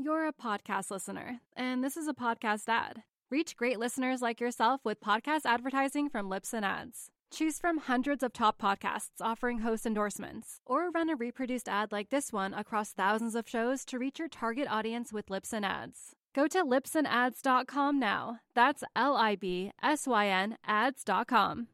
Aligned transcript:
You're 0.00 0.28
a 0.28 0.32
podcast 0.32 0.92
listener, 0.92 1.40
and 1.56 1.82
this 1.82 1.96
is 1.96 2.06
a 2.06 2.14
podcast 2.14 2.68
ad. 2.68 3.02
Reach 3.30 3.56
great 3.56 3.80
listeners 3.80 4.22
like 4.22 4.40
yourself 4.40 4.80
with 4.84 5.00
podcast 5.00 5.40
advertising 5.44 6.08
from 6.08 6.30
Libsyn 6.30 6.62
Ads. 6.62 7.10
Choose 7.32 7.58
from 7.58 7.78
hundreds 7.78 8.22
of 8.22 8.32
top 8.32 8.62
podcasts 8.62 9.20
offering 9.20 9.58
host 9.58 9.84
endorsements, 9.84 10.60
or 10.64 10.90
run 10.90 11.10
a 11.10 11.16
reproduced 11.16 11.68
ad 11.68 11.90
like 11.90 12.10
this 12.10 12.32
one 12.32 12.54
across 12.54 12.92
thousands 12.92 13.34
of 13.34 13.48
shows 13.48 13.84
to 13.86 13.98
reach 13.98 14.20
your 14.20 14.28
target 14.28 14.68
audience 14.70 15.12
with 15.12 15.26
Libsyn 15.26 15.64
Ads. 15.64 16.14
Go 16.32 16.46
to 16.46 16.64
libsynads.com 16.64 17.98
now. 17.98 18.38
That's 18.54 18.84
L 18.94 19.16
I 19.16 19.34
B 19.34 19.72
S 19.82 20.06
Y 20.06 20.28
N 20.28 20.56
ads.com. 20.64 21.66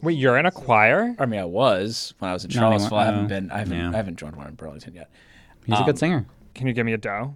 Wait, 0.00 0.16
you're 0.16 0.38
in 0.38 0.46
a 0.46 0.52
choir? 0.52 1.16
I 1.18 1.26
mean, 1.26 1.40
I 1.40 1.44
was 1.44 2.14
when 2.20 2.30
I 2.30 2.34
was 2.34 2.44
in 2.44 2.50
Not 2.50 2.60
Charlottesville. 2.60 2.98
I 2.98 3.04
haven't 3.06 3.24
Oh. 3.24 3.28
been. 3.28 3.50
I 3.50 3.58
haven't. 3.58 3.76
Yeah. 3.78 3.90
I 3.90 3.96
haven't 3.96 4.16
joined 4.16 4.36
one 4.36 4.46
in 4.46 4.54
Burlington 4.54 4.94
yet. 4.94 5.10
He's 5.66 5.74
a 5.74 5.78
Um, 5.80 5.86
good 5.86 5.98
singer. 5.98 6.24
Can 6.54 6.66
you 6.66 6.74
give 6.74 6.84
me 6.86 6.92
a 6.92 6.98
do? 6.98 7.08
Can 7.08 7.34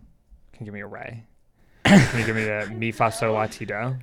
you 0.61 0.65
give 0.67 0.75
me 0.75 0.81
a 0.81 0.87
re? 0.87 1.25
Can 1.85 2.21
you 2.21 2.27
give 2.27 2.37
me 2.37 2.49
a 2.49 2.67
mi 2.77 2.93
fa 2.93 3.11
sol 3.11 3.33
la 3.33 3.47
ti 3.47 3.65
do? 3.65 3.97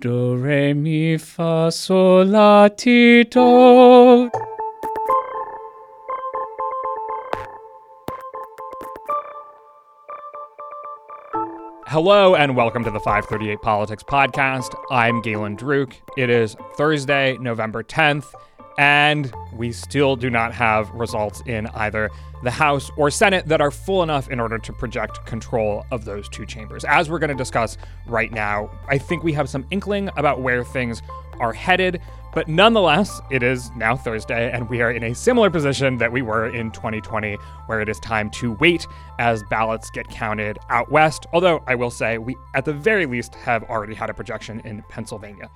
Do 0.00 0.36
re 0.36 0.72
mi 0.72 1.16
fa 1.18 1.70
sol 1.72 2.24
la 2.26 2.68
ti 2.68 3.24
do. 3.24 4.30
Hello 11.86 12.34
and 12.34 12.56
welcome 12.56 12.82
to 12.84 12.90
the 12.90 12.98
538 13.00 13.62
Politics 13.62 14.02
Podcast. 14.02 14.74
I'm 14.90 15.22
Galen 15.22 15.56
Druk. 15.56 15.94
It 16.16 16.30
is 16.30 16.56
Thursday, 16.76 17.36
November 17.38 17.82
10th, 17.82 18.34
and 18.78 19.32
we 19.52 19.72
still 19.72 20.16
do 20.16 20.30
not 20.30 20.52
have 20.52 20.90
results 20.90 21.42
in 21.46 21.66
either 21.68 22.10
the 22.42 22.50
House 22.50 22.90
or 22.96 23.10
Senate 23.10 23.46
that 23.46 23.60
are 23.60 23.70
full 23.70 24.02
enough 24.02 24.28
in 24.28 24.40
order 24.40 24.58
to 24.58 24.72
project 24.72 25.24
control 25.26 25.86
of 25.90 26.04
those 26.04 26.28
two 26.28 26.44
chambers. 26.44 26.84
As 26.84 27.08
we're 27.08 27.18
going 27.18 27.30
to 27.30 27.36
discuss 27.36 27.78
right 28.06 28.32
now, 28.32 28.70
I 28.88 28.98
think 28.98 29.22
we 29.22 29.32
have 29.32 29.48
some 29.48 29.66
inkling 29.70 30.10
about 30.16 30.40
where 30.40 30.64
things 30.64 31.02
are 31.40 31.52
headed, 31.52 32.00
but 32.34 32.48
nonetheless, 32.48 33.20
it 33.30 33.44
is 33.44 33.70
now 33.76 33.96
Thursday, 33.96 34.50
and 34.50 34.68
we 34.68 34.82
are 34.82 34.90
in 34.90 35.04
a 35.04 35.14
similar 35.14 35.50
position 35.50 35.98
that 35.98 36.10
we 36.10 36.20
were 36.20 36.46
in 36.48 36.72
2020, 36.72 37.34
where 37.66 37.80
it 37.80 37.88
is 37.88 38.00
time 38.00 38.28
to 38.30 38.52
wait 38.54 38.86
as 39.20 39.44
ballots 39.44 39.88
get 39.90 40.08
counted 40.08 40.58
out 40.68 40.90
west. 40.90 41.26
Although 41.32 41.62
I 41.68 41.76
will 41.76 41.90
say, 41.90 42.18
we 42.18 42.36
at 42.54 42.64
the 42.64 42.72
very 42.72 43.06
least 43.06 43.36
have 43.36 43.62
already 43.64 43.94
had 43.94 44.10
a 44.10 44.14
projection 44.14 44.60
in 44.64 44.82
Pennsylvania. 44.88 45.48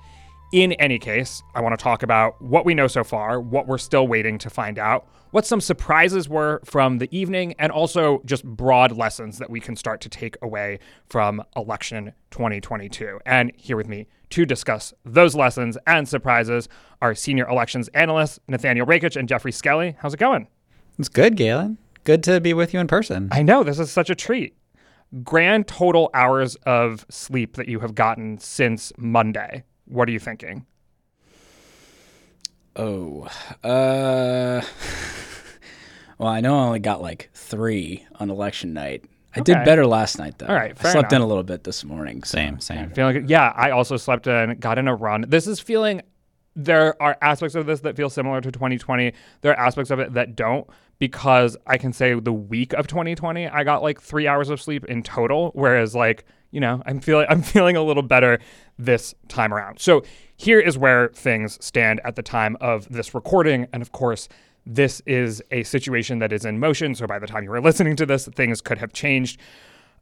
In 0.51 0.73
any 0.73 0.97
case, 0.97 1.43
I 1.53 1.61
want 1.61 1.77
to 1.77 1.83
talk 1.83 2.01
about 2.01 2.41
what 2.41 2.65
we 2.65 2.73
know 2.73 2.87
so 2.87 3.03
far, 3.03 3.39
what 3.39 3.67
we're 3.67 3.77
still 3.77 4.07
waiting 4.07 4.39
to 4.39 4.49
find 4.49 4.79
out, 4.79 5.07
what 5.29 5.45
some 5.45 5.61
surprises 5.61 6.27
were 6.27 6.59
from 6.65 6.97
the 6.97 7.07
evening, 7.15 7.53
and 7.59 7.71
also 7.71 8.23
just 8.25 8.43
broad 8.43 8.97
lessons 8.97 9.37
that 9.37 9.51
we 9.51 9.59
can 9.59 9.75
start 9.75 10.01
to 10.01 10.09
take 10.09 10.37
away 10.41 10.79
from 11.07 11.43
election 11.55 12.13
2022. 12.31 13.19
And 13.27 13.51
here 13.55 13.77
with 13.77 13.87
me 13.87 14.07
to 14.31 14.43
discuss 14.43 14.91
those 15.05 15.35
lessons 15.35 15.77
and 15.85 16.09
surprises 16.09 16.67
are 16.99 17.13
senior 17.13 17.47
elections 17.47 17.87
analysts 17.89 18.39
Nathaniel 18.47 18.87
Rakich 18.87 19.15
and 19.15 19.29
Geoffrey 19.29 19.51
Skelley. 19.51 19.97
How's 19.99 20.15
it 20.15 20.19
going? 20.19 20.47
It's 20.97 21.09
good, 21.09 21.37
Galen. 21.37 21.77
Good 22.05 22.23
to 22.23 22.41
be 22.41 22.55
with 22.55 22.73
you 22.73 22.79
in 22.79 22.87
person. 22.87 23.29
I 23.31 23.43
know 23.43 23.63
this 23.63 23.77
is 23.77 23.91
such 23.91 24.09
a 24.09 24.15
treat. 24.15 24.55
Grand 25.23 25.67
total 25.67 26.09
hours 26.15 26.55
of 26.65 27.05
sleep 27.07 27.55
that 27.55 27.67
you 27.67 27.81
have 27.81 27.93
gotten 27.93 28.39
since 28.39 28.91
Monday. 28.97 29.63
What 29.89 30.07
are 30.07 30.11
you 30.11 30.19
thinking? 30.19 30.65
Oh, 32.75 33.23
uh, 33.63 34.61
well, 36.17 36.29
I 36.29 36.39
know 36.41 36.57
I 36.59 36.63
only 36.65 36.79
got 36.79 37.01
like 37.01 37.29
three 37.33 38.05
on 38.15 38.29
election 38.29 38.73
night. 38.73 39.03
I 39.35 39.41
Okay. 39.41 39.53
did 39.53 39.65
better 39.65 39.85
last 39.85 40.17
night 40.17 40.37
though. 40.37 40.47
All 40.47 40.55
right, 40.55 40.71
I 40.71 40.73
fair 40.73 40.91
slept 40.91 41.11
in 41.13 41.21
a 41.21 41.25
little 41.25 41.43
bit 41.43 41.63
this 41.63 41.83
morning. 41.83 42.23
so- 42.23 42.37
Same, 42.37 42.59
same. 42.59 42.91
Feeling 42.91 43.13
good. 43.21 43.29
Yeah, 43.29 43.51
I 43.55 43.71
also 43.71 43.97
slept 43.97 44.27
in, 44.27 44.57
got 44.59 44.77
in 44.77 44.87
a 44.87 44.95
run. 44.95 45.25
This 45.27 45.45
is 45.47 45.59
feeling. 45.59 46.01
There 46.55 47.01
are 47.01 47.15
aspects 47.21 47.55
of 47.55 47.65
this 47.65 47.81
that 47.81 47.95
feel 47.95 48.09
similar 48.09 48.41
to 48.41 48.51
2020. 48.51 49.13
There 49.41 49.51
are 49.57 49.59
aspects 49.67 49.91
of 49.91 49.99
it 49.99 50.13
that 50.13 50.35
don't 50.35 50.67
because 50.99 51.57
I 51.65 51.77
can 51.77 51.93
say 51.93 52.13
the 52.19 52.33
week 52.33 52.73
of 52.73 52.87
2020 52.87 53.47
I 53.47 53.63
got 53.63 53.81
like 53.81 54.01
three 54.01 54.27
hours 54.27 54.49
of 54.49 54.61
sleep 54.61 54.85
in 54.85 55.01
total, 55.01 55.51
whereas 55.55 55.95
like 55.95 56.25
you 56.51 56.59
know 56.59 56.81
I'm 56.85 56.99
feeling 56.99 57.25
I'm 57.29 57.41
feeling 57.55 57.75
a 57.75 57.83
little 57.83 58.03
better 58.03 58.39
this 58.77 59.15
time 59.27 59.53
around. 59.53 59.79
So 59.79 60.03
here 60.35 60.59
is 60.59 60.77
where 60.77 61.09
things 61.09 61.57
stand 61.65 62.01
at 62.03 62.15
the 62.15 62.23
time 62.23 62.57
of 62.61 62.87
this 62.89 63.13
recording, 63.13 63.67
and 63.73 63.81
of 63.81 63.91
course. 63.91 64.27
This 64.65 65.01
is 65.07 65.41
a 65.49 65.63
situation 65.63 66.19
that 66.19 66.31
is 66.31 66.45
in 66.45 66.59
motion. 66.59 66.93
So 66.93 67.07
by 67.07 67.17
the 67.17 67.25
time 67.25 67.43
you 67.43 67.49
were 67.49 67.61
listening 67.61 67.95
to 67.95 68.05
this, 68.05 68.27
things 68.27 68.61
could 68.61 68.77
have 68.77 68.93
changed. 68.93 69.39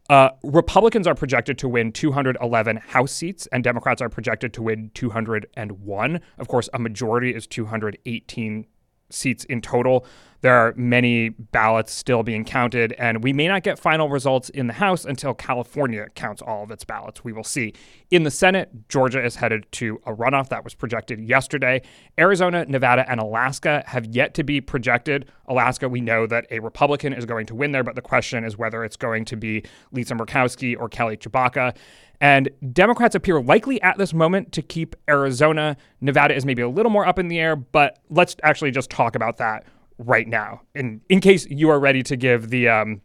Uh, 0.09 0.29
Republicans 0.43 1.05
are 1.05 1.15
projected 1.15 1.57
to 1.59 1.67
win 1.69 1.91
211 1.91 2.77
House 2.77 3.11
seats, 3.11 3.47
and 3.51 3.63
Democrats 3.63 4.01
are 4.01 4.09
projected 4.09 4.53
to 4.53 4.61
win 4.63 4.91
201. 4.93 6.21
Of 6.37 6.47
course, 6.47 6.69
a 6.73 6.79
majority 6.79 7.33
is 7.33 7.45
218 7.47 8.65
seats 9.09 9.45
in 9.45 9.61
total. 9.61 10.05
There 10.41 10.53
are 10.53 10.73
many 10.75 11.29
ballots 11.29 11.91
still 11.91 12.21
being 12.21 12.45
counted, 12.45 12.93
and 12.93 13.23
we 13.23 13.33
may 13.33 13.47
not 13.47 13.63
get 13.63 13.79
final 13.79 14.07
results 14.07 14.49
in 14.49 14.67
the 14.67 14.73
House 14.73 15.03
until 15.03 15.33
California 15.33 16.07
counts 16.13 16.43
all 16.43 16.63
of 16.63 16.69
its 16.69 16.83
ballots. 16.83 17.23
We 17.23 17.33
will 17.33 17.43
see. 17.43 17.73
In 18.11 18.21
the 18.21 18.29
Senate, 18.29 18.87
Georgia 18.87 19.23
is 19.23 19.35
headed 19.35 19.65
to 19.73 19.99
a 20.05 20.13
runoff 20.13 20.49
that 20.49 20.63
was 20.63 20.75
projected 20.75 21.19
yesterday. 21.19 21.81
Arizona, 22.19 22.65
Nevada, 22.65 23.09
and 23.09 23.19
Alaska 23.19 23.83
have 23.87 24.05
yet 24.05 24.35
to 24.35 24.43
be 24.43 24.61
projected. 24.61 25.31
Alaska, 25.47 25.89
we 25.89 26.01
know 26.01 26.27
that 26.27 26.45
a 26.51 26.59
Republican 26.59 27.13
is 27.13 27.25
going 27.25 27.47
to 27.47 27.55
win 27.55 27.71
there, 27.71 27.83
but 27.83 27.95
the 27.95 28.01
question 28.01 28.43
is 28.43 28.57
whether 28.57 28.83
it's 28.83 28.97
going 28.97 29.25
to 29.25 29.35
be 29.35 29.63
Lisa 29.91 30.13
Murkowski 30.13 30.79
or 30.79 30.87
Kelly 30.87 31.17
Tshibaka. 31.17 31.75
And 32.21 32.49
Democrats 32.73 33.15
appear 33.15 33.41
likely 33.41 33.81
at 33.81 33.97
this 33.97 34.13
moment 34.13 34.51
to 34.53 34.61
keep 34.61 34.95
Arizona. 35.09 35.77
Nevada 36.01 36.35
is 36.35 36.45
maybe 36.45 36.61
a 36.61 36.69
little 36.69 36.91
more 36.91 37.07
up 37.07 37.19
in 37.19 37.27
the 37.27 37.39
air, 37.39 37.55
but 37.55 37.99
let's 38.09 38.35
actually 38.43 38.71
just 38.71 38.89
talk 38.89 39.15
about 39.15 39.37
that 39.37 39.65
right 39.97 40.27
now. 40.27 40.61
In 40.75 41.01
in 41.09 41.21
case 41.21 41.45
you 41.49 41.69
are 41.69 41.79
ready 41.79 42.03
to 42.03 42.15
give 42.15 42.49
the 42.49 42.67
um, 42.69 43.01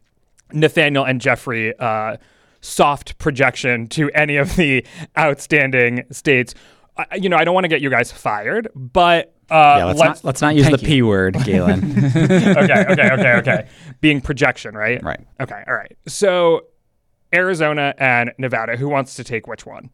Nathaniel 0.51 1.03
and 1.03 1.19
Geoffrey 1.19 1.73
uh, 1.77 2.17
soft 2.61 3.17
projection 3.17 3.87
to 3.89 4.09
any 4.11 4.37
of 4.37 4.55
the 4.55 4.85
outstanding 5.17 6.05
states. 6.11 6.55
Uh, 6.95 7.05
you 7.15 7.27
know, 7.27 7.37
I 7.37 7.43
don't 7.43 7.53
want 7.53 7.65
to 7.65 7.69
get 7.69 7.81
you 7.81 7.89
guys 7.89 8.11
fired, 8.11 8.69
but 8.75 9.33
uh, 9.49 9.75
yeah, 9.77 9.85
let's, 9.85 9.99
let's 9.99 10.23
not 10.23 10.25
let's 10.25 10.41
not 10.41 10.55
use 10.55 10.69
the 10.69 10.79
you. 10.79 10.87
p 10.87 11.01
word, 11.01 11.35
Galen. 11.43 12.05
okay, 12.15 12.85
okay, 12.89 13.11
okay, 13.11 13.33
okay. 13.37 13.69
Being 13.99 14.21
projection, 14.21 14.75
right? 14.75 15.03
right. 15.03 15.19
Okay, 15.39 15.63
all 15.67 15.73
right. 15.73 15.95
So 16.07 16.67
Arizona 17.33 17.93
and 17.97 18.31
Nevada, 18.37 18.77
who 18.77 18.87
wants 18.87 19.15
to 19.15 19.23
take 19.23 19.47
which 19.47 19.65
one? 19.65 19.89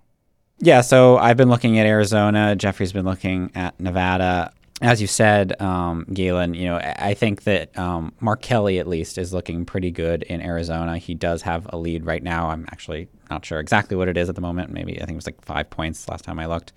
Yeah, 0.59 0.81
so 0.81 1.17
I've 1.17 1.37
been 1.37 1.49
looking 1.49 1.79
at 1.79 1.85
Arizona. 1.85 2.55
Geoffrey's 2.55 2.91
been 2.91 3.05
looking 3.05 3.49
at 3.55 3.79
Nevada. 3.79 4.51
As 4.81 5.01
you 5.01 5.07
said, 5.07 5.61
um, 5.61 6.05
Galen, 6.13 6.53
you 6.53 6.65
know, 6.65 6.77
I 6.77 7.13
think 7.13 7.43
that 7.43 7.77
um, 7.77 8.13
Mark 8.21 8.41
Kelly 8.41 8.79
at 8.79 8.87
least 8.87 9.17
is 9.17 9.33
looking 9.33 9.65
pretty 9.65 9.91
good 9.91 10.23
in 10.23 10.41
Arizona. 10.41 10.97
He 10.97 11.13
does 11.13 11.41
have 11.41 11.67
a 11.71 11.77
lead 11.77 12.05
right 12.05 12.23
now. 12.23 12.49
I'm 12.49 12.65
actually 12.71 13.09
not 13.29 13.45
sure 13.45 13.59
exactly 13.59 13.97
what 13.97 14.07
it 14.07 14.17
is 14.17 14.29
at 14.29 14.35
the 14.35 14.41
moment. 14.41 14.71
Maybe 14.71 14.95
I 14.95 15.05
think 15.05 15.11
it 15.11 15.15
was 15.15 15.25
like 15.25 15.43
five 15.43 15.69
points 15.69 16.07
last 16.07 16.23
time 16.23 16.39
I 16.39 16.45
looked. 16.45 16.71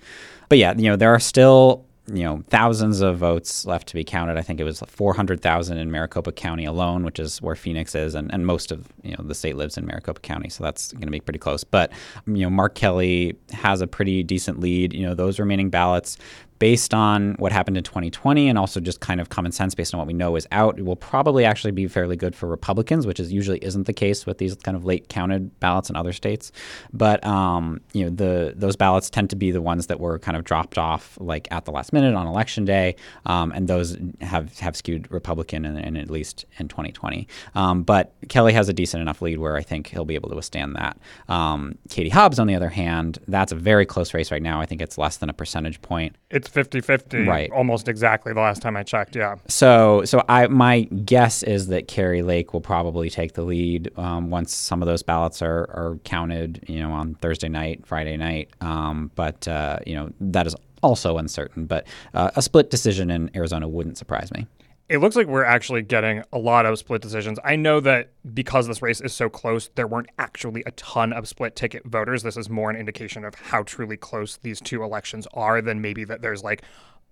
But 0.48 0.58
yeah, 0.58 0.74
you 0.76 0.90
know, 0.90 0.96
there 0.96 1.14
are 1.14 1.20
still 1.20 1.86
you 2.08 2.24
know 2.24 2.42
thousands 2.48 3.00
of 3.00 3.18
votes 3.18 3.64
left 3.64 3.86
to 3.88 3.94
be 3.94 4.02
counted. 4.04 4.36
I 4.36 4.42
think 4.42 4.60
it 4.60 4.64
was 4.64 4.80
400,000 4.80 5.78
in 5.78 5.90
Maricopa 5.90 6.32
County 6.32 6.64
alone, 6.64 7.04
which 7.04 7.20
is 7.20 7.40
where 7.40 7.54
Phoenix 7.54 7.94
is, 7.94 8.14
and, 8.14 8.32
and 8.32 8.46
most 8.46 8.72
of 8.72 8.88
you 9.02 9.16
know 9.16 9.24
the 9.24 9.34
state 9.34 9.56
lives 9.56 9.76
in 9.76 9.86
Maricopa 9.86 10.20
County, 10.20 10.48
so 10.48 10.64
that's 10.64 10.92
going 10.92 11.06
to 11.06 11.10
be 11.10 11.20
pretty 11.20 11.38
close. 11.38 11.62
But 11.64 11.92
you 12.26 12.42
know, 12.42 12.50
Mark 12.50 12.74
Kelly 12.74 13.36
has 13.52 13.80
a 13.80 13.86
pretty 13.86 14.22
decent 14.22 14.58
lead. 14.58 14.92
You 14.92 15.06
know, 15.06 15.14
those 15.14 15.38
remaining 15.38 15.70
ballots 15.70 16.18
based 16.62 16.94
on 16.94 17.34
what 17.40 17.50
happened 17.50 17.76
in 17.76 17.82
2020 17.82 18.48
and 18.48 18.56
also 18.56 18.78
just 18.78 19.00
kind 19.00 19.20
of 19.20 19.30
common 19.30 19.50
sense 19.50 19.74
based 19.74 19.92
on 19.92 19.98
what 19.98 20.06
we 20.06 20.12
know 20.12 20.36
is 20.36 20.46
out, 20.52 20.78
it 20.78 20.84
will 20.84 20.94
probably 20.94 21.44
actually 21.44 21.72
be 21.72 21.88
fairly 21.88 22.14
good 22.14 22.36
for 22.36 22.46
Republicans, 22.46 23.04
which 23.04 23.18
is 23.18 23.32
usually 23.32 23.58
isn't 23.64 23.88
the 23.88 23.92
case 23.92 24.26
with 24.26 24.38
these 24.38 24.54
kind 24.54 24.76
of 24.76 24.84
late 24.84 25.08
counted 25.08 25.58
ballots 25.58 25.90
in 25.90 25.96
other 25.96 26.12
states. 26.12 26.52
But 26.92 27.26
um, 27.26 27.80
you 27.92 28.04
know, 28.04 28.10
the 28.10 28.54
those 28.54 28.76
ballots 28.76 29.10
tend 29.10 29.28
to 29.30 29.34
be 29.34 29.50
the 29.50 29.60
ones 29.60 29.88
that 29.88 29.98
were 29.98 30.20
kind 30.20 30.36
of 30.36 30.44
dropped 30.44 30.78
off 30.78 31.18
like 31.20 31.48
at 31.50 31.64
the 31.64 31.72
last 31.72 31.92
minute 31.92 32.14
on 32.14 32.28
election 32.28 32.64
day, 32.64 32.94
um, 33.26 33.50
and 33.50 33.66
those 33.66 33.96
have 34.20 34.56
have 34.60 34.76
skewed 34.76 35.10
Republican 35.10 35.64
in, 35.64 35.76
in 35.76 35.96
at 35.96 36.10
least 36.10 36.44
in 36.58 36.68
2020. 36.68 37.26
Um, 37.56 37.82
but 37.82 38.14
Kelly 38.28 38.52
has 38.52 38.68
a 38.68 38.72
decent 38.72 39.00
enough 39.00 39.20
lead 39.20 39.38
where 39.38 39.56
I 39.56 39.62
think 39.62 39.88
he'll 39.88 40.04
be 40.04 40.14
able 40.14 40.28
to 40.28 40.36
withstand 40.36 40.76
that. 40.76 40.96
Um, 41.28 41.76
Katie 41.88 42.10
Hobbs, 42.10 42.38
on 42.38 42.46
the 42.46 42.54
other 42.54 42.68
hand, 42.68 43.18
that's 43.26 43.50
a 43.50 43.56
very 43.56 43.84
close 43.84 44.14
race 44.14 44.30
right 44.30 44.40
now. 44.40 44.60
I 44.60 44.66
think 44.66 44.80
it's 44.80 44.96
less 44.96 45.16
than 45.16 45.28
a 45.28 45.34
percentage 45.34 45.82
point. 45.82 46.14
It's 46.30 46.51
50-50, 46.52 47.26
Right. 47.26 47.50
almost 47.50 47.88
exactly 47.88 48.32
the 48.32 48.40
last 48.40 48.62
time 48.62 48.76
I 48.76 48.82
checked, 48.82 49.16
yeah. 49.16 49.36
So, 49.48 50.04
so 50.04 50.22
I 50.28 50.46
my 50.48 50.82
guess 50.82 51.42
is 51.42 51.68
that 51.68 51.88
Kari 51.88 52.22
Lake 52.22 52.52
will 52.52 52.60
probably 52.60 53.10
take 53.10 53.34
the 53.34 53.42
lead 53.42 53.90
um, 53.98 54.30
once 54.30 54.54
some 54.54 54.82
of 54.82 54.86
those 54.88 55.02
ballots 55.02 55.42
are, 55.42 55.62
are 55.70 55.98
counted. 56.04 56.64
You 56.68 56.80
know, 56.80 56.92
on 56.92 57.14
Thursday 57.14 57.48
night, 57.48 57.86
Friday 57.86 58.16
night. 58.16 58.50
Um, 58.60 59.10
but 59.14 59.46
uh, 59.48 59.78
you 59.86 59.94
know 59.94 60.10
that 60.20 60.46
is 60.46 60.54
also 60.82 61.18
uncertain. 61.18 61.66
But 61.66 61.86
uh, 62.14 62.30
a 62.36 62.42
split 62.42 62.70
decision 62.70 63.10
in 63.10 63.30
Arizona 63.34 63.68
wouldn't 63.68 63.98
surprise 63.98 64.30
me. 64.32 64.46
It 64.88 64.98
looks 64.98 65.16
like 65.16 65.26
we're 65.26 65.44
actually 65.44 65.82
getting 65.82 66.22
a 66.32 66.38
lot 66.38 66.66
of 66.66 66.78
split 66.78 67.00
decisions. 67.00 67.38
I 67.44 67.56
know 67.56 67.80
that 67.80 68.10
because 68.34 68.66
this 68.66 68.82
race 68.82 69.00
is 69.00 69.12
so 69.12 69.28
close, 69.28 69.70
there 69.74 69.86
weren't 69.86 70.10
actually 70.18 70.62
a 70.66 70.70
ton 70.72 71.12
of 71.12 71.28
split 71.28 71.56
ticket 71.56 71.84
voters. 71.86 72.22
This 72.22 72.36
is 72.36 72.50
more 72.50 72.70
an 72.70 72.76
indication 72.76 73.24
of 73.24 73.34
how 73.34 73.62
truly 73.62 73.96
close 73.96 74.38
these 74.42 74.60
two 74.60 74.82
elections 74.82 75.26
are 75.34 75.62
than 75.62 75.80
maybe 75.80 76.04
that 76.04 76.20
there's 76.20 76.42
like 76.42 76.62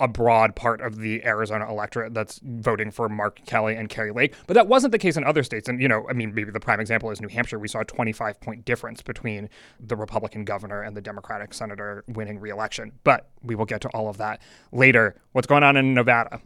a 0.01 0.09
broad 0.09 0.57
part 0.57 0.81
of 0.81 0.97
the 0.97 1.23
Arizona 1.25 1.69
electorate 1.69 2.15
that's 2.15 2.41
voting 2.43 2.91
for 2.91 3.09
Mark 3.09 3.45
Kelly 3.45 3.77
and 3.77 3.89
Kari 3.89 4.11
Lake. 4.11 4.35
But 4.47 4.55
that 4.55 4.67
wasn't 4.67 4.93
the 4.93 4.99
case 4.99 5.17
in 5.17 5.25
other 5.25 5.43
states. 5.43 5.69
And, 5.69 5.81
you 5.81 5.89
know, 5.89 6.07
I 6.09 6.15
mean, 6.15 6.35
maybe 6.35 6.51
the 6.51 6.59
prime 6.59 6.81
example 6.81 7.11
is 7.11 7.21
New 7.21 7.29
Hampshire. 7.29 7.59
We 7.59 7.69
saw 7.69 7.81
a 7.81 7.85
25 7.85 8.41
point 8.41 8.65
difference 8.65 9.03
between 9.03 9.51
the 9.79 9.97
Republican 9.97 10.45
governor 10.45 10.83
and 10.83 10.97
the 10.97 11.03
Democratic 11.03 11.53
senator 11.53 12.03
winning 12.09 12.41
reelection. 12.41 12.93
But 13.05 13.29
we 13.43 13.55
will 13.55 13.67
get 13.67 13.83
to 13.83 13.89
all 13.91 14.09
of 14.09 14.17
that 14.17 14.41
later. 14.73 15.17
What's 15.33 15.47
going 15.47 15.63
on 15.63 15.77
in 15.77 15.93
Nevada? 15.93 16.41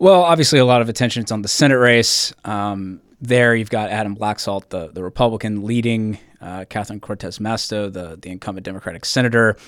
Well, 0.00 0.22
obviously, 0.22 0.58
a 0.58 0.64
lot 0.64 0.80
of 0.80 0.88
attention 0.88 1.24
is 1.24 1.30
on 1.30 1.42
the 1.42 1.48
Senate 1.48 1.76
race. 1.76 2.32
Um, 2.46 3.02
there, 3.20 3.54
you've 3.54 3.68
got 3.68 3.90
Adam 3.90 4.16
Laxalt, 4.16 4.70
the, 4.70 4.88
the 4.88 5.02
Republican, 5.02 5.62
leading 5.62 6.18
uh, 6.40 6.64
Catherine 6.70 7.00
Cortez 7.00 7.38
Masto, 7.38 7.92
the, 7.92 8.18
the 8.18 8.30
incumbent 8.30 8.64
Democratic 8.64 9.04
senator. 9.04 9.58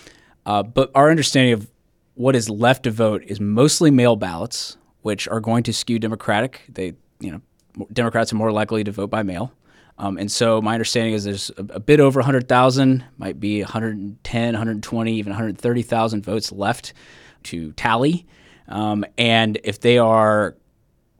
Uh, 0.46 0.62
but 0.62 0.90
our 0.94 1.10
understanding 1.10 1.52
of 1.52 1.70
what 2.14 2.34
is 2.34 2.48
left 2.48 2.84
to 2.84 2.90
vote 2.90 3.22
is 3.26 3.40
mostly 3.40 3.90
mail 3.90 4.16
ballots, 4.16 4.78
which 5.02 5.28
are 5.28 5.38
going 5.38 5.64
to 5.64 5.72
skew 5.74 5.98
Democratic. 5.98 6.62
They, 6.66 6.94
you 7.20 7.32
know, 7.32 7.86
Democrats 7.92 8.32
are 8.32 8.36
more 8.36 8.52
likely 8.52 8.82
to 8.84 8.90
vote 8.90 9.10
by 9.10 9.22
mail. 9.22 9.52
Um, 9.98 10.16
and 10.16 10.32
so 10.32 10.62
my 10.62 10.72
understanding 10.72 11.12
is 11.12 11.24
there's 11.24 11.50
a, 11.58 11.74
a 11.74 11.80
bit 11.80 12.00
over 12.00 12.20
100,000, 12.20 13.04
might 13.18 13.38
be 13.38 13.60
110, 13.60 14.44
120, 14.46 15.12
even 15.12 15.30
130,000 15.30 16.24
votes 16.24 16.50
left 16.50 16.94
to 17.42 17.72
tally. 17.72 18.26
Um, 18.68 19.04
and 19.18 19.58
if 19.64 19.80
they 19.80 19.98
are, 19.98 20.56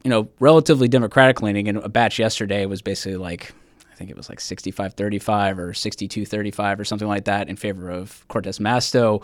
you 0.03 0.09
know, 0.09 0.29
relatively 0.39 0.87
Democratic 0.87 1.41
leaning, 1.41 1.67
and 1.67 1.77
a 1.79 1.89
batch 1.89 2.19
yesterday 2.19 2.65
was 2.65 2.81
basically 2.81 3.17
like, 3.17 3.53
I 3.91 3.95
think 3.95 4.09
it 4.09 4.17
was 4.17 4.29
like 4.29 4.39
65 4.39 4.93
35 4.93 5.59
or 5.59 5.73
62 5.73 6.25
35 6.25 6.79
or 6.79 6.85
something 6.85 7.07
like 7.07 7.25
that 7.25 7.49
in 7.49 7.55
favor 7.55 7.89
of 7.89 8.27
Cortez 8.27 8.59
Masto. 8.59 9.23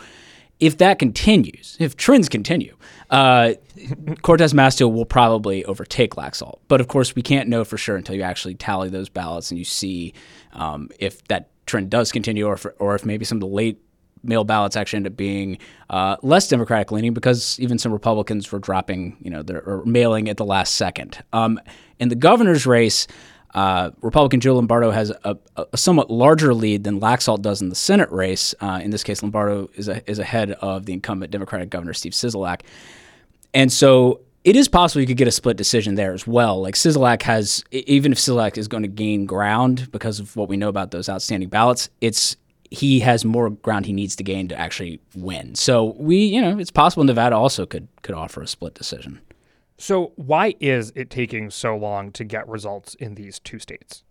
If 0.59 0.77
that 0.79 0.99
continues, 0.99 1.77
if 1.79 1.95
trends 1.95 2.27
continue, 2.27 2.75
uh, 3.09 3.53
Cortez 4.21 4.53
Masto 4.53 4.91
will 4.91 5.05
probably 5.05 5.63
overtake 5.65 6.15
Laxalt. 6.15 6.59
But 6.67 6.81
of 6.81 6.89
course, 6.89 7.15
we 7.15 7.21
can't 7.21 7.47
know 7.47 7.63
for 7.63 7.77
sure 7.77 7.95
until 7.95 8.15
you 8.15 8.23
actually 8.23 8.55
tally 8.55 8.89
those 8.89 9.07
ballots 9.07 9.51
and 9.51 9.57
you 9.57 9.63
see 9.63 10.13
um, 10.51 10.89
if 10.99 11.23
that 11.29 11.49
trend 11.65 11.89
does 11.89 12.11
continue 12.11 12.45
or 12.45 12.53
if, 12.53 12.65
or 12.79 12.95
if 12.95 13.05
maybe 13.05 13.23
some 13.23 13.37
of 13.37 13.41
the 13.41 13.47
late 13.47 13.79
mail 14.23 14.43
ballots 14.43 14.75
actually 14.75 14.97
end 14.97 15.07
up 15.07 15.17
being 15.17 15.57
uh, 15.89 16.17
less 16.21 16.47
Democratic 16.47 16.91
leaning 16.91 17.13
because 17.13 17.59
even 17.59 17.77
some 17.77 17.91
Republicans 17.91 18.51
were 18.51 18.59
dropping, 18.59 19.17
you 19.21 19.29
know, 19.29 19.43
or 19.65 19.83
mailing 19.85 20.29
at 20.29 20.37
the 20.37 20.45
last 20.45 20.75
second. 20.75 21.23
Um, 21.33 21.59
in 21.99 22.09
the 22.09 22.15
governor's 22.15 22.65
race, 22.65 23.07
uh, 23.53 23.91
Republican 24.01 24.39
Joe 24.39 24.55
Lombardo 24.55 24.91
has 24.91 25.11
a, 25.23 25.35
a, 25.55 25.77
somewhat 25.77 26.11
larger 26.11 26.53
lead 26.53 26.83
than 26.83 26.99
Laxalt 26.99 27.41
does 27.41 27.61
in 27.61 27.69
the 27.69 27.75
Senate 27.75 28.11
race. 28.11 28.53
Uh, 28.61 28.79
in 28.83 28.91
this 28.91 29.03
case, 29.03 29.23
Lombardo 29.23 29.69
is, 29.75 29.87
a, 29.87 30.07
is 30.09 30.19
ahead 30.19 30.51
of 30.51 30.85
the 30.85 30.93
incumbent 30.93 31.31
Democratic 31.31 31.69
Governor 31.69 31.93
Steve 31.93 32.11
Sisolak. 32.11 32.61
And 33.53 33.71
so 33.71 34.21
it 34.43 34.55
is 34.55 34.67
possible 34.67 35.01
you 35.01 35.07
could 35.07 35.17
get 35.17 35.27
a 35.27 35.31
split 35.31 35.57
decision 35.57 35.95
there 35.95 36.13
as 36.13 36.27
well. 36.27 36.61
Like 36.61 36.75
Sisolak 36.75 37.23
has, 37.23 37.63
even 37.71 38.11
if 38.11 38.19
Sisolak 38.19 38.57
is 38.57 38.67
going 38.67 38.83
to 38.83 38.89
gain 38.89 39.25
ground 39.25 39.91
because 39.91 40.19
of 40.19 40.35
what 40.35 40.47
we 40.47 40.55
know 40.55 40.69
about 40.69 40.91
those 40.91 41.09
outstanding 41.09 41.49
ballots, 41.49 41.89
it's 42.01 42.37
he 42.71 42.99
has 42.99 43.25
more 43.25 43.49
ground 43.49 43.85
he 43.85 43.93
needs 43.93 44.15
to 44.17 44.23
gain 44.23 44.47
to 44.47 44.59
actually 44.59 45.01
win. 45.15 45.55
So 45.55 45.95
we, 45.97 46.17
you 46.17 46.41
know, 46.41 46.57
it's 46.59 46.71
possible 46.71 47.03
Nevada 47.03 47.35
also 47.35 47.65
could 47.65 47.87
could 48.01 48.15
offer 48.15 48.41
a 48.41 48.47
split 48.47 48.73
decision. 48.73 49.21
So 49.77 50.11
why 50.15 50.55
is 50.59 50.91
it 50.95 51.09
taking 51.09 51.49
so 51.49 51.75
long 51.75 52.11
to 52.11 52.23
get 52.23 52.47
results 52.47 52.95
in 52.95 53.15
these 53.15 53.39
two 53.39 53.59
states? 53.59 54.03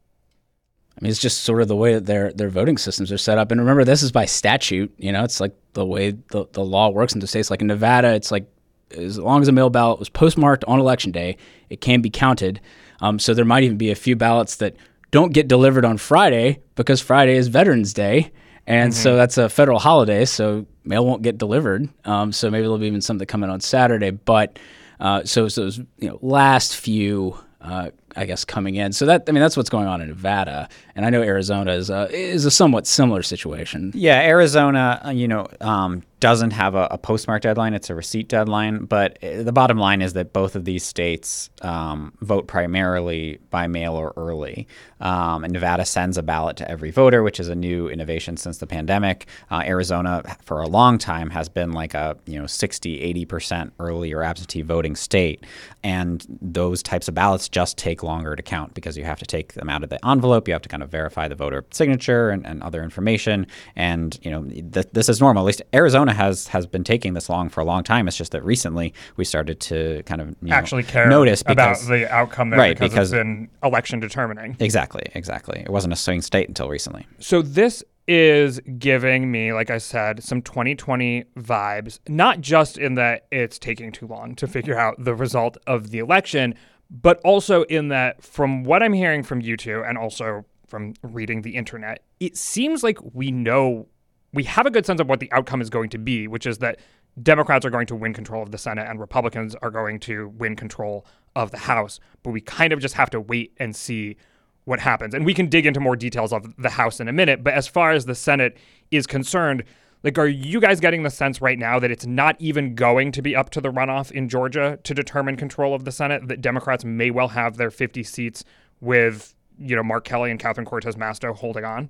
I 0.97 1.05
mean, 1.05 1.11
it's 1.11 1.21
just 1.21 1.43
sort 1.43 1.63
of 1.63 1.69
the 1.69 1.77
way 1.77 1.95
that 1.95 2.07
their 2.07 2.33
their 2.33 2.49
voting 2.49 2.79
systems 2.79 3.13
are 3.13 3.19
set 3.19 3.39
up. 3.39 3.53
And 3.53 3.61
remember, 3.61 3.85
this 3.85 4.03
is 4.03 4.11
by 4.11 4.25
statute. 4.25 4.93
You 4.99 5.13
know, 5.13 5.23
it's 5.23 5.41
like 5.41 5.55
the 5.75 5.87
way 5.87 6.13
the, 6.31 6.47
the 6.53 6.65
law 6.65 6.89
works 6.89 7.13
in 7.13 7.21
the 7.21 7.27
states. 7.27 7.51
Like 7.51 7.61
in 7.61 7.69
Nevada, 7.69 8.15
it's 8.15 8.33
like 8.33 8.51
as 8.97 9.19
long 9.19 9.43
as 9.43 9.49
a 9.49 9.53
mail 9.53 9.71
ballot 9.71 9.99
was 9.99 10.09
postmarked 10.09 10.65
on 10.65 10.81
election 10.81 11.13
day, 11.13 11.37
it 11.71 11.81
can 11.81 12.01
be 12.01 12.11
counted. 12.11 12.61
Um, 13.01 13.19
so 13.19 13.35
there 13.35 13.45
might 13.45 13.63
even 13.63 13.77
be 13.77 13.91
a 13.91 13.95
few 13.95 14.17
ballots 14.17 14.57
that 14.57 14.75
don't 15.11 15.33
get 15.33 15.47
delivered 15.47 15.85
on 15.85 15.99
Friday 15.99 16.63
because 16.75 17.01
Friday 17.01 17.37
is 17.37 17.49
Veterans 17.49 17.93
Day. 17.93 18.33
And 18.69 18.93
mm-hmm. 18.93 19.03
so 19.03 19.17
that's 19.17 19.39
a 19.39 19.49
federal 19.49 19.79
holiday, 19.79 20.27
so 20.27 20.67
mail 20.85 21.07
won't 21.07 21.23
get 21.23 21.39
delivered. 21.39 21.89
Um, 22.05 22.33
so 22.33 22.51
maybe 22.51 22.63
there'll 22.63 22.77
be 22.77 22.87
even 22.87 23.01
something 23.01 23.27
coming 23.27 23.49
on 23.49 23.61
Saturday. 23.61 24.11
But 24.11 24.59
uh, 25.01 25.25
so, 25.25 25.49
so 25.49 25.63
those 25.63 25.79
you 25.79 26.09
know 26.09 26.19
last 26.21 26.77
few 26.77 27.39
uh, 27.63 27.91
I 28.15 28.27
guess 28.27 28.45
coming 28.45 28.75
in. 28.75 28.93
So 28.93 29.07
that 29.07 29.25
I 29.29 29.33
mean 29.33 29.41
that's 29.41 29.57
what's 29.57 29.71
going 29.71 29.87
on 29.87 30.01
in 30.01 30.09
Nevada, 30.09 30.69
and 30.95 31.07
I 31.07 31.11
know 31.11 31.23
Arizona 31.23 31.73
is 31.73 31.91
a, 31.91 32.09
is 32.11 32.45
a 32.45 32.51
somewhat 32.51 32.87
similar 32.87 33.23
situation. 33.23 33.93
Yeah, 33.95 34.21
Arizona, 34.21 35.01
uh, 35.05 35.11
you 35.11 35.29
know, 35.29 35.49
um, 35.61 36.03
doesn't 36.21 36.51
have 36.51 36.75
a, 36.75 36.89
a, 36.91 36.99
postmark 36.99 37.43
deadline; 37.43 37.75
it's 37.75 37.91
a 37.91 37.95
receipt 37.95 38.29
deadline. 38.29 38.85
But 38.85 39.23
uh, 39.23 39.43
the 39.43 39.53
bottom 39.53 39.79
line 39.79 40.03
is 40.03 40.15
that 40.15 40.33
both 40.33 40.57
of 40.57 40.65
these 40.65 40.85
states 40.85 41.51
um, 41.63 42.13
vote 42.21 42.47
primarily 42.47 43.39
by 43.51 43.67
mail 43.67 43.95
or 43.95 44.13
early. 44.17 44.67
Um, 45.01 45.45
and 45.45 45.53
Nevada 45.53 45.85
sends 45.85 46.19
a 46.19 46.23
ballot 46.23 46.57
to 46.57 46.69
every 46.69 46.91
voter, 46.91 47.23
which 47.23 47.39
is 47.39 47.49
a 47.49 47.55
new 47.55 47.89
innovation 47.89 48.37
since 48.37 48.59
the 48.59 48.67
pandemic. 48.67 49.27
Uh, 49.51 49.63
Arizona, 49.65 50.23
for 50.43 50.61
a 50.61 50.67
long 50.67 50.99
time, 50.99 51.31
has 51.31 51.49
been 51.49 51.73
like 51.73 51.95
a 51.95 52.17
you 52.27 52.39
know 52.39 52.47
60, 52.47 53.01
80 53.01 53.25
percent 53.25 53.73
early 53.79 54.13
or 54.13 54.23
absentee 54.23 54.63
voting 54.63 54.97
state, 54.97 55.45
and 55.85 56.27
those 56.41 56.83
types 56.83 57.09
of 57.09 57.15
ballots 57.15 57.49
just 57.49 57.79
take 57.79 58.03
longer 58.03 58.35
to 58.35 58.43
count 58.43 58.75
because 58.75 58.97
you 58.97 59.05
have 59.05 59.19
to 59.21 59.27
take 59.27 59.55
them 59.55 59.69
out 59.69 59.85
of 59.85 59.91
the 59.91 60.05
envelope. 60.07 60.49
You 60.49 60.55
have 60.55 60.63
to 60.63 60.69
kind 60.69 60.83
of 60.83 60.91
verify 60.91 61.29
the 61.29 61.37
voter 61.37 61.65
signature 61.71 62.31
and, 62.31 62.45
and 62.47 62.63
other 62.63 62.83
information. 62.83 63.47
And 63.77 64.19
you 64.23 64.31
know 64.31 64.45
th- 64.45 64.89
this 64.93 65.09
is 65.09 65.21
normal. 65.21 65.45
At 65.45 65.47
least 65.47 65.63
Arizona 65.73 66.08
has 66.15 66.49
has 66.49 66.67
been 66.67 66.85
taking 66.85 67.15
this 67.15 67.29
long 67.29 67.49
for 67.49 67.61
a 67.61 67.65
long 67.65 67.83
time. 67.83 68.09
It's 68.09 68.17
just 68.17 68.33
that 68.33 68.45
recently 68.45 68.95
we 69.17 69.25
started 69.25 69.61
to 69.61 70.03
kind 70.05 70.21
of 70.21 70.37
actually 70.51 70.83
know, 70.83 70.89
care 70.89 71.09
notice 71.09 71.43
because, 71.43 71.85
about 71.85 71.95
the 71.95 72.13
outcome 72.13 72.51
there 72.51 72.59
right, 72.59 72.77
because, 72.77 72.91
because 72.91 73.13
it's 73.13 73.19
been 73.19 73.49
election 73.63 74.01
determining. 74.01 74.57
Exactly, 74.61 75.03
exactly. 75.15 75.61
It 75.61 75.71
wasn't 75.71 75.93
a 75.93 75.97
swing 75.97 76.23
state 76.23 76.49
until 76.49 76.69
recently. 76.69 77.07
So 77.19 77.43
this 77.43 77.83
is 78.09 78.59
giving 78.79 79.31
me, 79.31 79.53
like 79.53 79.69
I 79.69 79.79
said, 79.79 80.25
some 80.25 80.41
2020 80.41 81.25
vibes, 81.37 81.99
not 82.09 82.41
just 82.41 82.79
in 82.79 82.95
that 82.95 83.27
it's 83.31 83.59
taking 83.59 83.93
too 83.93 84.07
long 84.07 84.35
to 84.37 84.47
figure 84.47 84.79
out 84.79 84.97
the 84.99 85.15
result 85.15 85.59
of 85.67 85.91
the 85.91 85.99
election, 85.99 86.55
but 86.91 87.21
also 87.21 87.65
in 87.65 87.89
that 87.89 88.23
from 88.25 88.65
what 88.65 88.83
I'm 88.83 88.95
hearing 88.95 89.23
from 89.23 89.43
you 89.43 89.59
two 89.59 89.85
and 89.85 89.99
also 89.99 90.47
from 90.67 90.95
reading 91.03 91.43
the 91.43 91.55
internet, 91.55 92.03
it 92.19 92.37
seems 92.37 92.83
like 92.83 92.99
we 93.13 93.31
know 93.31 93.89
we 94.33 94.45
have 94.45 94.67
a 94.67 94.71
good 94.71 94.87
sense 94.87 95.01
of 95.01 95.09
what 95.09 95.21
the 95.21 95.31
outcome 95.33 95.61
is 95.61 95.71
going 95.71 95.91
to 95.91 95.99
be, 95.99 96.29
which 96.29 96.47
is 96.47 96.59
that 96.59 96.79
Democrats 97.23 97.65
are 97.65 97.71
going 97.71 97.87
to 97.87 97.95
win 97.95 98.13
control 98.13 98.43
of 98.43 98.51
the 98.51 98.59
Senate 98.59 98.87
and 98.89 99.01
Republicans 99.01 99.55
are 99.57 99.71
going 99.71 99.99
to 100.01 100.29
win 100.37 100.55
control 100.55 101.07
of 101.35 101.51
the 101.51 101.59
House. 101.59 101.99
But 102.23 102.31
we 102.31 102.41
kind 102.41 102.73
of 102.73 102.81
just 102.81 102.95
have 102.95 103.11
to 103.11 103.21
wait 103.21 103.55
and 103.59 103.75
see 103.75 104.17
what 104.65 104.81
happens. 104.81 105.15
And 105.15 105.25
we 105.25 105.35
can 105.35 105.49
dig 105.49 105.67
into 105.67 105.81
more 105.81 105.97
details 105.97 106.33
of 106.33 106.55
the 106.57 106.71
House 106.71 107.01
in 107.01 107.09
a 107.09 107.13
minute. 107.13 107.43
But 107.43 107.55
as 107.55 107.67
far 107.67 107.93
as 107.93 108.05
the 108.05 108.15
Senate 108.15 108.57
is 108.91 109.07
concerned, 109.07 109.65
like, 110.05 110.19
are 110.19 110.29
you 110.29 110.61
guys 110.61 110.79
getting 110.79 111.03
the 111.03 111.11
sense 111.11 111.41
right 111.41 111.59
now 111.59 111.79
that 111.79 111.91
it's 111.91 112.07
not 112.07 112.37
even 112.39 112.75
going 112.75 113.11
to 113.13 113.23
be 113.23 113.35
up 113.35 113.51
to 113.51 113.61
the 113.61 113.73
runoff 113.73 114.13
in 114.13 114.29
Georgia 114.29 114.79
to 114.85 114.95
determine 114.95 115.37
control 115.37 115.75
of 115.75 115.85
the 115.85 115.91
Senate? 115.91 116.29
That 116.29 116.41
Democrats 116.41 116.85
may 116.85 117.11
well 117.11 117.29
have 117.29 117.57
their 117.57 117.71
50 117.71 118.05
seats 118.05 118.45
with, 118.81 119.35
you 119.59 119.75
know, 119.75 119.83
Mark 119.83 120.05
Kelly 120.05 120.31
and 120.31 120.39
Catherine 120.39 120.67
Cortez 120.67 120.95
Masto 120.97 121.35
holding 121.35 121.65
on? 121.65 121.89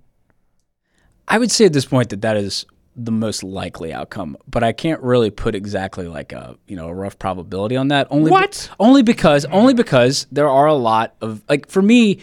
I 1.28 1.38
would 1.38 1.50
say 1.50 1.66
at 1.66 1.72
this 1.72 1.84
point 1.84 2.08
that 2.10 2.22
that 2.22 2.36
is 2.36 2.66
the 2.96 3.12
most 3.12 3.44
likely 3.44 3.92
outcome, 3.92 4.36
but 4.48 4.64
I 4.64 4.72
can't 4.72 5.00
really 5.02 5.30
put 5.30 5.54
exactly 5.54 6.08
like 6.08 6.32
a 6.32 6.56
you 6.66 6.74
know 6.74 6.88
a 6.88 6.94
rough 6.94 7.18
probability 7.18 7.76
on 7.76 7.88
that. 7.88 8.08
Only 8.10 8.30
what? 8.30 8.68
Be- 8.70 8.84
only 8.84 9.02
because 9.02 9.44
only 9.46 9.74
because 9.74 10.26
there 10.32 10.48
are 10.48 10.66
a 10.66 10.74
lot 10.74 11.14
of 11.20 11.42
like 11.48 11.68
for 11.68 11.82
me 11.82 12.20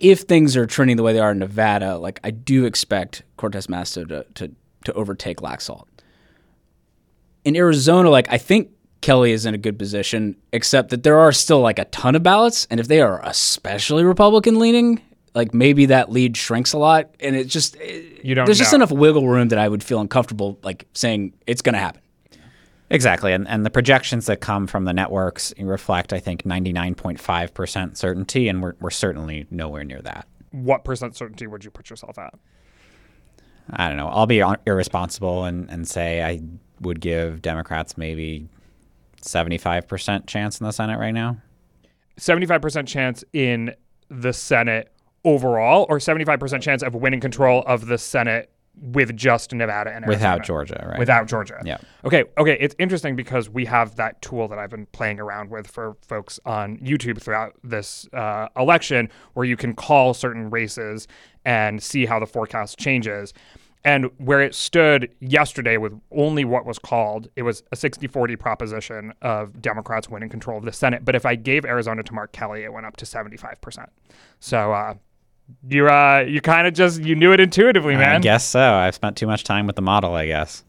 if 0.00 0.20
things 0.20 0.56
are 0.56 0.66
trending 0.66 0.96
the 0.96 1.02
way 1.02 1.12
they 1.12 1.20
are 1.20 1.32
in 1.32 1.38
Nevada, 1.38 1.98
like 1.98 2.18
I 2.24 2.30
do 2.30 2.64
expect 2.64 3.22
Cortez 3.36 3.66
Masto 3.66 4.08
to, 4.08 4.24
to, 4.34 4.50
to 4.84 4.92
overtake 4.94 5.38
Laxalt. 5.38 5.84
In 7.44 7.54
Arizona, 7.54 8.08
like 8.08 8.26
I 8.32 8.38
think 8.38 8.70
Kelly 9.02 9.32
is 9.32 9.46
in 9.46 9.54
a 9.54 9.58
good 9.58 9.78
position, 9.78 10.36
except 10.52 10.88
that 10.88 11.02
there 11.02 11.18
are 11.18 11.32
still 11.32 11.60
like 11.60 11.78
a 11.78 11.84
ton 11.86 12.14
of 12.14 12.22
ballots, 12.22 12.66
and 12.70 12.80
if 12.80 12.88
they 12.88 13.00
are 13.00 13.20
especially 13.24 14.04
Republican 14.04 14.58
leaning, 14.58 15.02
like 15.34 15.54
maybe 15.54 15.86
that 15.86 16.10
lead 16.10 16.36
shrinks 16.36 16.72
a 16.72 16.78
lot, 16.78 17.14
and 17.20 17.36
it 17.36 17.44
just 17.44 17.76
eh, 17.80 18.02
you 18.22 18.34
don't. 18.34 18.46
There's 18.46 18.58
know. 18.58 18.64
just 18.64 18.74
enough 18.74 18.90
wiggle 18.90 19.28
room 19.28 19.48
that 19.48 19.58
I 19.58 19.68
would 19.68 19.82
feel 19.82 20.00
uncomfortable 20.00 20.58
like 20.62 20.86
saying 20.94 21.34
it's 21.46 21.62
going 21.62 21.74
to 21.74 21.78
happen. 21.78 22.00
Exactly. 22.90 23.32
And, 23.32 23.46
and 23.46 23.64
the 23.64 23.70
projections 23.70 24.26
that 24.26 24.40
come 24.40 24.66
from 24.66 24.84
the 24.84 24.92
networks 24.92 25.54
reflect, 25.58 26.12
I 26.12 26.18
think, 26.18 26.42
99.5% 26.42 27.96
certainty, 27.96 28.48
and 28.48 28.60
we're, 28.60 28.74
we're 28.80 28.90
certainly 28.90 29.46
nowhere 29.48 29.84
near 29.84 30.02
that. 30.02 30.26
What 30.50 30.82
percent 30.82 31.16
certainty 31.16 31.46
would 31.46 31.64
you 31.64 31.70
put 31.70 31.88
yourself 31.88 32.18
at? 32.18 32.34
I 33.70 33.86
don't 33.86 33.96
know. 33.96 34.08
I'll 34.08 34.26
be 34.26 34.42
irresponsible 34.66 35.44
and, 35.44 35.70
and 35.70 35.86
say 35.86 36.24
I 36.24 36.40
would 36.80 37.00
give 37.00 37.40
Democrats 37.40 37.96
maybe 37.96 38.48
75% 39.22 40.26
chance 40.26 40.60
in 40.60 40.66
the 40.66 40.72
Senate 40.72 40.98
right 40.98 41.12
now. 41.12 41.36
75% 42.18 42.88
chance 42.88 43.22
in 43.32 43.72
the 44.08 44.32
Senate 44.32 44.92
overall, 45.24 45.86
or 45.88 45.98
75% 45.98 46.62
chance 46.62 46.82
of 46.82 46.94
winning 46.94 47.20
control 47.20 47.62
of 47.66 47.86
the 47.86 47.98
Senate 47.98 48.50
with 48.80 49.14
just 49.16 49.52
Nevada 49.52 49.90
and 49.90 50.04
Arizona? 50.04 50.16
Without 50.16 50.44
Georgia, 50.44 50.86
right? 50.88 50.98
Without 50.98 51.26
Georgia. 51.26 51.60
Yeah. 51.64 51.78
Okay. 52.04 52.24
Okay. 52.38 52.56
It's 52.60 52.74
interesting 52.78 53.16
because 53.16 53.50
we 53.50 53.64
have 53.66 53.96
that 53.96 54.20
tool 54.22 54.48
that 54.48 54.58
I've 54.58 54.70
been 54.70 54.86
playing 54.86 55.20
around 55.20 55.50
with 55.50 55.66
for 55.66 55.96
folks 56.06 56.40
on 56.46 56.78
YouTube 56.78 57.20
throughout 57.20 57.54
this 57.62 58.08
uh, 58.12 58.48
election, 58.56 59.10
where 59.34 59.44
you 59.44 59.56
can 59.56 59.74
call 59.74 60.14
certain 60.14 60.50
races 60.50 61.06
and 61.44 61.82
see 61.82 62.06
how 62.06 62.18
the 62.18 62.26
forecast 62.26 62.78
changes. 62.78 63.34
And 63.82 64.10
where 64.18 64.42
it 64.42 64.54
stood 64.54 65.10
yesterday 65.20 65.78
with 65.78 65.98
only 66.12 66.44
what 66.44 66.66
was 66.66 66.78
called, 66.78 67.28
it 67.34 67.42
was 67.42 67.62
a 67.72 67.76
60 67.76 68.06
40 68.08 68.36
proposition 68.36 69.14
of 69.22 69.60
Democrats 69.62 70.08
winning 70.08 70.28
control 70.28 70.58
of 70.58 70.64
the 70.64 70.72
Senate. 70.72 71.02
But 71.04 71.14
if 71.14 71.24
I 71.24 71.34
gave 71.34 71.64
Arizona 71.64 72.02
to 72.02 72.12
Mark 72.12 72.32
Kelly, 72.32 72.62
it 72.62 72.72
went 72.72 72.84
up 72.84 72.96
to 72.98 73.06
75%. 73.06 73.86
So, 74.38 74.72
uh, 74.72 74.94
you 75.68 75.88
uh 75.88 76.24
you 76.26 76.40
kind 76.40 76.66
of 76.66 76.74
just 76.74 77.02
you 77.02 77.14
knew 77.14 77.32
it 77.32 77.40
intuitively, 77.40 77.96
man. 77.96 78.16
I 78.16 78.18
guess 78.18 78.44
so. 78.44 78.74
I've 78.74 78.94
spent 78.94 79.16
too 79.16 79.26
much 79.26 79.44
time 79.44 79.66
with 79.66 79.76
the 79.76 79.82
model, 79.82 80.14
I 80.14 80.26
guess. 80.26 80.64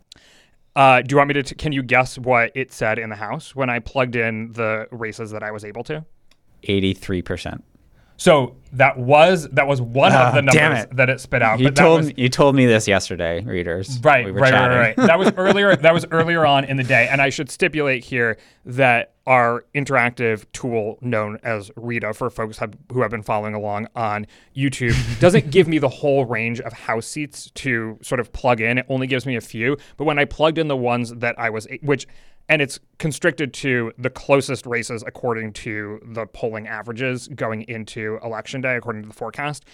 Uh, 0.75 1.01
do 1.01 1.13
you 1.13 1.17
want 1.17 1.27
me 1.27 1.33
to? 1.33 1.43
T- 1.43 1.55
can 1.55 1.73
you 1.73 1.83
guess 1.83 2.17
what 2.17 2.51
it 2.55 2.71
said 2.71 2.97
in 2.97 3.09
the 3.09 3.15
house 3.15 3.55
when 3.55 3.69
I 3.69 3.79
plugged 3.79 4.15
in 4.15 4.53
the 4.53 4.87
races 4.91 5.31
that 5.31 5.43
I 5.43 5.51
was 5.51 5.65
able 5.65 5.83
to? 5.85 6.05
83%. 6.63 7.61
So 8.21 8.55
that 8.73 8.99
was 8.99 9.47
that 9.49 9.65
was 9.65 9.81
one 9.81 10.11
Ah, 10.13 10.27
of 10.29 10.35
the 10.35 10.43
numbers 10.43 10.83
it. 10.83 10.95
that 10.95 11.09
it 11.09 11.19
spit 11.19 11.41
out. 11.41 11.57
You 11.59 11.65
but 11.69 11.75
told 11.75 12.01
was, 12.01 12.13
you 12.15 12.29
told 12.29 12.55
me 12.55 12.67
this 12.67 12.87
yesterday, 12.87 13.43
readers. 13.43 13.99
right, 14.03 14.23
We 14.25 14.29
right, 14.31 14.51
chatting. 14.51 14.77
right, 14.77 14.95
right. 14.95 15.07
That 15.07 15.17
was 15.17 15.31
earlier. 15.37 15.75
That 15.75 15.91
was 15.91 16.05
earlier 16.11 16.45
on 16.45 16.63
in 16.65 16.77
the 16.77 16.83
day, 16.83 17.07
and 17.09 17.19
I 17.19 17.31
should 17.31 17.49
stipulate 17.49 18.03
here 18.03 18.37
that 18.63 19.15
our 19.25 19.65
interactive 19.73 20.45
tool, 20.53 20.99
known 21.01 21.39
as 21.41 21.71
Rita, 21.75 22.13
for 22.13 22.29
folks 22.29 22.59
have, 22.59 22.75
who 22.93 23.01
have 23.01 23.09
been 23.09 23.23
following 23.23 23.55
along 23.55 23.87
on 23.95 24.27
YouTube, 24.55 24.93
doesn't 25.19 25.49
give 25.49 25.67
me 25.67 25.79
the 25.79 25.89
whole 25.89 26.25
range 26.25 26.59
of 26.61 26.73
house 26.73 27.07
seats 27.07 27.49
to 27.55 27.97
sort 28.03 28.19
of 28.19 28.31
plug 28.33 28.61
in. 28.61 28.77
It 28.77 28.85
only 28.87 29.07
gives 29.07 29.25
me 29.25 29.35
a 29.35 29.41
few. 29.41 29.77
But 29.97 30.05
when 30.05 30.19
I 30.19 30.25
plugged 30.25 30.59
in 30.59 30.67
the 30.67 30.77
ones 30.77 31.11
that 31.15 31.33
I 31.39 31.49
was, 31.49 31.67
which 31.81 32.05
and 32.49 32.61
it's 32.61 32.79
constricted 32.97 33.53
to 33.55 33.91
the 33.97 34.09
closest 34.09 34.65
races 34.65 35.03
according 35.05 35.53
to 35.53 35.99
the 36.03 36.25
polling 36.25 36.67
averages 36.67 37.27
going 37.29 37.63
into 37.63 38.19
election 38.23 38.61
day, 38.61 38.75
according 38.75 39.03
to 39.03 39.07
the 39.07 39.13
forecast. 39.13 39.65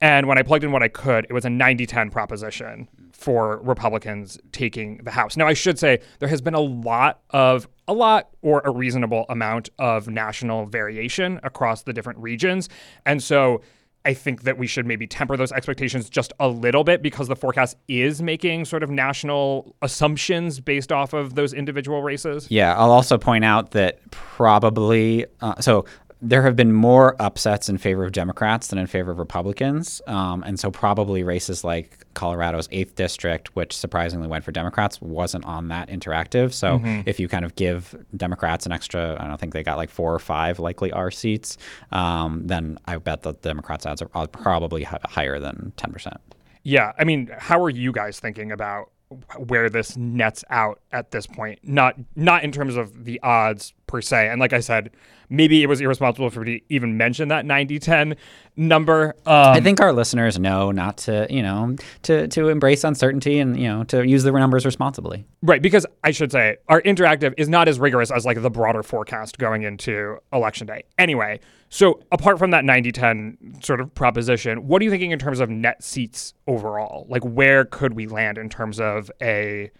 And 0.00 0.28
when 0.28 0.38
I 0.38 0.42
plugged 0.42 0.64
in 0.64 0.70
what 0.70 0.82
I 0.82 0.88
could, 0.88 1.26
it 1.28 1.32
was 1.32 1.44
a 1.44 1.50
90 1.50 1.86
10 1.86 2.10
proposition 2.10 2.88
for 3.12 3.58
Republicans 3.62 4.38
taking 4.52 4.98
the 4.98 5.10
House. 5.10 5.36
Now, 5.36 5.48
I 5.48 5.54
should 5.54 5.78
say 5.78 5.98
there 6.20 6.28
has 6.28 6.40
been 6.40 6.54
a 6.54 6.60
lot 6.60 7.20
of, 7.30 7.68
a 7.88 7.92
lot 7.92 8.28
or 8.42 8.62
a 8.64 8.70
reasonable 8.70 9.26
amount 9.28 9.70
of 9.78 10.08
national 10.08 10.66
variation 10.66 11.40
across 11.42 11.82
the 11.82 11.92
different 11.92 12.20
regions. 12.20 12.68
And 13.04 13.20
so 13.20 13.60
I 14.04 14.14
think 14.14 14.42
that 14.42 14.58
we 14.58 14.66
should 14.66 14.86
maybe 14.86 15.06
temper 15.06 15.36
those 15.36 15.52
expectations 15.52 16.08
just 16.08 16.32
a 16.40 16.48
little 16.48 16.84
bit 16.84 17.02
because 17.02 17.28
the 17.28 17.36
forecast 17.36 17.76
is 17.88 18.22
making 18.22 18.64
sort 18.64 18.82
of 18.82 18.90
national 18.90 19.74
assumptions 19.82 20.60
based 20.60 20.92
off 20.92 21.12
of 21.12 21.34
those 21.34 21.52
individual 21.52 22.02
races. 22.02 22.46
Yeah, 22.50 22.76
I'll 22.76 22.92
also 22.92 23.18
point 23.18 23.44
out 23.44 23.72
that 23.72 23.98
probably 24.10 25.26
uh, 25.40 25.60
so 25.60 25.84
there 26.20 26.42
have 26.42 26.56
been 26.56 26.72
more 26.72 27.14
upsets 27.20 27.68
in 27.68 27.78
favor 27.78 28.04
of 28.04 28.12
Democrats 28.12 28.68
than 28.68 28.78
in 28.78 28.86
favor 28.86 29.12
of 29.12 29.18
Republicans, 29.18 30.02
um, 30.06 30.42
and 30.42 30.58
so 30.58 30.70
probably 30.70 31.22
races 31.22 31.62
like 31.62 32.04
Colorado's 32.14 32.68
eighth 32.72 32.96
district, 32.96 33.54
which 33.54 33.76
surprisingly 33.76 34.26
went 34.26 34.44
for 34.44 34.50
Democrats, 34.50 35.00
wasn't 35.00 35.44
on 35.44 35.68
that 35.68 35.88
interactive. 35.88 36.52
So 36.52 36.80
if 37.06 37.20
you 37.20 37.28
kind 37.28 37.44
of 37.44 37.54
give 37.54 37.94
Democrats 38.16 38.66
an 38.66 38.72
extra, 38.72 39.16
I 39.20 39.28
don't 39.28 39.38
think 39.38 39.52
they 39.52 39.62
got 39.62 39.76
like 39.76 39.90
four 39.90 40.12
or 40.12 40.18
five 40.18 40.58
likely 40.58 40.90
R 40.90 41.10
seats, 41.10 41.56
um, 41.92 42.46
then 42.46 42.78
I 42.86 42.96
bet 42.96 43.22
the 43.22 43.34
Democrats 43.34 43.86
odds 43.86 44.02
are 44.02 44.26
probably 44.26 44.82
hi- 44.82 44.98
higher 45.04 45.38
than 45.38 45.72
ten 45.76 45.92
percent. 45.92 46.20
Yeah, 46.64 46.92
I 46.98 47.04
mean, 47.04 47.30
how 47.38 47.62
are 47.62 47.70
you 47.70 47.92
guys 47.92 48.18
thinking 48.18 48.50
about 48.50 48.90
where 49.36 49.70
this 49.70 49.96
nets 49.96 50.44
out 50.50 50.80
at 50.92 51.10
this 51.10 51.26
point? 51.26 51.60
Not 51.62 51.94
not 52.16 52.44
in 52.44 52.52
terms 52.52 52.76
of 52.76 53.04
the 53.04 53.20
odds 53.22 53.72
per 53.86 54.00
se. 54.00 54.28
And 54.28 54.40
like 54.40 54.52
I 54.52 54.60
said, 54.60 54.90
maybe 55.30 55.62
it 55.62 55.66
was 55.66 55.80
irresponsible 55.80 56.30
for 56.30 56.40
me 56.40 56.58
to 56.58 56.64
even 56.74 56.96
mention 56.96 57.28
that 57.28 57.44
90-10 57.44 58.16
number. 58.56 59.14
Um, 59.26 59.54
I 59.54 59.60
think 59.60 59.80
our 59.80 59.92
listeners 59.92 60.38
know 60.38 60.70
not 60.70 60.98
to, 60.98 61.26
you 61.30 61.42
know, 61.42 61.76
to 62.02 62.28
to 62.28 62.48
embrace 62.48 62.84
uncertainty 62.84 63.38
and 63.38 63.58
you 63.58 63.68
know 63.68 63.84
to 63.84 64.06
use 64.06 64.22
the 64.22 64.32
numbers 64.32 64.64
responsibly. 64.64 65.24
Right, 65.42 65.62
because 65.62 65.86
I 66.04 66.10
should 66.10 66.32
say 66.32 66.58
our 66.68 66.82
interactive 66.82 67.34
is 67.36 67.48
not 67.48 67.68
as 67.68 67.80
rigorous 67.80 68.10
as 68.10 68.24
like 68.24 68.40
the 68.40 68.50
broader 68.50 68.82
forecast 68.82 69.38
going 69.38 69.62
into 69.62 70.18
election 70.32 70.66
day. 70.66 70.84
Anyway, 70.98 71.40
so 71.68 72.00
apart 72.10 72.38
from 72.38 72.50
that 72.52 72.64
90-10 72.64 73.64
sort 73.64 73.80
of 73.80 73.94
proposition, 73.94 74.66
what 74.66 74.80
are 74.80 74.84
you 74.84 74.90
thinking 74.90 75.10
in 75.10 75.18
terms 75.18 75.40
of 75.40 75.50
net 75.50 75.82
seats 75.82 76.34
overall? 76.46 77.06
Like 77.08 77.22
where 77.22 77.64
could 77.64 77.94
we 77.94 78.06
land 78.06 78.38
in 78.38 78.48
terms 78.48 78.80
of 78.80 79.10
a 79.20 79.70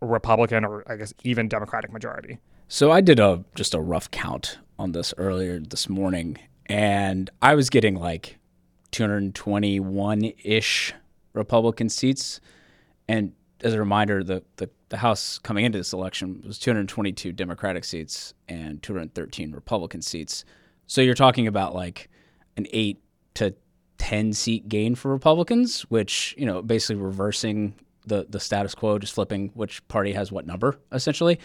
Republican 0.00 0.64
or 0.64 0.84
I 0.90 0.96
guess 0.96 1.14
even 1.24 1.48
Democratic 1.48 1.92
majority? 1.92 2.38
So 2.68 2.90
I 2.90 3.00
did 3.00 3.20
a 3.20 3.44
just 3.54 3.74
a 3.74 3.80
rough 3.80 4.10
count 4.10 4.58
on 4.78 4.92
this 4.92 5.12
earlier 5.18 5.60
this 5.60 5.88
morning, 5.88 6.38
and 6.66 7.30
I 7.42 7.54
was 7.54 7.68
getting 7.70 7.96
like 7.96 8.38
221 8.92 10.32
ish 10.42 10.94
Republican 11.34 11.88
seats. 11.88 12.40
And 13.08 13.32
as 13.62 13.74
a 13.74 13.78
reminder, 13.78 14.24
the, 14.24 14.42
the 14.56 14.70
the 14.88 14.98
House 14.98 15.38
coming 15.38 15.64
into 15.64 15.78
this 15.78 15.92
election 15.92 16.42
was 16.46 16.58
222 16.58 17.32
Democratic 17.32 17.84
seats 17.84 18.34
and 18.48 18.82
213 18.82 19.52
Republican 19.52 20.02
seats. 20.02 20.44
So 20.86 21.00
you're 21.00 21.14
talking 21.14 21.46
about 21.46 21.74
like 21.74 22.08
an 22.56 22.66
eight 22.72 23.02
to 23.34 23.54
10 23.98 24.32
seat 24.32 24.68
gain 24.68 24.94
for 24.94 25.10
Republicans, 25.10 25.82
which 25.82 26.34
you 26.38 26.46
know 26.46 26.62
basically 26.62 27.02
reversing 27.02 27.74
the 28.06 28.26
the 28.28 28.40
status 28.40 28.74
quo, 28.74 28.98
just 28.98 29.14
flipping 29.14 29.50
which 29.54 29.86
party 29.88 30.12
has 30.12 30.32
what 30.32 30.46
number 30.46 30.78
essentially 30.90 31.38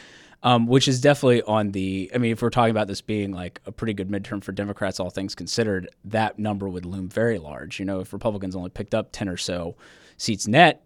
um, 0.43 0.67
which 0.67 0.87
is 0.87 1.01
definitely 1.01 1.41
on 1.43 1.71
the. 1.71 2.11
I 2.13 2.19
mean, 2.19 2.31
if 2.31 2.41
we're 2.41 2.49
talking 2.49 2.71
about 2.71 2.87
this 2.87 3.01
being 3.01 3.31
like 3.31 3.59
a 3.65 3.71
pretty 3.71 3.93
good 3.93 4.09
midterm 4.09 4.43
for 4.43 4.51
Democrats, 4.51 4.99
all 4.99 5.09
things 5.09 5.33
considered, 5.33 5.89
that 6.05 6.37
number 6.37 6.69
would 6.69 6.85
loom 6.85 7.09
very 7.09 7.39
large. 7.39 7.79
You 7.79 7.85
know, 7.85 7.99
if 7.99 8.13
Republicans 8.13 8.55
only 8.55 8.69
picked 8.69 8.93
up 8.93 9.11
ten 9.11 9.27
or 9.27 9.37
so 9.37 9.75
seats 10.17 10.47
net, 10.47 10.85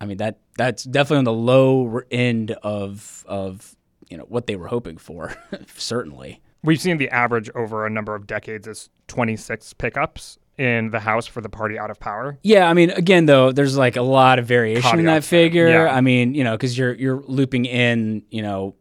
I 0.00 0.06
mean 0.06 0.16
that 0.18 0.40
that's 0.58 0.84
definitely 0.84 1.18
on 1.18 1.24
the 1.24 1.32
low 1.32 2.00
end 2.10 2.50
of 2.50 3.24
of 3.28 3.76
you 4.08 4.16
know 4.16 4.24
what 4.24 4.46
they 4.46 4.56
were 4.56 4.68
hoping 4.68 4.98
for, 4.98 5.34
certainly. 5.76 6.40
We've 6.64 6.80
seen 6.80 6.96
the 6.96 7.10
average 7.10 7.50
over 7.54 7.86
a 7.86 7.90
number 7.90 8.14
of 8.14 8.26
decades 8.26 8.66
is 8.66 8.88
26 9.08 9.74
pickups 9.74 10.38
in 10.56 10.90
the 10.90 11.00
House 11.00 11.26
for 11.26 11.40
the 11.40 11.48
party 11.48 11.78
out 11.78 11.90
of 11.90 12.00
power. 12.00 12.38
Yeah, 12.42 12.68
I 12.68 12.74
mean, 12.74 12.90
again, 12.90 13.26
though, 13.26 13.52
there's 13.52 13.76
like 13.76 13.96
a 13.96 14.02
lot 14.02 14.38
of 14.38 14.46
variation 14.46 14.98
in 14.98 15.06
that 15.06 15.24
figure. 15.24 15.68
Yeah. 15.68 15.94
I 15.94 16.00
mean, 16.00 16.34
you 16.34 16.42
know, 16.42 16.52
because 16.52 16.76
you're 16.78 16.94
you're 16.94 17.22
looping 17.22 17.66
in, 17.66 18.24
you 18.30 18.42
know, 18.42 18.74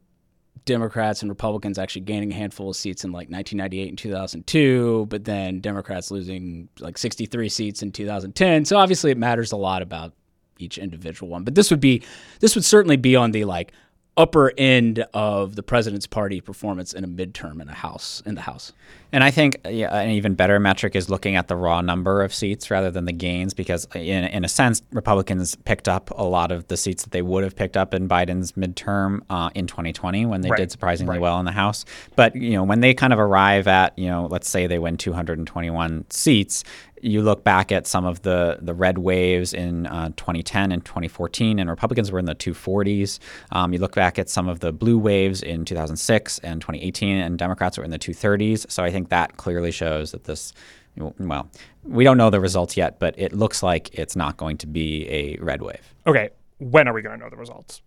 Democrats 0.65 1.21
and 1.21 1.29
Republicans 1.29 1.77
actually 1.77 2.03
gaining 2.03 2.31
a 2.31 2.35
handful 2.35 2.69
of 2.69 2.75
seats 2.75 3.03
in 3.03 3.11
like 3.11 3.29
1998 3.29 3.89
and 3.89 3.97
2002, 3.97 5.07
but 5.09 5.25
then 5.25 5.59
Democrats 5.59 6.09
losing 6.09 6.69
like 6.79 6.97
63 6.97 7.49
seats 7.49 7.81
in 7.81 7.91
2010. 7.91 8.65
So 8.65 8.77
obviously, 8.77 9.11
it 9.11 9.17
matters 9.17 9.51
a 9.51 9.57
lot 9.57 9.81
about 9.81 10.13
each 10.59 10.77
individual 10.77 11.29
one. 11.29 11.43
But 11.43 11.55
this 11.55 11.69
would 11.71 11.79
be 11.79 12.03
this 12.39 12.55
would 12.55 12.65
certainly 12.65 12.97
be 12.97 13.15
on 13.15 13.31
the 13.31 13.45
like 13.45 13.73
upper 14.15 14.51
end 14.57 15.03
of 15.13 15.55
the 15.55 15.63
president's 15.63 16.05
party 16.05 16.39
performance 16.39 16.93
in 16.93 17.03
a 17.03 17.07
midterm 17.07 17.61
in 17.61 17.67
a 17.67 17.73
house 17.73 18.21
in 18.25 18.35
the 18.35 18.41
house. 18.41 18.71
And 19.11 19.23
I 19.23 19.31
think 19.31 19.57
yeah, 19.67 19.95
an 19.95 20.09
even 20.09 20.33
better 20.35 20.59
metric 20.59 20.95
is 20.95 21.09
looking 21.09 21.35
at 21.35 21.47
the 21.47 21.55
raw 21.55 21.81
number 21.81 22.23
of 22.23 22.33
seats 22.33 22.71
rather 22.71 22.89
than 22.91 23.05
the 23.05 23.11
gains, 23.11 23.53
because 23.53 23.87
in, 23.95 24.23
in 24.25 24.43
a 24.43 24.47
sense, 24.47 24.81
Republicans 24.91 25.55
picked 25.55 25.87
up 25.87 26.09
a 26.11 26.23
lot 26.23 26.51
of 26.51 26.67
the 26.67 26.77
seats 26.77 27.03
that 27.03 27.11
they 27.11 27.21
would 27.21 27.43
have 27.43 27.55
picked 27.55 27.77
up 27.77 27.93
in 27.93 28.07
Biden's 28.07 28.53
midterm 28.53 29.21
uh, 29.29 29.49
in 29.55 29.67
2020 29.67 30.25
when 30.25 30.41
they 30.41 30.49
Right, 30.49 30.57
did 30.57 30.71
surprisingly 30.71 31.13
right. 31.13 31.21
well 31.21 31.39
in 31.39 31.45
the 31.45 31.51
House. 31.51 31.85
But 32.15 32.35
you 32.35 32.53
know, 32.53 32.63
when 32.63 32.79
they 32.81 32.93
kind 32.93 33.13
of 33.13 33.19
arrive 33.19 33.67
at 33.67 33.97
you 33.97 34.07
know, 34.07 34.27
let's 34.29 34.49
say 34.49 34.67
they 34.67 34.79
win 34.79 34.97
221 34.97 36.05
seats, 36.09 36.63
you 37.03 37.21
look 37.21 37.43
back 37.43 37.71
at 37.71 37.85
some 37.85 38.05
of 38.05 38.21
the 38.21 38.57
the 38.61 38.73
red 38.73 38.97
waves 38.97 39.53
in 39.53 39.85
uh, 39.87 40.09
2010 40.15 40.71
and 40.71 40.83
2014, 40.85 41.59
and 41.59 41.69
Republicans 41.69 42.11
were 42.11 42.19
in 42.19 42.25
the 42.25 42.35
240s. 42.35 43.19
Um, 43.51 43.73
you 43.73 43.79
look 43.79 43.93
back 43.93 44.17
at 44.17 44.29
some 44.29 44.47
of 44.47 44.61
the 44.61 44.71
blue 44.71 44.97
waves 44.97 45.43
in 45.43 45.65
2006 45.65 46.39
and 46.39 46.61
2018, 46.61 47.17
and 47.17 47.37
Democrats 47.37 47.77
were 47.77 47.83
in 47.83 47.91
the 47.91 47.99
230s. 47.99 48.71
So 48.71 48.83
I 48.83 48.91
think 48.91 49.09
that 49.09 49.37
clearly 49.37 49.71
shows 49.71 50.11
that 50.11 50.23
this. 50.23 50.53
Well, 50.95 51.49
we 51.83 52.03
don't 52.03 52.17
know 52.17 52.29
the 52.29 52.39
results 52.39 52.77
yet, 52.77 52.99
but 52.99 53.17
it 53.17 53.33
looks 53.33 53.63
like 53.63 53.89
it's 53.95 54.15
not 54.15 54.37
going 54.37 54.57
to 54.57 54.67
be 54.67 55.09
a 55.09 55.37
red 55.37 55.63
wave. 55.63 55.95
Okay, 56.05 56.29
when 56.59 56.87
are 56.87 56.93
we 56.93 57.01
going 57.01 57.17
to 57.17 57.25
know 57.25 57.31
the 57.31 57.35
results? 57.35 57.81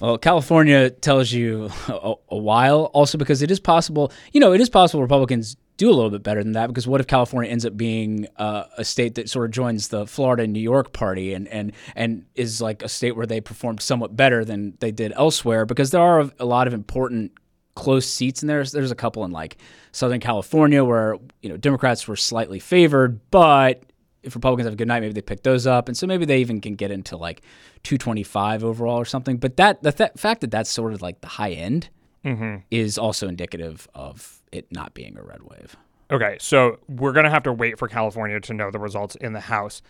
Well, 0.00 0.18
California 0.18 0.90
tells 0.90 1.30
you 1.30 1.70
a, 1.88 2.14
a 2.30 2.36
while, 2.36 2.84
also 2.94 3.16
because 3.16 3.42
it 3.42 3.50
is 3.50 3.60
possible, 3.60 4.10
you 4.32 4.40
know, 4.40 4.52
it 4.52 4.60
is 4.60 4.68
possible 4.68 5.02
Republicans 5.02 5.56
do 5.80 5.88
a 5.88 5.96
little 5.96 6.10
bit 6.10 6.22
better 6.22 6.42
than 6.42 6.52
that 6.52 6.66
because 6.66 6.86
what 6.86 7.00
if 7.00 7.06
California 7.06 7.50
ends 7.50 7.64
up 7.64 7.74
being 7.76 8.26
uh, 8.36 8.64
a 8.76 8.84
state 8.84 9.14
that 9.14 9.30
sort 9.30 9.46
of 9.46 9.50
joins 9.50 9.88
the 9.88 10.06
Florida 10.06 10.42
and 10.42 10.52
New 10.52 10.60
York 10.60 10.92
party 10.92 11.32
and 11.32 11.48
and 11.48 11.72
and 11.96 12.26
is 12.34 12.60
like 12.60 12.82
a 12.82 12.88
state 12.88 13.16
where 13.16 13.24
they 13.26 13.40
performed 13.40 13.80
somewhat 13.80 14.14
better 14.14 14.44
than 14.44 14.74
they 14.80 14.90
did 14.92 15.12
elsewhere 15.16 15.64
because 15.64 15.90
there 15.90 16.02
are 16.02 16.30
a 16.38 16.44
lot 16.44 16.66
of 16.66 16.74
important 16.74 17.32
close 17.74 18.06
seats 18.06 18.42
in 18.42 18.46
there. 18.46 18.62
There's 18.62 18.90
a 18.90 18.94
couple 18.94 19.24
in 19.24 19.30
like 19.30 19.56
Southern 19.92 20.20
California 20.20 20.84
where 20.84 21.16
you 21.40 21.48
know 21.48 21.56
Democrats 21.56 22.06
were 22.06 22.16
slightly 22.16 22.58
favored, 22.58 23.18
but 23.30 23.82
if 24.22 24.34
Republicans 24.34 24.66
have 24.66 24.74
a 24.74 24.76
good 24.76 24.86
night, 24.88 25.00
maybe 25.00 25.14
they 25.14 25.22
pick 25.22 25.42
those 25.44 25.66
up, 25.66 25.88
and 25.88 25.96
so 25.96 26.06
maybe 26.06 26.26
they 26.26 26.40
even 26.42 26.60
can 26.60 26.74
get 26.74 26.90
into 26.90 27.16
like 27.16 27.40
225 27.84 28.64
overall 28.64 28.98
or 28.98 29.06
something. 29.06 29.38
But 29.38 29.56
that 29.56 29.82
the 29.82 29.92
th- 29.92 30.10
fact 30.18 30.42
that 30.42 30.50
that's 30.50 30.68
sort 30.68 30.92
of 30.92 31.00
like 31.00 31.20
the 31.22 31.28
high 31.28 31.52
end 31.52 31.88
Mm-hmm. 32.22 32.56
is 32.70 32.98
also 32.98 33.28
indicative 33.28 33.88
of 33.94 34.39
it 34.52 34.70
not 34.70 34.94
being 34.94 35.16
a 35.16 35.22
red 35.22 35.42
wave. 35.42 35.76
Okay, 36.10 36.36
so 36.40 36.78
we're 36.88 37.12
going 37.12 37.24
to 37.24 37.30
have 37.30 37.44
to 37.44 37.52
wait 37.52 37.78
for 37.78 37.86
California 37.86 38.40
to 38.40 38.54
know 38.54 38.70
the 38.70 38.78
results 38.78 39.14
in 39.16 39.32
the 39.32 39.40
House. 39.40 39.80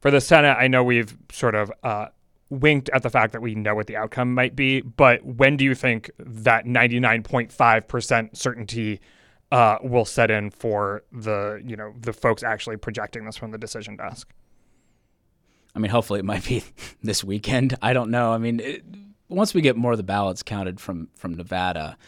For 0.00 0.10
the 0.10 0.20
Senate, 0.20 0.56
I 0.58 0.68
know 0.68 0.84
we've 0.84 1.16
sort 1.32 1.54
of 1.56 1.72
uh, 1.82 2.06
winked 2.50 2.88
at 2.90 3.02
the 3.02 3.10
fact 3.10 3.32
that 3.32 3.42
we 3.42 3.54
know 3.54 3.74
what 3.74 3.88
the 3.88 3.96
outcome 3.96 4.32
might 4.32 4.54
be, 4.54 4.80
but 4.80 5.24
when 5.24 5.56
do 5.56 5.64
you 5.64 5.74
think 5.74 6.10
that 6.18 6.66
99.5% 6.66 8.36
certainty 8.36 9.00
uh, 9.50 9.78
will 9.82 10.04
set 10.04 10.30
in 10.30 10.50
for 10.50 11.02
the, 11.10 11.60
you 11.64 11.76
know, 11.76 11.94
the 12.00 12.12
folks 12.12 12.42
actually 12.42 12.76
projecting 12.76 13.24
this 13.24 13.36
from 13.36 13.50
the 13.50 13.58
decision 13.58 13.96
desk? 13.96 14.32
I 15.74 15.78
mean, 15.78 15.90
hopefully 15.90 16.20
it 16.20 16.24
might 16.24 16.44
be 16.44 16.64
this 17.02 17.24
weekend. 17.24 17.76
I 17.82 17.92
don't 17.92 18.10
know. 18.10 18.32
I 18.32 18.38
mean, 18.38 18.60
it, 18.60 18.84
once 19.28 19.52
we 19.52 19.60
get 19.60 19.76
more 19.76 19.92
of 19.92 19.98
the 19.98 20.04
ballots 20.04 20.42
counted 20.42 20.80
from 20.80 21.08
from 21.14 21.34
Nevada, 21.34 21.98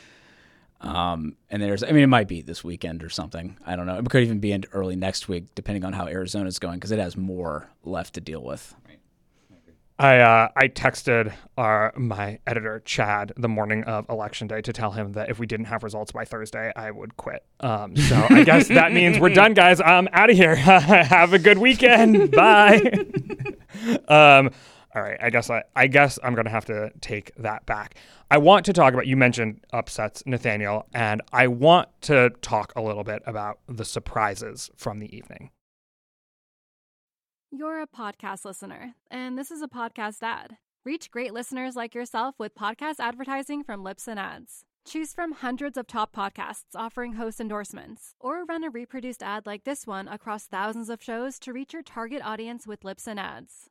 um, 0.80 1.36
and 1.50 1.62
there's, 1.62 1.82
I 1.82 1.88
mean, 1.88 2.04
it 2.04 2.08
might 2.08 2.28
be 2.28 2.40
this 2.42 2.62
weekend 2.62 3.02
or 3.02 3.08
something. 3.08 3.58
I 3.66 3.74
don't 3.76 3.86
know. 3.86 3.98
It 3.98 4.08
could 4.08 4.22
even 4.22 4.38
be 4.38 4.52
in 4.52 4.64
early 4.72 4.96
next 4.96 5.28
week, 5.28 5.46
depending 5.54 5.84
on 5.84 5.92
how 5.92 6.06
Arizona's 6.06 6.58
going, 6.58 6.76
because 6.76 6.92
it 6.92 6.98
has 6.98 7.16
more 7.16 7.68
left 7.84 8.14
to 8.14 8.20
deal 8.20 8.42
with. 8.42 8.74
I 10.00 10.18
uh, 10.18 10.48
I 10.54 10.68
texted 10.68 11.34
our 11.56 11.92
my 11.96 12.38
editor 12.46 12.80
Chad 12.84 13.32
the 13.36 13.48
morning 13.48 13.82
of 13.82 14.08
election 14.08 14.46
day 14.46 14.60
to 14.60 14.72
tell 14.72 14.92
him 14.92 15.12
that 15.14 15.28
if 15.28 15.40
we 15.40 15.46
didn't 15.46 15.66
have 15.66 15.82
results 15.82 16.12
by 16.12 16.24
Thursday, 16.24 16.72
I 16.76 16.92
would 16.92 17.16
quit. 17.16 17.44
Um, 17.58 17.96
so 17.96 18.24
I 18.30 18.44
guess 18.44 18.68
that 18.68 18.92
means 18.92 19.18
we're 19.18 19.30
done, 19.30 19.54
guys. 19.54 19.80
I'm 19.80 20.08
out 20.12 20.30
of 20.30 20.36
here. 20.36 20.54
have 20.54 21.32
a 21.32 21.38
good 21.38 21.58
weekend. 21.58 22.30
Bye. 22.30 23.06
um, 24.08 24.50
all 24.98 25.04
right. 25.04 25.18
I 25.22 25.30
guess 25.30 25.48
I, 25.48 25.62
I 25.76 25.86
guess 25.86 26.18
I'm 26.22 26.34
gonna 26.34 26.50
have 26.50 26.64
to 26.66 26.90
take 27.00 27.34
that 27.36 27.64
back. 27.66 27.94
I 28.30 28.38
want 28.38 28.66
to 28.66 28.72
talk 28.72 28.92
about 28.92 29.06
you 29.06 29.16
mentioned 29.16 29.60
upsets, 29.72 30.24
Nathaniel, 30.26 30.86
and 30.92 31.22
I 31.32 31.46
want 31.46 31.88
to 32.02 32.30
talk 32.42 32.72
a 32.74 32.82
little 32.82 33.04
bit 33.04 33.22
about 33.24 33.60
the 33.68 33.84
surprises 33.84 34.70
from 34.76 34.98
the 34.98 35.16
evening. 35.16 35.50
You're 37.50 37.80
a 37.80 37.86
podcast 37.86 38.44
listener, 38.44 38.94
and 39.10 39.38
this 39.38 39.50
is 39.50 39.62
a 39.62 39.68
podcast 39.68 40.22
ad. 40.22 40.56
Reach 40.84 41.10
great 41.10 41.32
listeners 41.32 41.76
like 41.76 41.94
yourself 41.94 42.34
with 42.38 42.54
podcast 42.54 42.96
advertising 42.98 43.62
from 43.62 43.84
Libsyn 43.84 44.16
Ads. 44.16 44.64
Choose 44.84 45.12
from 45.12 45.32
hundreds 45.32 45.76
of 45.76 45.86
top 45.86 46.14
podcasts 46.14 46.74
offering 46.74 47.12
host 47.14 47.40
endorsements, 47.40 48.14
or 48.18 48.44
run 48.44 48.64
a 48.64 48.70
reproduced 48.70 49.22
ad 49.22 49.46
like 49.46 49.64
this 49.64 49.86
one 49.86 50.08
across 50.08 50.46
thousands 50.46 50.88
of 50.88 51.02
shows 51.02 51.38
to 51.38 51.52
reach 51.52 51.72
your 51.72 51.82
target 51.82 52.20
audience 52.24 52.66
with 52.66 52.80
Libsyn 52.80 53.18
Ads. 53.18 53.70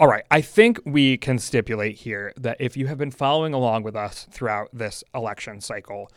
All 0.00 0.08
right. 0.08 0.24
I 0.30 0.40
think 0.40 0.80
we 0.84 1.16
can 1.16 1.38
stipulate 1.38 1.96
here 1.98 2.32
that 2.36 2.56
if 2.58 2.76
you 2.76 2.88
have 2.88 2.98
been 2.98 3.12
following 3.12 3.54
along 3.54 3.84
with 3.84 3.94
us 3.94 4.26
throughout 4.30 4.68
this 4.72 5.04
election 5.14 5.60
cycle, 5.60 6.10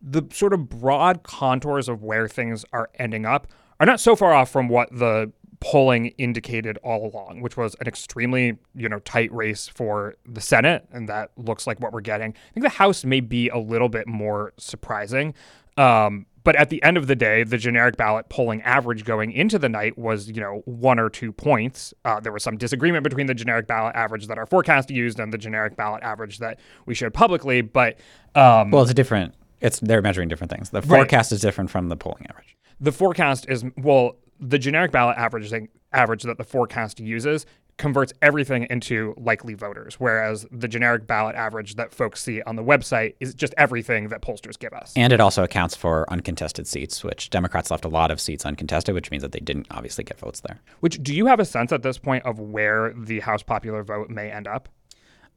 the 0.00 0.22
sort 0.32 0.52
of 0.52 0.68
broad 0.68 1.24
contours 1.24 1.88
of 1.88 2.02
where 2.04 2.28
things 2.28 2.64
are 2.72 2.90
ending 2.96 3.26
up 3.26 3.48
are 3.80 3.86
not 3.86 3.98
so 3.98 4.14
far 4.14 4.32
off 4.32 4.50
from 4.50 4.68
what 4.68 4.88
the 4.92 5.32
polling 5.60 6.06
indicated 6.18 6.78
all 6.84 7.10
along, 7.10 7.40
which 7.40 7.56
was 7.56 7.74
an 7.80 7.88
extremely, 7.88 8.56
you 8.76 8.88
know, 8.88 9.00
tight 9.00 9.32
race 9.32 9.66
for 9.66 10.14
the 10.24 10.40
Senate, 10.40 10.86
and 10.92 11.08
that 11.08 11.32
looks 11.36 11.66
like 11.66 11.80
what 11.80 11.92
we're 11.92 12.00
getting. 12.00 12.30
I 12.30 12.54
think 12.54 12.62
the 12.62 12.70
House 12.70 13.04
may 13.04 13.18
be 13.18 13.48
a 13.48 13.58
little 13.58 13.88
bit 13.88 14.06
more 14.06 14.52
surprising. 14.56 15.34
Um, 15.76 16.26
but 16.48 16.56
at 16.56 16.70
the 16.70 16.82
end 16.82 16.96
of 16.96 17.08
the 17.08 17.14
day, 17.14 17.44
the 17.44 17.58
generic 17.58 17.98
ballot 17.98 18.30
polling 18.30 18.62
average 18.62 19.04
going 19.04 19.32
into 19.32 19.58
the 19.58 19.68
night 19.68 19.98
was, 19.98 20.30
you 20.30 20.40
know, 20.40 20.62
one 20.64 20.98
or 20.98 21.10
two 21.10 21.30
points. 21.30 21.92
Uh, 22.06 22.20
there 22.20 22.32
was 22.32 22.42
some 22.42 22.56
disagreement 22.56 23.04
between 23.04 23.26
the 23.26 23.34
generic 23.34 23.66
ballot 23.66 23.94
average 23.94 24.28
that 24.28 24.38
our 24.38 24.46
forecast 24.46 24.90
used 24.90 25.20
and 25.20 25.30
the 25.30 25.36
generic 25.36 25.76
ballot 25.76 26.02
average 26.02 26.38
that 26.38 26.58
we 26.86 26.94
showed 26.94 27.12
publicly. 27.12 27.60
But 27.60 27.98
um, 28.34 28.70
Well, 28.70 28.80
it's 28.80 28.90
a 28.90 28.94
different. 28.94 29.34
It's 29.60 29.78
they're 29.80 30.00
measuring 30.00 30.30
different 30.30 30.50
things. 30.50 30.70
The 30.70 30.80
forecast 30.80 31.32
is 31.32 31.42
different 31.42 31.68
from 31.68 31.90
the 31.90 31.96
polling 31.96 32.26
average. 32.30 32.56
the 32.80 32.92
forecast 32.92 33.44
is 33.46 33.62
well, 33.76 34.16
the 34.40 34.58
generic 34.58 34.90
ballot 34.90 35.18
average 35.18 35.52
average 35.92 36.22
that 36.22 36.38
the 36.38 36.44
forecast 36.44 36.98
uses 36.98 37.44
converts 37.78 38.12
everything 38.20 38.66
into 38.68 39.14
likely 39.16 39.54
voters, 39.54 39.94
whereas 39.98 40.46
the 40.50 40.68
generic 40.68 41.06
ballot 41.06 41.36
average 41.36 41.76
that 41.76 41.94
folks 41.94 42.20
see 42.20 42.42
on 42.42 42.56
the 42.56 42.62
website 42.62 43.14
is 43.20 43.34
just 43.34 43.54
everything 43.56 44.08
that 44.08 44.20
pollsters 44.20 44.58
give 44.58 44.72
us. 44.72 44.92
And 44.96 45.12
it 45.12 45.20
also 45.20 45.44
accounts 45.44 45.74
for 45.74 46.04
uncontested 46.10 46.66
seats, 46.66 47.02
which 47.02 47.30
Democrats 47.30 47.70
left 47.70 47.84
a 47.84 47.88
lot 47.88 48.10
of 48.10 48.20
seats 48.20 48.44
uncontested, 48.44 48.94
which 48.94 49.10
means 49.10 49.22
that 49.22 49.32
they 49.32 49.40
didn't 49.40 49.68
obviously 49.70 50.04
get 50.04 50.18
votes 50.18 50.40
there. 50.40 50.60
Which 50.80 51.02
do 51.02 51.14
you 51.14 51.26
have 51.26 51.40
a 51.40 51.44
sense 51.44 51.72
at 51.72 51.82
this 51.82 51.98
point 51.98 52.24
of 52.24 52.38
where 52.38 52.92
the 52.94 53.20
House 53.20 53.42
popular 53.42 53.82
vote 53.82 54.10
may 54.10 54.30
end 54.30 54.46
up? 54.46 54.68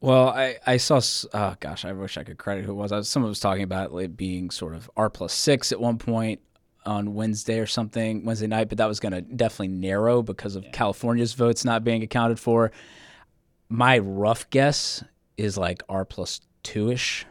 Well, 0.01 0.29
I, 0.29 0.57
I 0.65 0.77
saw, 0.77 0.99
oh 1.33 1.55
gosh, 1.59 1.85
I 1.85 1.91
wish 1.91 2.17
I 2.17 2.23
could 2.23 2.39
credit 2.39 2.65
who 2.65 2.71
it 2.71 2.75
was. 2.75 2.91
I 2.91 2.97
was 2.97 3.07
someone 3.07 3.29
was 3.29 3.39
talking 3.39 3.61
about 3.61 3.93
it 3.93 4.17
being 4.17 4.49
sort 4.49 4.73
of 4.73 4.89
R 4.97 5.11
plus 5.11 5.31
six 5.31 5.71
at 5.71 5.79
one 5.79 5.99
point 5.99 6.41
on 6.85 7.13
Wednesday 7.13 7.59
or 7.59 7.67
something, 7.67 8.25
Wednesday 8.25 8.47
night, 8.47 8.69
but 8.69 8.77
that 8.77 8.87
was 8.87 8.99
going 8.99 9.11
to 9.11 9.21
definitely 9.21 9.69
narrow 9.69 10.21
because 10.21 10.55
of 10.55 10.65
California's 10.71 11.33
votes 11.33 11.63
not 11.63 11.83
being 11.83 12.03
accounted 12.03 12.39
for. 12.39 12.71
My 13.69 13.97
rough 13.99 14.49
guess 14.49 15.03
is 15.37 15.57
like 15.57 15.83
R 15.87 16.05
plus 16.05 16.41
two 16.63 16.91
ish, 16.91 17.25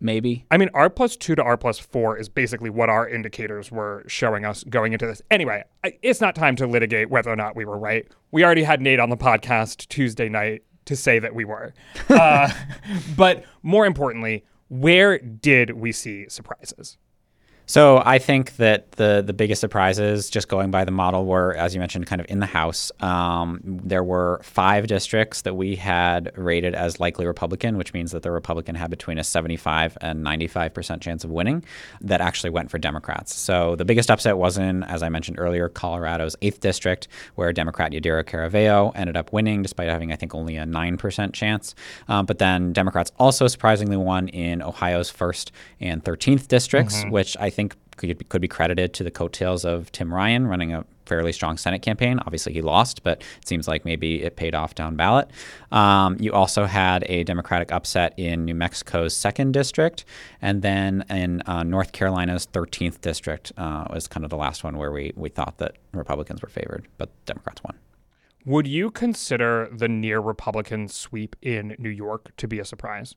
maybe. 0.00 0.44
I 0.50 0.56
mean, 0.56 0.68
R 0.74 0.90
plus 0.90 1.16
two 1.16 1.34
to 1.34 1.42
R 1.42 1.56
plus 1.56 1.78
four 1.78 2.18
is 2.18 2.28
basically 2.28 2.70
what 2.70 2.88
our 2.88 3.08
indicators 3.08 3.70
were 3.70 4.04
showing 4.06 4.44
us 4.44 4.64
going 4.64 4.92
into 4.92 5.06
this. 5.06 5.22
Anyway, 5.30 5.64
it's 6.02 6.20
not 6.20 6.34
time 6.34 6.56
to 6.56 6.66
litigate 6.66 7.10
whether 7.10 7.30
or 7.30 7.36
not 7.36 7.56
we 7.56 7.64
were 7.64 7.78
right. 7.78 8.06
We 8.30 8.44
already 8.44 8.64
had 8.64 8.80
Nate 8.80 9.00
on 9.00 9.10
the 9.10 9.16
podcast 9.16 9.88
Tuesday 9.88 10.28
night 10.28 10.62
to 10.84 10.96
say 10.96 11.18
that 11.18 11.34
we 11.34 11.44
were. 11.44 11.72
Uh, 12.08 12.50
but 13.16 13.44
more 13.62 13.86
importantly, 13.86 14.44
where 14.68 15.18
did 15.18 15.70
we 15.70 15.92
see 15.92 16.26
surprises? 16.28 16.98
So 17.66 18.02
I 18.04 18.18
think 18.18 18.56
that 18.56 18.92
the 18.92 19.22
the 19.24 19.32
biggest 19.32 19.60
surprises, 19.60 20.28
just 20.28 20.48
going 20.48 20.70
by 20.70 20.84
the 20.84 20.90
model, 20.90 21.24
were 21.24 21.54
as 21.54 21.74
you 21.74 21.80
mentioned, 21.80 22.06
kind 22.06 22.20
of 22.20 22.26
in 22.28 22.40
the 22.40 22.46
House. 22.46 22.90
Um, 23.00 23.60
there 23.64 24.02
were 24.02 24.40
five 24.42 24.86
districts 24.86 25.42
that 25.42 25.54
we 25.54 25.76
had 25.76 26.32
rated 26.36 26.74
as 26.74 27.00
likely 27.00 27.26
Republican, 27.26 27.76
which 27.76 27.94
means 27.94 28.10
that 28.12 28.22
the 28.22 28.30
Republican 28.30 28.74
had 28.74 28.90
between 28.90 29.18
a 29.18 29.24
75 29.24 29.96
and 30.00 30.22
95 30.22 30.74
percent 30.74 31.02
chance 31.02 31.24
of 31.24 31.30
winning. 31.30 31.64
That 32.00 32.20
actually 32.20 32.50
went 32.50 32.70
for 32.70 32.78
Democrats. 32.78 33.34
So 33.34 33.76
the 33.76 33.84
biggest 33.84 34.10
upset 34.10 34.36
was 34.36 34.58
in, 34.58 34.82
as 34.84 35.02
I 35.02 35.08
mentioned 35.08 35.38
earlier, 35.38 35.68
Colorado's 35.68 36.36
eighth 36.42 36.60
district, 36.60 37.08
where 37.36 37.52
Democrat 37.52 37.92
Yadira 37.92 38.24
Caraveo 38.24 38.92
ended 38.94 39.16
up 39.16 39.32
winning, 39.32 39.62
despite 39.62 39.88
having 39.88 40.12
I 40.12 40.16
think 40.16 40.34
only 40.34 40.56
a 40.56 40.66
nine 40.66 40.96
percent 40.96 41.32
chance. 41.32 41.74
Um, 42.08 42.26
but 42.26 42.38
then 42.38 42.72
Democrats 42.72 43.12
also 43.18 43.46
surprisingly 43.46 43.96
won 43.96 44.28
in 44.28 44.62
Ohio's 44.62 45.10
first 45.10 45.52
and 45.80 46.02
13th 46.04 46.48
districts, 46.48 47.04
which 47.10 47.36
I 47.38 47.50
think 47.50 47.61
could 47.70 48.18
be, 48.18 48.24
could 48.24 48.40
be 48.40 48.48
credited 48.48 48.94
to 48.94 49.04
the 49.04 49.10
coattails 49.10 49.64
of 49.64 49.90
Tim 49.92 50.12
Ryan 50.12 50.46
running 50.46 50.72
a 50.72 50.84
fairly 51.06 51.32
strong 51.32 51.56
Senate 51.56 51.82
campaign. 51.82 52.18
Obviously, 52.20 52.52
he 52.52 52.62
lost, 52.62 53.02
but 53.02 53.20
it 53.20 53.46
seems 53.46 53.68
like 53.68 53.84
maybe 53.84 54.22
it 54.22 54.36
paid 54.36 54.54
off 54.54 54.74
down 54.74 54.96
ballot. 54.96 55.28
Um, 55.70 56.16
you 56.20 56.32
also 56.32 56.64
had 56.64 57.04
a 57.08 57.24
Democratic 57.24 57.72
upset 57.72 58.14
in 58.16 58.44
New 58.44 58.54
Mexico's 58.54 59.14
second 59.14 59.52
district, 59.52 60.04
and 60.40 60.62
then 60.62 61.04
in 61.10 61.42
uh, 61.46 61.62
North 61.62 61.92
Carolina's 61.92 62.46
13th 62.46 63.00
district 63.00 63.52
uh, 63.56 63.84
was 63.90 64.06
kind 64.08 64.24
of 64.24 64.30
the 64.30 64.36
last 64.36 64.64
one 64.64 64.78
where 64.78 64.92
we, 64.92 65.12
we 65.16 65.28
thought 65.28 65.58
that 65.58 65.76
Republicans 65.92 66.42
were 66.42 66.48
favored, 66.48 66.86
but 66.98 67.10
Democrats 67.26 67.62
won. 67.64 67.76
Would 68.44 68.66
you 68.66 68.90
consider 68.90 69.68
the 69.70 69.88
near 69.88 70.18
Republican 70.18 70.88
sweep 70.88 71.36
in 71.42 71.76
New 71.78 71.90
York 71.90 72.36
to 72.38 72.48
be 72.48 72.58
a 72.58 72.64
surprise? 72.64 73.14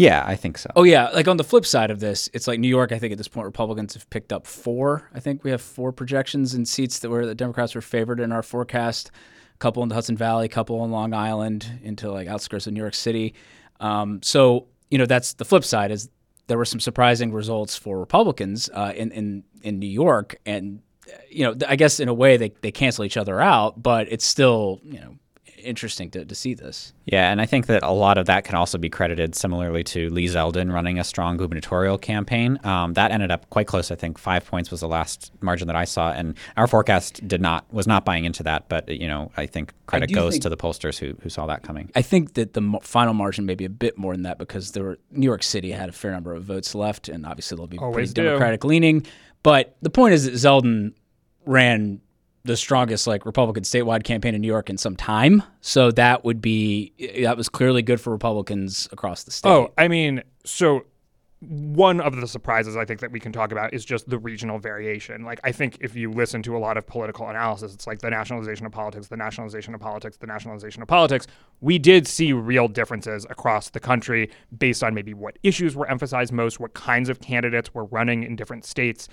Yeah, 0.00 0.24
I 0.26 0.34
think 0.34 0.56
so. 0.56 0.70
Oh 0.76 0.84
yeah, 0.84 1.10
like 1.10 1.28
on 1.28 1.36
the 1.36 1.44
flip 1.44 1.66
side 1.66 1.90
of 1.90 2.00
this, 2.00 2.30
it's 2.32 2.48
like 2.48 2.58
New 2.58 2.68
York. 2.68 2.90
I 2.90 2.98
think 2.98 3.12
at 3.12 3.18
this 3.18 3.28
point, 3.28 3.44
Republicans 3.44 3.92
have 3.92 4.08
picked 4.08 4.32
up 4.32 4.46
four. 4.46 5.10
I 5.14 5.20
think 5.20 5.44
we 5.44 5.50
have 5.50 5.60
four 5.60 5.92
projections 5.92 6.54
in 6.54 6.64
seats 6.64 7.00
that 7.00 7.10
were 7.10 7.26
the 7.26 7.34
Democrats 7.34 7.74
were 7.74 7.82
favored 7.82 8.18
in 8.18 8.32
our 8.32 8.42
forecast. 8.42 9.10
A 9.54 9.58
couple 9.58 9.82
in 9.82 9.90
the 9.90 9.94
Hudson 9.94 10.16
Valley, 10.16 10.46
a 10.46 10.48
couple 10.48 10.80
on 10.80 10.90
Long 10.90 11.12
Island, 11.12 11.80
into 11.82 12.10
like 12.10 12.28
outskirts 12.28 12.66
of 12.66 12.72
New 12.72 12.80
York 12.80 12.94
City. 12.94 13.34
Um, 13.78 14.22
so 14.22 14.68
you 14.90 14.96
know 14.96 15.04
that's 15.04 15.34
the 15.34 15.44
flip 15.44 15.64
side 15.64 15.90
is 15.90 16.08
there 16.46 16.56
were 16.56 16.64
some 16.64 16.80
surprising 16.80 17.30
results 17.30 17.76
for 17.76 18.00
Republicans 18.00 18.70
uh, 18.72 18.94
in 18.96 19.12
in 19.12 19.44
in 19.60 19.78
New 19.78 19.86
York, 19.86 20.36
and 20.46 20.80
uh, 21.08 21.18
you 21.28 21.44
know 21.44 21.54
I 21.68 21.76
guess 21.76 22.00
in 22.00 22.08
a 22.08 22.14
way 22.14 22.38
they 22.38 22.54
they 22.62 22.72
cancel 22.72 23.04
each 23.04 23.18
other 23.18 23.38
out, 23.38 23.82
but 23.82 24.10
it's 24.10 24.24
still 24.24 24.80
you 24.82 24.98
know 24.98 25.16
interesting 25.60 26.10
to, 26.10 26.24
to 26.24 26.34
see 26.34 26.54
this. 26.54 26.92
Yeah, 27.06 27.30
and 27.30 27.40
I 27.40 27.46
think 27.46 27.66
that 27.66 27.82
a 27.82 27.90
lot 27.90 28.18
of 28.18 28.26
that 28.26 28.44
can 28.44 28.54
also 28.54 28.78
be 28.78 28.88
credited 28.88 29.34
similarly 29.34 29.84
to 29.84 30.10
Lee 30.10 30.26
Zeldin 30.26 30.72
running 30.72 30.98
a 30.98 31.04
strong 31.04 31.36
gubernatorial 31.36 31.98
campaign. 31.98 32.58
Um, 32.64 32.94
that 32.94 33.10
ended 33.10 33.30
up 33.30 33.48
quite 33.50 33.66
close. 33.66 33.90
I 33.90 33.94
think 33.94 34.18
five 34.18 34.46
points 34.46 34.70
was 34.70 34.80
the 34.80 34.88
last 34.88 35.32
margin 35.40 35.66
that 35.68 35.76
I 35.76 35.84
saw, 35.84 36.12
and 36.12 36.36
our 36.56 36.66
forecast 36.66 37.26
did 37.26 37.40
not 37.40 37.64
was 37.72 37.86
not 37.86 38.04
buying 38.04 38.24
into 38.24 38.42
that. 38.44 38.68
But 38.68 38.88
you 38.88 39.08
know, 39.08 39.30
I 39.36 39.46
think 39.46 39.72
credit 39.86 40.10
I 40.10 40.14
goes 40.14 40.34
think, 40.34 40.42
to 40.42 40.48
the 40.48 40.56
pollsters 40.56 40.98
who 40.98 41.16
who 41.22 41.28
saw 41.28 41.46
that 41.46 41.62
coming. 41.62 41.90
I 41.94 42.02
think 42.02 42.34
that 42.34 42.54
the 42.54 42.78
final 42.82 43.14
margin 43.14 43.46
may 43.46 43.54
be 43.54 43.64
a 43.64 43.70
bit 43.70 43.98
more 43.98 44.14
than 44.14 44.22
that 44.22 44.38
because 44.38 44.72
there 44.72 44.84
were 44.84 44.98
New 45.10 45.26
York 45.26 45.42
City 45.42 45.72
had 45.72 45.88
a 45.88 45.92
fair 45.92 46.12
number 46.12 46.34
of 46.34 46.44
votes 46.44 46.74
left, 46.74 47.08
and 47.08 47.26
obviously 47.26 47.56
they'll 47.56 47.66
be 47.66 47.78
Always 47.78 48.12
pretty 48.12 48.12
do. 48.14 48.24
Democratic 48.24 48.64
leaning. 48.64 49.06
But 49.42 49.76
the 49.80 49.90
point 49.90 50.14
is 50.14 50.24
that 50.24 50.34
Zeldin 50.34 50.92
ran 51.46 52.00
the 52.44 52.56
strongest 52.56 53.06
like 53.06 53.26
Republican 53.26 53.64
statewide 53.64 54.04
campaign 54.04 54.34
in 54.34 54.40
New 54.40 54.46
York 54.46 54.70
in 54.70 54.78
some 54.78 54.96
time. 54.96 55.42
So 55.60 55.90
that 55.92 56.24
would 56.24 56.40
be 56.40 56.92
that 57.22 57.36
was 57.36 57.48
clearly 57.48 57.82
good 57.82 58.00
for 58.00 58.10
Republicans 58.10 58.88
across 58.92 59.24
the 59.24 59.30
state. 59.30 59.50
Oh, 59.50 59.72
I 59.76 59.88
mean, 59.88 60.22
so 60.44 60.84
one 61.40 62.02
of 62.02 62.16
the 62.16 62.28
surprises 62.28 62.76
I 62.76 62.84
think 62.84 63.00
that 63.00 63.10
we 63.10 63.18
can 63.18 63.32
talk 63.32 63.50
about 63.50 63.72
is 63.72 63.82
just 63.82 64.08
the 64.10 64.18
regional 64.18 64.58
variation. 64.58 65.24
Like, 65.24 65.40
I 65.42 65.52
think 65.52 65.78
if 65.80 65.96
you 65.96 66.10
listen 66.10 66.42
to 66.42 66.54
a 66.54 66.58
lot 66.58 66.76
of 66.76 66.86
political 66.86 67.28
analysis, 67.28 67.72
it's 67.72 67.86
like 67.86 68.00
the 68.00 68.10
nationalization 68.10 68.66
of 68.66 68.72
politics, 68.72 69.08
the 69.08 69.16
nationalization 69.16 69.74
of 69.74 69.80
politics, 69.80 70.18
the 70.18 70.26
nationalization 70.26 70.82
of 70.82 70.88
politics. 70.88 71.26
We 71.62 71.78
did 71.78 72.06
see 72.06 72.34
real 72.34 72.68
differences 72.68 73.26
across 73.30 73.70
the 73.70 73.80
country 73.80 74.30
based 74.58 74.84
on 74.84 74.92
maybe 74.92 75.14
what 75.14 75.38
issues 75.42 75.74
were 75.74 75.88
emphasized 75.88 76.30
most, 76.30 76.60
what 76.60 76.74
kinds 76.74 77.08
of 77.08 77.20
candidates 77.20 77.72
were 77.72 77.86
running 77.86 78.22
in 78.22 78.36
different 78.36 78.66
states. 78.66 79.08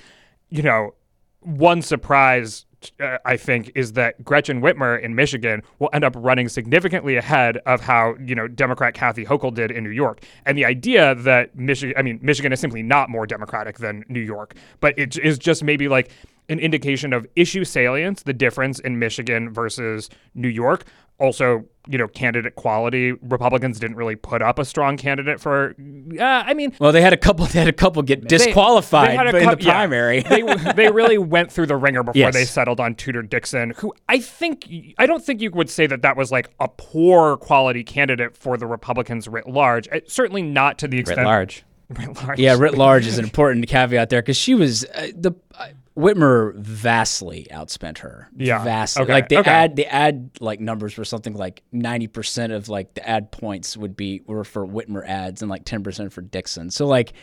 You 0.49 0.63
know, 0.63 0.95
one 1.39 1.81
surprise 1.81 2.65
uh, 2.99 3.17
I 3.25 3.37
think 3.37 3.71
is 3.75 3.93
that 3.93 4.23
Gretchen 4.23 4.61
Whitmer 4.61 5.01
in 5.01 5.15
Michigan 5.15 5.63
will 5.79 5.89
end 5.93 6.03
up 6.03 6.13
running 6.15 6.47
significantly 6.49 7.15
ahead 7.15 7.57
of 7.65 7.81
how 7.81 8.15
you 8.19 8.35
know 8.35 8.47
Democrat 8.47 8.93
Kathy 8.93 9.25
Hochul 9.25 9.53
did 9.53 9.71
in 9.71 9.83
New 9.83 9.89
York. 9.89 10.23
And 10.45 10.57
the 10.57 10.65
idea 10.65 11.15
that 11.15 11.55
Michigan, 11.55 11.95
I 11.97 12.01
mean, 12.01 12.19
Michigan 12.21 12.51
is 12.51 12.59
simply 12.59 12.83
not 12.83 13.09
more 13.09 13.25
Democratic 13.25 13.77
than 13.77 14.03
New 14.07 14.21
York, 14.21 14.55
but 14.79 14.97
it 14.97 15.17
is 15.17 15.37
just 15.37 15.63
maybe 15.63 15.87
like 15.87 16.11
an 16.49 16.59
indication 16.59 17.13
of 17.13 17.27
issue 17.35 17.65
salience, 17.65 18.23
the 18.23 18.33
difference 18.33 18.79
in 18.79 18.99
Michigan 18.99 19.53
versus 19.53 20.09
New 20.33 20.47
York. 20.47 20.85
Also, 21.19 21.65
you 21.87 21.97
know, 21.97 22.07
candidate 22.07 22.55
quality. 22.55 23.13
Republicans 23.13 23.79
didn't 23.79 23.95
really 23.95 24.15
put 24.15 24.41
up 24.41 24.59
a 24.59 24.65
strong 24.65 24.97
candidate 24.97 25.39
for. 25.39 25.73
Uh, 26.19 26.23
I 26.23 26.53
mean, 26.53 26.75
well, 26.79 26.91
they 26.91 27.01
had 27.01 27.13
a 27.13 27.17
couple. 27.17 27.45
They 27.57 27.59
had 27.59 27.67
a 27.67 27.73
couple 27.73 28.01
get 28.03 28.27
disqualified 28.27 29.17
they 29.33 29.39
a 29.39 29.43
in 29.43 29.49
the 29.49 29.57
primary. 29.57 30.17
Yeah. 30.17 30.29
they 30.29 30.71
they 30.75 30.91
really 30.91 31.17
went 31.17 31.51
through 31.51 31.67
the 31.67 31.77
ringer 31.77 32.03
before 32.03 32.19
Yes. 32.19 32.33
they 32.33 32.45
settled 32.45 32.79
on 32.79 32.93
Tudor 32.95 33.23
Dixon, 33.23 33.73
who 33.77 33.93
I 34.09 34.19
think 34.19 34.67
I 34.97 35.05
don't 35.05 35.23
think 35.23 35.41
you 35.41 35.49
would 35.51 35.69
say 35.69 35.87
that 35.87 36.01
that 36.01 36.17
was 36.17 36.31
like 36.31 36.49
a 36.59 36.67
poor 36.67 37.37
quality 37.37 37.83
candidate 37.83 38.35
for 38.37 38.57
the 38.57 38.67
Republicans 38.67 39.27
writ 39.27 39.47
large. 39.47 39.87
Uh, 39.87 40.01
certainly 40.07 40.41
not 40.41 40.77
to 40.79 40.87
the 40.87 40.97
Writ 40.97 41.07
extent 41.07 41.25
large. 41.25 41.63
Writ 41.89 42.21
large. 42.21 42.37
Yeah, 42.37 42.57
writ 42.57 42.77
large 42.77 43.07
is 43.07 43.17
an 43.17 43.23
important 43.23 43.65
caveat 43.67 44.09
there 44.09 44.21
because 44.21 44.35
she 44.35 44.53
was 44.53 44.83
uh, 44.93 45.07
the 45.15 45.31
Whitmer 45.97 46.53
vastly 46.55 47.47
outspent 47.51 47.97
her. 47.99 48.29
Yeah. 48.37 48.63
vastly. 48.63 49.03
Okay, 49.03 49.13
Like 49.13 49.29
the 49.29 49.37
okay. 49.39 49.49
ad, 49.49 49.75
the 49.75 49.87
ad 49.87 50.29
like 50.39 50.59
numbers 50.59 50.95
were 50.95 51.05
something 51.05 51.33
like 51.33 51.63
ninety 51.71 52.05
percent 52.07 52.53
of 52.53 52.69
like 52.69 52.93
the 52.93 53.07
ad 53.07 53.31
points 53.31 53.75
would 53.75 53.97
be 53.97 54.21
were 54.27 54.43
for 54.43 54.65
Whitmer 54.67 55.03
ads 55.07 55.41
and 55.41 55.49
like 55.49 55.65
ten 55.65 55.81
percent 55.83 56.13
for 56.13 56.21
Dixon. 56.21 56.69
So 56.69 56.85
like 56.85 57.13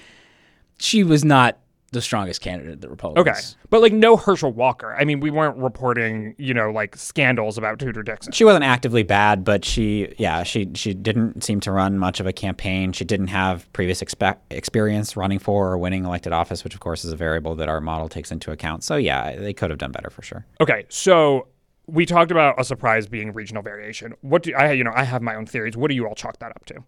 she 0.79 1.05
was 1.05 1.25
not 1.25 1.59
the 1.95 2.03
strongest 2.03 2.43
candidate 2.43 2.83
the 2.83 2.91
Republicans. 2.91 3.27
Okay, 3.57 3.67
but 3.71 3.81
like 3.81 3.93
no 3.93 4.17
Herschel 4.17 4.53
Walker. 4.53 4.95
I 4.95 5.05
mean, 5.05 5.21
we 5.21 5.31
weren't 5.31 5.57
reporting, 5.57 6.35
you 6.37 6.53
know, 6.53 6.71
like 6.71 6.97
scandals 6.97 7.57
about 7.57 7.79
Tudor 7.79 8.03
Dixon. 8.03 8.33
She 8.33 8.45
wasn't 8.45 8.65
actively 8.65 9.03
bad, 9.03 9.45
but 9.45 9.65
she, 9.65 10.15
yeah, 10.19 10.43
she 10.43 10.71
she 10.75 10.93
didn't 10.93 11.43
seem 11.43 11.61
to 11.61 11.73
run 11.73 11.99
much 11.99 12.21
of 12.21 12.27
a 12.27 12.33
campaign. 12.33 12.93
She 12.93 13.05
didn't 13.05 13.29
have 13.29 13.73
previous 13.73 14.03
expe- 14.03 14.37
experience 14.51 15.17
running 15.17 15.39
for 15.39 15.71
or 15.71 15.79
winning 15.79 16.05
elected 16.05 16.33
office, 16.33 16.63
which 16.65 16.75
of 16.75 16.81
course 16.81 17.05
is 17.05 17.13
a 17.13 17.17
variable 17.17 17.55
that 17.55 17.69
our 17.69 17.81
model 17.81 18.09
takes 18.09 18.31
into 18.31 18.51
account. 18.51 18.85
So 18.85 18.97
yeah, 18.97 19.37
they 19.37 19.55
could 19.55 19.71
have 19.71 19.79
done 19.79 19.93
better 19.93 20.11
for 20.11 20.23
sure. 20.23 20.45
Okay, 20.61 20.85
so 20.91 21.49
we 21.87 22.07
talked 22.07 22.31
about 22.31 22.59
a 22.59 22.65
surprise 22.65 23.07
being 23.07 23.33
regional 23.33 23.63
variation. 23.63 24.15
What 24.21 24.43
do 24.43 24.55
I, 24.55 24.73
you 24.73 24.85
know, 24.85 24.93
I 24.95 25.05
have 25.05 25.23
my 25.23 25.35
own 25.35 25.47
theories. 25.47 25.77
What 25.77 25.89
do 25.89 25.95
you 25.95 26.07
all 26.07 26.15
chalk 26.15 26.39
that 26.41 26.51
up 26.51 26.65
to? 26.67 26.83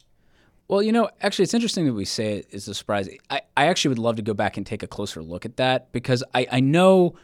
Well, 0.69 0.83
you 0.83 0.91
know, 0.93 1.09
actually, 1.23 1.45
it's 1.45 1.55
interesting 1.55 1.87
that 1.87 1.93
we 1.93 2.05
say 2.05 2.39
it 2.39 2.49
is 2.51 2.67
a 2.67 2.75
surprise. 2.75 3.09
I, 3.31 3.43
I 3.57 3.67
actually 3.67 3.91
would 3.91 3.99
love 3.99 4.17
to 4.17 4.23
go 4.23 4.35
back 4.35 4.57
and 4.57 4.67
take 4.67 4.83
a 4.83 4.89
closer 4.89 5.23
look 5.23 5.45
at 5.45 5.57
that 5.59 5.93
because 5.93 6.25
I, 6.35 6.47
I 6.51 6.61
know 6.61 7.15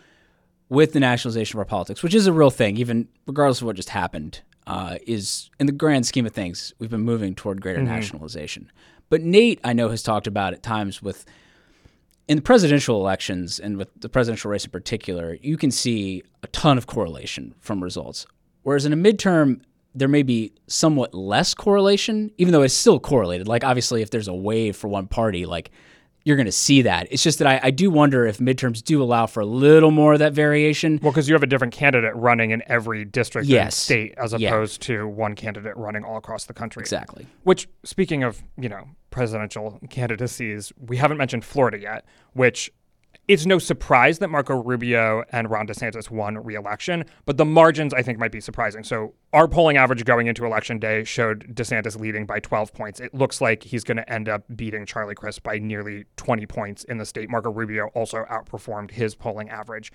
with 0.69 0.93
the 0.93 1.01
nationalization 1.01 1.57
of 1.57 1.59
our 1.59 1.65
politics, 1.65 2.03
which 2.03 2.15
is 2.15 2.27
a 2.27 2.33
real 2.33 2.51
thing, 2.51 2.77
even 2.77 3.09
regardless 3.27 3.61
of 3.61 3.67
what 3.67 3.77
just 3.77 3.91
happened, 3.91 4.41
uh, 4.67 4.97
is 5.07 5.51
in 5.59 5.67
the 5.67 5.73
grand 5.73 6.07
scheme 6.07 6.25
of 6.25 6.33
things, 6.33 6.73
we've 6.79 6.91
been 6.91 7.01
moving 7.01 7.35
toward 7.35 7.61
greater 7.61 7.83
nationalization. 7.83 8.71
But 9.11 9.23
Nate, 9.23 9.61
I 9.65 9.73
know, 9.73 9.89
has 9.89 10.03
talked 10.03 10.27
about 10.27 10.55
at 10.55 10.63
times 10.63 11.03
with 11.03 11.27
in 12.29 12.37
the 12.37 12.43
presidential 12.43 13.01
elections 13.01 13.59
and 13.59 13.77
with 13.77 13.89
the 14.01 14.09
presidential 14.09 14.51
race 14.51 14.65
in 14.65 14.71
particular, 14.71 15.37
you 15.43 15.57
can 15.57 15.71
see 15.71 16.23
a 16.43 16.47
ton 16.47 16.79
of 16.79 16.87
correlation 16.87 17.55
from 17.61 17.83
results. 17.83 18.27
Whereas 18.63 18.87
in 18.87 18.93
a 18.93 18.97
midterm, 18.97 19.61
there 19.95 20.09
may 20.09 20.23
be 20.23 20.53
somewhat 20.67 21.15
less 21.15 21.55
correlation, 21.55 22.31
even 22.39 22.53
though 22.53 22.63
it's 22.63 22.75
still 22.75 22.99
correlated. 23.01 23.47
Like 23.49 23.65
obviously, 23.65 24.03
if 24.03 24.11
there's 24.11 24.29
a 24.29 24.35
wave 24.35 24.77
for 24.77 24.89
one 24.89 25.07
party, 25.07 25.45
like 25.47 25.71
you're 26.25 26.37
going 26.37 26.47
to 26.47 26.53
see 26.53 26.83
that. 26.83 27.09
It's 27.11 27.23
just 27.25 27.41
that 27.41 27.49
I, 27.49 27.61
I 27.65 27.71
do 27.73 27.91
wonder 27.91 28.25
if 28.27 28.39
midterms 28.39 28.81
do 28.81 29.03
allow 29.03 29.27
for 29.27 29.41
a 29.41 29.45
little 29.45 29.91
more 29.91 30.13
of 30.13 30.21
that 30.21 30.33
variation. 30.33 31.01
Well, 31.03 31.11
because 31.11 31.29
you 31.29 31.35
have 31.35 31.43
a 31.43 31.49
different 31.49 31.73
candidate 31.75 32.15
running 32.15 32.53
in 32.53 32.63
every 32.67 33.05
district 33.05 33.47
and 33.47 33.51
Yes. 33.53 33.77
state 33.77 34.15
as 34.17 34.33
Yeah. 34.39 34.51
opposed 34.51 34.81
to 34.83 35.09
one 35.09 35.35
candidate 35.35 35.77
running 35.77 36.05
all 36.05 36.17
across 36.17 36.45
the 36.45 36.53
country. 36.55 36.81
Exactly. 36.83 37.27
Which, 37.43 37.69
speaking 37.85 38.23
of, 38.23 38.41
you 38.57 38.69
know, 38.69 38.85
presidential 39.11 39.81
candidacies, 39.91 40.73
we 40.79 40.97
haven't 40.97 41.17
mentioned 41.19 41.45
Florida 41.45 41.79
yet, 41.81 42.05
which 42.35 42.71
it's 43.29 43.47
no 43.47 43.59
surprise 43.59 44.19
that 44.19 44.29
Marco 44.29 44.61
Rubio 44.61 45.25
and 45.31 45.49
Ron 45.49 45.67
DeSantis 45.67 46.11
won 46.11 46.39
re-election, 46.39 47.05
but 47.25 47.37
the 47.37 47.45
margins 47.45 47.95
I 47.95 48.03
think 48.03 48.19
might 48.19 48.33
be 48.33 48.41
surprising. 48.41 48.83
So 48.83 49.15
our 49.33 49.47
polling 49.47 49.77
average 49.77 50.05
going 50.05 50.27
into 50.27 50.45
election 50.45 50.79
day 50.79 51.05
showed 51.05 51.55
DeSantis 51.55 51.99
leading 51.99 52.27
by 52.27 52.41
12 52.41 52.75
points. 52.75 52.99
It 52.99 53.15
looks 53.15 53.41
like 53.41 53.63
he's 53.63 53.85
going 53.85 53.99
to 53.99 54.13
end 54.13 54.29
up 54.29 54.45
beating 54.57 54.87
Charlie 54.87 55.15
Crist 55.15 55.43
by 55.43 55.59
nearly 55.59 56.05
20 56.17 56.47
points 56.47 56.85
in 56.85 56.99
the 56.99 57.07
state. 57.07 57.31
Marco 57.31 57.53
Rubio 57.53 57.89
also 57.95 58.25
outperformed 58.25 58.91
his 58.91 59.15
polling 59.15 59.49
average. 59.51 59.93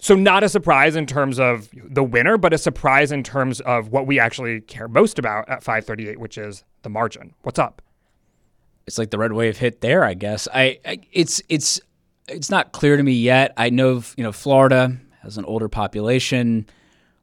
So 0.00 0.14
not 0.14 0.42
a 0.42 0.48
surprise 0.48 0.96
in 0.96 1.06
terms 1.06 1.38
of 1.38 1.68
the 1.72 2.04
winner, 2.04 2.38
but 2.38 2.52
a 2.52 2.58
surprise 2.58 3.12
in 3.12 3.22
terms 3.22 3.60
of 3.60 3.88
what 3.88 4.06
we 4.06 4.18
actually 4.18 4.60
care 4.62 4.88
most 4.88 5.18
about 5.18 5.48
at 5.48 5.62
538, 5.62 6.18
which 6.18 6.38
is 6.38 6.64
the 6.82 6.90
margin. 6.90 7.34
What's 7.42 7.58
up? 7.58 7.82
it's 8.86 8.98
like 8.98 9.10
the 9.10 9.18
red 9.18 9.32
wave 9.32 9.58
hit 9.58 9.80
there. 9.80 10.04
I 10.04 10.14
guess 10.14 10.48
I, 10.54 10.78
I 10.84 11.00
it's 11.12 11.42
it's 11.48 11.80
it's 12.28 12.50
not 12.50 12.72
clear 12.72 12.96
to 12.96 13.02
me 13.02 13.12
yet. 13.12 13.52
I 13.56 13.70
know 13.70 14.02
you 14.16 14.24
know 14.24 14.32
Florida 14.32 14.96
has 15.22 15.38
an 15.38 15.44
older 15.44 15.68
population. 15.68 16.66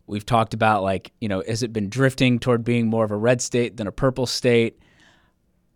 We've 0.07 0.25
talked 0.25 0.53
about 0.53 0.83
like 0.83 1.11
you 1.19 1.29
know 1.29 1.43
has 1.47 1.63
it 1.63 1.73
been 1.73 1.89
drifting 1.89 2.39
toward 2.39 2.63
being 2.63 2.87
more 2.87 3.05
of 3.05 3.11
a 3.11 3.17
red 3.17 3.41
state 3.41 3.77
than 3.77 3.87
a 3.87 3.91
purple 3.91 4.25
state? 4.25 4.79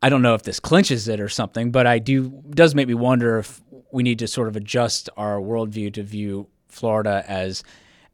I 0.02 0.10
don't 0.10 0.22
know 0.22 0.36
if 0.36 0.44
this 0.44 0.60
clinches 0.60 1.08
it 1.08 1.20
or 1.20 1.30
something, 1.30 1.72
but 1.72 1.88
I 1.88 2.00
do 2.00 2.30
does 2.52 2.76
make 2.76 2.88
me 2.88 2.94
wonder 2.94 3.40
if 3.40 3.62
we 3.92 4.04
need 4.04 4.20
to 4.20 4.28
sort 4.28 4.48
of 4.48 4.56
adjust 4.56 5.10
our 5.18 5.38
worldview 5.40 5.94
to 5.94 6.04
view 6.04 6.48
Florida 6.68 7.24
as 7.28 7.64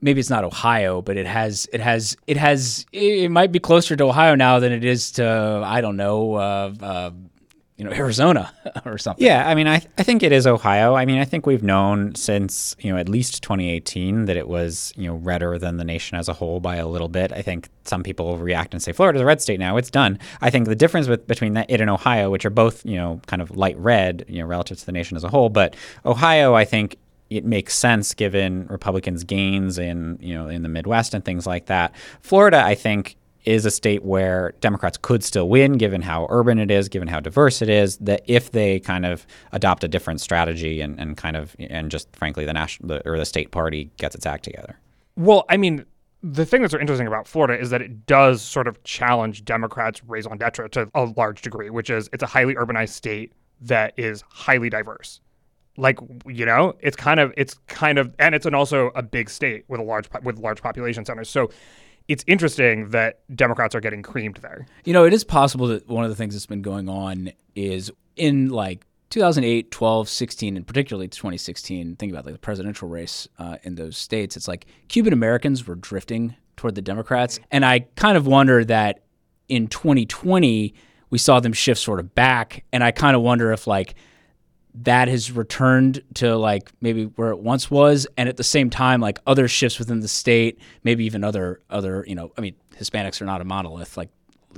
maybe 0.02 0.20
it's 0.20 0.30
not 0.30 0.44
Ohio, 0.44 1.02
but 1.02 1.18
it 1.18 1.26
has 1.26 1.68
it 1.74 1.82
has 1.82 2.16
it 2.28 2.38
has 2.38 2.86
it 2.92 3.32
might 3.32 3.52
be 3.52 3.60
closer 3.60 3.96
to 3.96 4.06
Ohio 4.06 4.36
now 4.36 4.60
than 4.60 4.72
it 4.72 4.84
is 4.84 5.12
to 5.14 5.62
I 5.66 5.82
don't 5.82 5.98
know 5.98 6.36
uh, 6.36 6.74
uh, 6.82 7.12
you 7.78 7.86
know 7.86 7.92
Arizona 7.94 8.52
or 8.86 8.98
something. 8.98 9.26
Yeah, 9.26 9.48
I 9.48 9.56
mean, 9.56 9.68
I, 9.68 9.82
I 9.98 10.04
think 10.04 10.24
it 10.24 10.32
is 10.32 10.46
Ohio. 10.46 10.96
I 10.96 11.06
mean, 11.06 11.20
I 11.20 11.26
think 11.26 11.46
we've 11.46 11.64
known 11.64 12.16
since 12.16 12.76
you 12.80 12.92
know 12.92 12.98
at 12.98 13.10
least 13.10 13.42
2018 13.44 14.26
that 14.26 14.38
it 14.38 14.48
was 14.48 14.94
you 14.96 15.08
know 15.08 15.16
redder 15.16 15.58
than 15.58 15.78
the 15.78 15.84
nation 15.84 16.18
as 16.18 16.28
a 16.28 16.34
whole 16.34 16.60
by 16.60 16.76
a 16.76 16.88
little 16.88 17.10
bit. 17.10 17.32
I 17.32 17.42
think 17.42 17.70
some 17.84 18.04
people 18.04 18.38
react 18.38 18.74
and 18.74 18.82
say 18.82 18.92
Florida's 18.92 19.22
a 19.22 19.26
red 19.26 19.42
state 19.42 19.60
now; 19.60 19.78
it's 19.78 19.92
done. 19.92 20.20
I 20.42 20.50
think 20.50 20.68
the 20.68 20.76
difference 20.76 21.08
with 21.08 21.28
between 21.28 21.54
that, 21.54 21.70
it 21.70 21.82
and 21.82 21.90
Ohio, 21.90 22.30
which 22.30 22.46
are 22.46 22.52
both 22.52 22.86
you 22.86 22.96
know 22.96 23.22
kind 23.28 23.42
of 23.42 23.56
light 23.56 23.78
red, 23.78 24.26
you 24.28 24.40
know, 24.40 24.48
relative 24.48 24.78
to 24.80 24.86
the 24.86 24.92
nation 24.92 25.18
as 25.18 25.24
a 25.24 25.30
whole, 25.30 25.50
but 25.50 25.76
Ohio, 26.06 26.54
I 26.54 26.66
think 26.66 26.98
it 27.30 27.46
makes 27.46 27.74
sense 27.74 28.14
given 28.14 28.68
Republicans' 28.68 29.24
gains 29.24 29.78
in 29.78 30.20
you 30.22 30.34
know 30.34 30.48
in 30.48 30.62
the 30.62 30.70
Midwest 30.70 31.14
and 31.14 31.26
things 31.26 31.48
like 31.48 31.66
that. 31.68 31.94
Florida, 32.22 32.64
I 32.64 32.76
think 32.76 33.16
is 33.46 33.66
a 33.66 33.72
state 33.72 34.04
where 34.04 34.54
Democrats 34.62 34.98
could 35.02 35.24
still 35.24 35.50
win, 35.50 35.74
given 35.74 36.02
how 36.02 36.28
urban 36.30 36.60
it 36.60 36.72
is, 36.72 36.90
given 36.90 37.08
how 37.08 37.20
diverse 37.20 37.62
it 37.62 37.70
is. 37.70 37.98
That 37.98 38.24
if 38.26 38.52
they 38.52 38.80
kind 38.80 39.06
of 39.06 39.26
adopt 39.52 39.84
a 39.84 39.88
different 39.88 40.22
strategy 40.22 40.82
and, 40.82 41.00
and 41.00 41.18
kind 41.18 41.36
of 41.36 41.56
and 41.60 41.92
just 41.92 42.14
frankly 42.16 42.46
the 42.46 42.54
national 42.54 43.02
or 43.06 43.18
the 43.18 43.26
state 43.26 43.52
party 43.52 43.92
gets 43.98 44.16
its 44.16 44.26
act 44.26 44.44
together. 44.44 44.80
Well, 45.16 45.46
I 45.50 45.58
mean, 45.58 45.86
the 46.24 46.46
thing 46.46 46.62
that's 46.62 46.74
interesting 46.74 47.08
about 47.08 47.28
Florida 47.28 47.60
is 47.60 47.70
that 47.70 47.82
it 47.82 48.06
does 48.06 48.42
sort 48.42 48.68
of 48.68 48.82
challenge 48.84 49.44
Democrats' 49.44 50.02
raison 50.06 50.38
d'etre 50.38 50.70
to 50.70 50.90
a 50.96 51.06
large 51.18 51.42
degree, 51.42 51.70
which 51.70 51.90
is 51.90 52.10
it's 52.14 52.24
a 52.24 52.28
highly 52.28 52.56
urbanized 52.56 52.90
state 52.90 53.34
that 53.62 53.94
is 53.98 54.24
highly 54.30 54.70
diverse. 54.70 55.20
Like 55.76 56.00
you 56.26 56.46
know, 56.46 56.76
it's 56.80 56.96
kind 56.96 57.20
of 57.20 57.34
it's 57.36 57.56
kind 57.68 57.98
of 57.98 58.14
and 58.20 58.34
it's 58.34 58.46
an 58.46 58.54
also 58.54 58.92
a 58.96 59.04
big 59.04 59.30
state 59.30 59.66
with 59.68 59.82
a 59.82 59.84
large 59.84 60.08
with 60.24 60.40
large 60.40 60.62
population 60.62 61.04
centers. 61.04 61.30
So 61.30 61.50
it's 62.08 62.24
interesting 62.28 62.90
that 62.90 63.22
Democrats 63.36 63.76
are 63.76 63.80
getting 63.80 64.02
creamed 64.02 64.38
there. 64.38 64.66
You 64.86 64.94
know, 64.94 65.06
it 65.06 65.14
is 65.14 65.24
possible 65.24 65.68
that 65.68 65.88
one 65.88 66.04
of 66.04 66.10
the 66.10 66.16
things 66.16 66.34
that's 66.34 66.46
been 66.46 66.62
going 66.62 66.90
on 66.90 67.32
is 67.56 67.92
in 68.16 68.50
like 68.50 68.86
2008, 69.10 69.72
12, 69.72 70.10
16, 70.10 70.58
and 70.58 70.68
particularly 70.68 71.08
2016, 71.08 71.96
think 71.96 72.12
about 72.12 72.26
like 72.26 72.34
the 72.34 72.40
presidential 72.40 72.88
race 72.88 73.28
uh, 73.40 73.58
in 73.64 73.76
those 73.76 73.98
states. 73.98 74.36
It's 74.36 74.48
like 74.48 74.66
Cuban 74.88 75.14
Americans 75.14 75.68
were 75.68 75.76
drifting 75.76 76.36
toward 76.58 76.76
the 76.76 76.82
Democrats. 76.82 77.40
And 77.52 77.64
I 77.64 77.82
kind 77.96 78.18
of 78.18 78.28
wonder 78.28 78.66
that 78.66 79.04
in 79.50 79.68
2020, 79.68 80.74
we 81.10 81.18
saw 81.18 81.40
them 81.40 81.54
shift 81.54 81.80
sort 81.80 82.00
of 82.00 82.16
back. 82.16 82.64
And 82.74 82.84
I 82.84 82.92
kind 82.92 83.16
of 83.16 83.22
wonder 83.22 83.52
if 83.52 83.68
like 83.68 83.96
that 84.76 85.08
has 85.08 85.32
returned 85.32 86.04
to 86.16 86.36
like 86.36 86.72
maybe 86.82 87.06
where 87.06 87.30
it 87.30 87.40
once 87.40 87.70
was. 87.70 88.08
And 88.18 88.28
at 88.28 88.38
the 88.38 88.44
same 88.44 88.70
time, 88.70 89.02
like 89.02 89.20
other 89.28 89.48
shifts 89.48 89.80
within 89.80 90.00
the 90.00 90.08
state, 90.08 90.60
maybe 90.84 91.06
even 91.06 91.24
other, 91.24 91.62
other, 91.70 92.04
you 92.08 92.16
know, 92.16 92.32
I 92.38 92.42
mean, 92.42 92.56
Hispanics 92.80 93.22
are 93.22 93.26
not 93.26 93.42
a 93.42 93.44
monolith. 93.44 93.98
Like, 93.98 94.10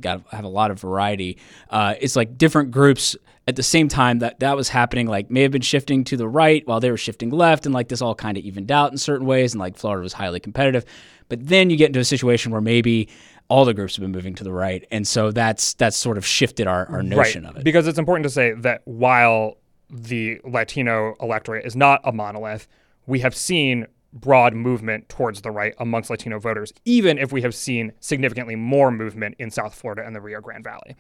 got 0.02 0.30
to 0.30 0.36
have 0.36 0.46
a 0.46 0.50
lot 0.50 0.72
of 0.72 0.80
variety. 0.80 1.38
Uh, 1.70 1.96
it's 2.00 2.16
like 2.16 2.38
different 2.38 2.72
groups 2.72 3.16
at 3.48 3.56
the 3.56 3.64
same 3.64 3.88
time 3.88 4.20
that 4.20 4.40
that 4.40 4.56
was 4.56 4.70
happening 4.70 5.08
like 5.08 5.30
may 5.30 5.42
have 5.42 5.52
been 5.52 5.62
shifting 5.62 6.04
to 6.04 6.18
the 6.18 6.28
right 6.28 6.66
while 6.68 6.80
they 6.80 6.90
were 6.90 6.98
shifting 6.98 7.30
left 7.30 7.66
and 7.66 7.74
like 7.74 7.88
this 7.90 8.02
all 8.02 8.16
kind 8.16 8.38
of 8.38 8.44
evened 8.44 8.72
out 8.72 8.92
in 8.92 8.98
certain 8.98 9.26
ways 9.26 9.54
and 9.54 9.60
like 9.60 9.78
Florida 9.78 10.02
was 10.02 10.14
highly 10.14 10.40
competitive 10.40 10.86
but 11.30 11.46
then 11.46 11.70
you 11.70 11.78
get 11.78 11.88
into 11.88 12.00
a 12.00 12.06
situation 12.06 12.52
where 12.52 12.62
maybe 12.62 13.08
all 13.48 13.64
the 13.64 13.74
groups 13.74 13.96
have 13.96 14.02
been 14.02 14.12
moving 14.12 14.34
to 14.34 14.44
the 14.44 14.52
right 14.52 14.88
and 14.90 15.08
so 15.08 15.32
that's 15.32 15.76
that's 15.76 15.96
sort 15.96 16.18
of 16.18 16.26
shifted 16.26 16.66
our, 16.68 16.88
our 16.88 17.04
notion 17.04 17.44
right. 17.44 17.52
of 17.52 17.58
it 17.58 17.64
because 17.64 17.88
it's 17.88 18.00
important 18.00 18.24
to 18.24 18.32
say 18.32 18.54
that 18.54 18.82
while 18.86 19.58
the 19.90 20.40
Latino 20.44 21.16
electorate 21.20 21.66
is 21.66 21.76
not 21.76 22.02
a 22.04 22.12
monolith 22.12 22.68
we 23.08 23.20
have 23.20 23.36
seen 23.36 23.88
broad 24.14 24.54
movement 24.54 25.10
towards 25.10 25.42
the 25.42 25.52
right 25.52 25.74
amongst 25.78 26.10
Latino 26.10 26.40
voters, 26.40 26.74
even 26.86 27.18
if 27.18 27.32
we 27.32 27.42
have 27.42 27.54
seen 27.54 27.92
significantly 28.00 28.56
more 28.56 28.92
movement 28.92 29.36
in 29.40 29.52
South 29.52 29.76
Florida 29.76 30.04
and 30.06 30.16
the 30.16 30.22
Rio 30.22 30.40
Grande 30.40 30.64
Valley. 30.64 30.96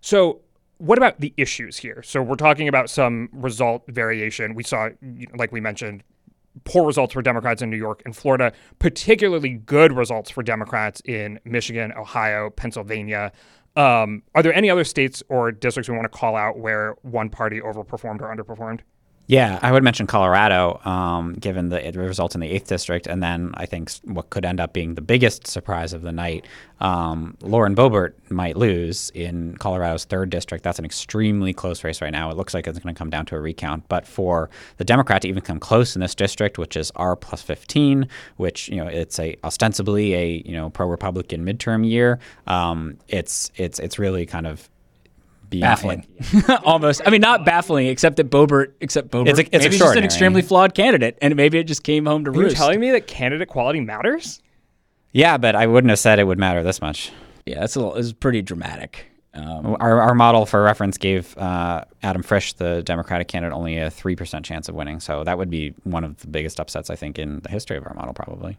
So, 0.00 0.40
what 0.78 0.96
about 0.96 1.20
the 1.20 1.34
issues 1.36 1.78
here? 1.78 2.02
So, 2.02 2.22
we're 2.22 2.36
talking 2.36 2.68
about 2.68 2.90
some 2.90 3.28
result 3.32 3.84
variation. 3.88 4.54
We 4.54 4.62
saw, 4.62 4.90
like 5.34 5.52
we 5.52 5.60
mentioned, 5.60 6.02
poor 6.64 6.86
results 6.86 7.14
for 7.14 7.22
Democrats 7.22 7.62
in 7.62 7.70
New 7.70 7.76
York 7.76 8.02
and 8.04 8.14
Florida, 8.14 8.52
particularly 8.78 9.54
good 9.54 9.92
results 9.92 10.30
for 10.30 10.42
Democrats 10.42 11.00
in 11.04 11.40
Michigan, 11.44 11.92
Ohio, 11.92 12.50
Pennsylvania. 12.50 13.32
Um, 13.76 14.22
are 14.34 14.42
there 14.42 14.52
any 14.52 14.68
other 14.68 14.84
states 14.84 15.22
or 15.28 15.52
districts 15.52 15.88
we 15.88 15.96
want 15.96 16.10
to 16.10 16.18
call 16.18 16.36
out 16.36 16.58
where 16.58 16.96
one 17.02 17.30
party 17.30 17.60
overperformed 17.60 18.20
or 18.20 18.34
underperformed? 18.34 18.80
Yeah, 19.30 19.60
I 19.62 19.70
would 19.70 19.84
mention 19.84 20.08
Colorado, 20.08 20.80
um, 20.84 21.34
given 21.34 21.68
the, 21.68 21.92
results 21.94 22.34
in 22.34 22.40
the 22.40 22.50
eighth 22.50 22.66
district, 22.66 23.06
and 23.06 23.22
then 23.22 23.52
I 23.54 23.64
think 23.64 23.92
what 24.02 24.28
could 24.28 24.44
end 24.44 24.58
up 24.58 24.72
being 24.72 24.96
the 24.96 25.02
biggest 25.02 25.46
surprise 25.46 25.92
of 25.92 26.02
the 26.02 26.10
night. 26.10 26.48
Um, 26.80 27.36
Lauren 27.40 27.76
Boebert 27.76 28.14
might 28.28 28.56
lose 28.56 29.12
in 29.14 29.56
Colorado's 29.58 30.04
third 30.04 30.30
district. 30.30 30.64
That's 30.64 30.80
an 30.80 30.84
extremely 30.84 31.52
close 31.52 31.84
race 31.84 32.02
right 32.02 32.10
now. 32.10 32.28
It 32.32 32.36
looks 32.36 32.54
like 32.54 32.66
it's 32.66 32.80
going 32.80 32.92
to 32.92 32.98
come 32.98 33.08
down 33.08 33.24
to 33.26 33.36
a 33.36 33.40
recount. 33.40 33.88
But 33.88 34.04
for 34.04 34.50
the 34.78 34.84
Democrat 34.84 35.22
to 35.22 35.28
even 35.28 35.42
come 35.42 35.60
close 35.60 35.94
in 35.94 36.00
this 36.00 36.16
district, 36.16 36.58
which 36.58 36.76
is 36.76 36.90
R 36.96 37.14
plus 37.14 37.40
15, 37.40 38.08
which 38.36 38.68
you 38.68 38.78
know 38.78 38.88
it's 38.88 39.20
a 39.20 39.36
ostensibly 39.44 40.12
a 40.12 40.42
you 40.44 40.56
know 40.56 40.70
pro 40.70 40.88
Republican 40.88 41.46
midterm 41.46 41.88
year, 41.88 42.18
um, 42.48 42.98
it's 43.06 43.52
it's 43.54 43.78
it's 43.78 43.96
really 43.96 44.26
kind 44.26 44.48
of 44.48 44.68
baffling, 45.50 46.06
almost. 46.64 47.02
I 47.04 47.10
mean, 47.10 47.20
not 47.20 47.44
baffling, 47.44 47.88
except 47.88 48.16
that 48.16 48.30
Boebert, 48.30 48.74
except 48.80 49.10
Boebert, 49.10 49.28
it's, 49.28 49.38
a, 49.38 49.42
it's 49.54 49.64
maybe 49.64 49.78
just 49.78 49.96
an 49.96 50.04
extremely 50.04 50.42
flawed 50.42 50.74
candidate, 50.74 51.18
and 51.20 51.34
maybe 51.34 51.58
it 51.58 51.64
just 51.64 51.82
came 51.82 52.06
home 52.06 52.24
to 52.24 52.30
Are 52.30 52.34
roost. 52.34 52.52
you 52.52 52.56
telling 52.56 52.80
me 52.80 52.90
that 52.92 53.06
candidate 53.06 53.48
quality 53.48 53.80
matters? 53.80 54.40
Yeah, 55.12 55.36
but 55.38 55.56
I 55.56 55.66
wouldn't 55.66 55.88
have 55.90 55.98
said 55.98 56.18
it 56.18 56.24
would 56.24 56.38
matter 56.38 56.62
this 56.62 56.80
much. 56.80 57.10
Yeah, 57.46 57.60
that's 57.60 57.74
a 57.74 57.80
little. 57.80 57.96
It's 57.96 58.12
pretty 58.12 58.42
dramatic. 58.42 59.06
Um, 59.32 59.76
our, 59.78 60.00
our 60.00 60.14
model 60.14 60.44
for 60.44 60.62
reference 60.62 60.98
gave 60.98 61.36
uh, 61.38 61.84
Adam 62.02 62.22
Frisch, 62.22 62.54
the 62.54 62.82
Democratic 62.82 63.28
candidate, 63.28 63.54
only 63.56 63.78
a 63.78 63.88
3% 63.88 64.42
chance 64.44 64.68
of 64.68 64.74
winning. 64.74 64.98
So 64.98 65.22
that 65.22 65.38
would 65.38 65.50
be 65.50 65.72
one 65.84 66.02
of 66.02 66.16
the 66.18 66.26
biggest 66.26 66.58
upsets, 66.58 66.90
I 66.90 66.96
think, 66.96 67.18
in 67.18 67.38
the 67.40 67.48
history 67.48 67.76
of 67.76 67.86
our 67.86 67.94
model, 67.94 68.12
probably. 68.12 68.58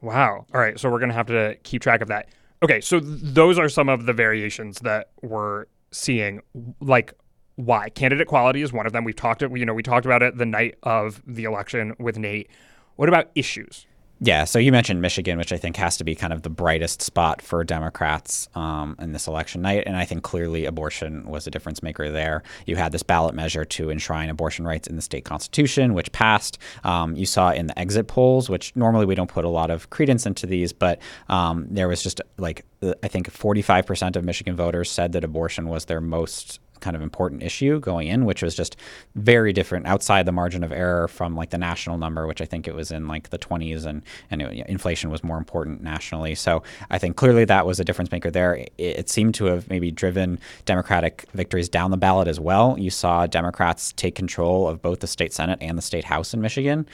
Wow. 0.00 0.46
All 0.52 0.60
right. 0.60 0.78
So 0.78 0.90
we're 0.90 0.98
going 0.98 1.10
to 1.10 1.14
have 1.14 1.28
to 1.28 1.56
keep 1.62 1.82
track 1.82 2.00
of 2.00 2.08
that. 2.08 2.28
Okay. 2.64 2.80
So 2.80 2.98
th- 2.98 3.20
those 3.22 3.58
are 3.58 3.68
some 3.68 3.88
of 3.88 4.06
the 4.06 4.12
variations 4.12 4.80
that 4.80 5.10
we're 5.22 5.66
seeing 5.92 6.40
like 6.80 7.14
why 7.56 7.90
candidate 7.90 8.26
quality 8.26 8.62
is 8.62 8.72
one 8.72 8.86
of 8.86 8.92
them. 8.92 9.04
We've 9.04 9.16
talked 9.16 9.42
you 9.42 9.66
know 9.66 9.74
we 9.74 9.82
talked 9.82 10.06
about 10.06 10.22
it 10.22 10.36
the 10.38 10.46
night 10.46 10.76
of 10.82 11.22
the 11.26 11.44
election 11.44 11.94
with 11.98 12.18
Nate. 12.18 12.48
What 12.96 13.08
about 13.08 13.30
issues? 13.34 13.86
Yeah, 14.24 14.44
so 14.44 14.60
you 14.60 14.70
mentioned 14.70 15.02
Michigan, 15.02 15.36
which 15.36 15.52
I 15.52 15.56
think 15.56 15.74
has 15.78 15.96
to 15.96 16.04
be 16.04 16.14
kind 16.14 16.32
of 16.32 16.42
the 16.42 16.48
brightest 16.48 17.02
spot 17.02 17.42
for 17.42 17.64
Democrats 17.64 18.48
um, 18.54 18.94
in 19.00 19.10
this 19.10 19.26
election 19.26 19.62
night. 19.62 19.82
And 19.84 19.96
I 19.96 20.04
think 20.04 20.22
clearly 20.22 20.64
abortion 20.64 21.28
was 21.28 21.48
a 21.48 21.50
difference 21.50 21.82
maker 21.82 22.08
there. 22.08 22.44
You 22.64 22.76
had 22.76 22.92
this 22.92 23.02
ballot 23.02 23.34
measure 23.34 23.64
to 23.64 23.90
enshrine 23.90 24.30
abortion 24.30 24.64
rights 24.64 24.86
in 24.86 24.94
the 24.94 25.02
state 25.02 25.24
constitution, 25.24 25.92
which 25.92 26.12
passed. 26.12 26.58
Um, 26.84 27.16
you 27.16 27.26
saw 27.26 27.50
in 27.50 27.66
the 27.66 27.76
exit 27.76 28.06
polls, 28.06 28.48
which 28.48 28.76
normally 28.76 29.06
we 29.06 29.16
don't 29.16 29.28
put 29.28 29.44
a 29.44 29.48
lot 29.48 29.72
of 29.72 29.90
credence 29.90 30.24
into 30.24 30.46
these, 30.46 30.72
but 30.72 31.00
um, 31.28 31.66
there 31.68 31.88
was 31.88 32.00
just 32.00 32.20
like, 32.38 32.64
I 33.02 33.08
think 33.08 33.28
45% 33.28 34.14
of 34.14 34.24
Michigan 34.24 34.54
voters 34.54 34.88
said 34.88 35.10
that 35.12 35.24
abortion 35.24 35.68
was 35.68 35.86
their 35.86 36.00
most 36.00 36.60
kind 36.82 36.94
of 36.94 37.00
important 37.00 37.42
issue 37.42 37.80
going 37.80 38.08
in, 38.08 38.26
which 38.26 38.42
was 38.42 38.54
just 38.54 38.76
very 39.14 39.52
different 39.52 39.86
outside 39.86 40.26
the 40.26 40.32
margin 40.32 40.62
of 40.62 40.72
error 40.72 41.08
from 41.08 41.34
like 41.34 41.50
the 41.50 41.58
national 41.58 41.96
number, 41.96 42.26
which 42.26 42.42
I 42.42 42.44
think 42.44 42.68
it 42.68 42.74
was 42.74 42.90
in 42.90 43.08
like 43.08 43.30
the 43.30 43.38
20s, 43.38 43.86
and 43.86 44.02
and 44.30 44.42
it, 44.42 44.66
inflation 44.66 45.10
was 45.10 45.24
more 45.24 45.38
important 45.38 45.82
nationally. 45.82 46.34
So 46.34 46.62
I 46.90 46.98
think 46.98 47.16
clearly 47.16 47.44
that 47.46 47.64
was 47.64 47.80
a 47.80 47.84
difference 47.84 48.12
maker 48.12 48.30
there. 48.30 48.56
It, 48.56 48.72
it 48.76 49.08
seemed 49.08 49.34
to 49.36 49.46
have 49.46 49.70
maybe 49.70 49.90
driven 49.90 50.38
Democratic 50.66 51.26
victories 51.32 51.68
down 51.68 51.90
the 51.90 51.96
ballot 51.96 52.28
as 52.28 52.38
well. 52.38 52.76
You 52.78 52.90
saw 52.90 53.26
Democrats 53.26 53.92
take 53.92 54.14
control 54.14 54.68
of 54.68 54.82
both 54.82 55.00
the 55.00 55.06
state 55.06 55.32
senate 55.32 55.58
and 55.62 55.78
the 55.78 55.82
state 55.82 56.04
house 56.04 56.34
in 56.34 56.40
Michigan, 56.40 56.86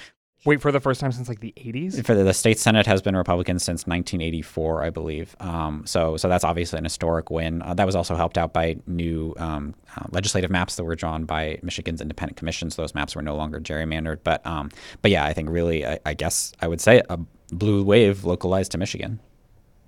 Wait, 0.44 0.60
for 0.60 0.70
the 0.70 0.78
first 0.78 1.00
time 1.00 1.10
since 1.10 1.28
like 1.28 1.40
the 1.40 1.52
80s? 1.56 2.04
For 2.06 2.14
the, 2.14 2.22
the 2.22 2.32
state 2.32 2.58
senate 2.58 2.86
has 2.86 3.02
been 3.02 3.16
Republican 3.16 3.58
since 3.58 3.86
1984, 3.86 4.84
I 4.84 4.90
believe. 4.90 5.34
Um, 5.40 5.82
so, 5.84 6.16
so 6.16 6.28
that's 6.28 6.44
obviously 6.44 6.78
an 6.78 6.84
historic 6.84 7.28
win. 7.30 7.60
Uh, 7.62 7.74
that 7.74 7.84
was 7.84 7.96
also 7.96 8.14
helped 8.14 8.38
out 8.38 8.52
by 8.52 8.76
new 8.86 9.34
um, 9.38 9.74
uh, 9.96 10.04
legislative 10.10 10.50
maps 10.50 10.76
that 10.76 10.84
were 10.84 10.94
drawn 10.94 11.24
by 11.24 11.58
Michigan's 11.62 12.00
independent 12.00 12.36
commissions. 12.36 12.76
Those 12.76 12.94
maps 12.94 13.16
were 13.16 13.22
no 13.22 13.34
longer 13.34 13.58
gerrymandered. 13.58 14.18
But, 14.22 14.46
um, 14.46 14.70
but 15.02 15.10
yeah, 15.10 15.24
I 15.24 15.32
think 15.32 15.50
really, 15.50 15.84
I, 15.84 15.98
I 16.06 16.14
guess 16.14 16.52
I 16.60 16.68
would 16.68 16.80
say 16.80 17.02
a 17.10 17.18
blue 17.50 17.82
wave 17.82 18.24
localized 18.24 18.70
to 18.72 18.78
Michigan. 18.78 19.18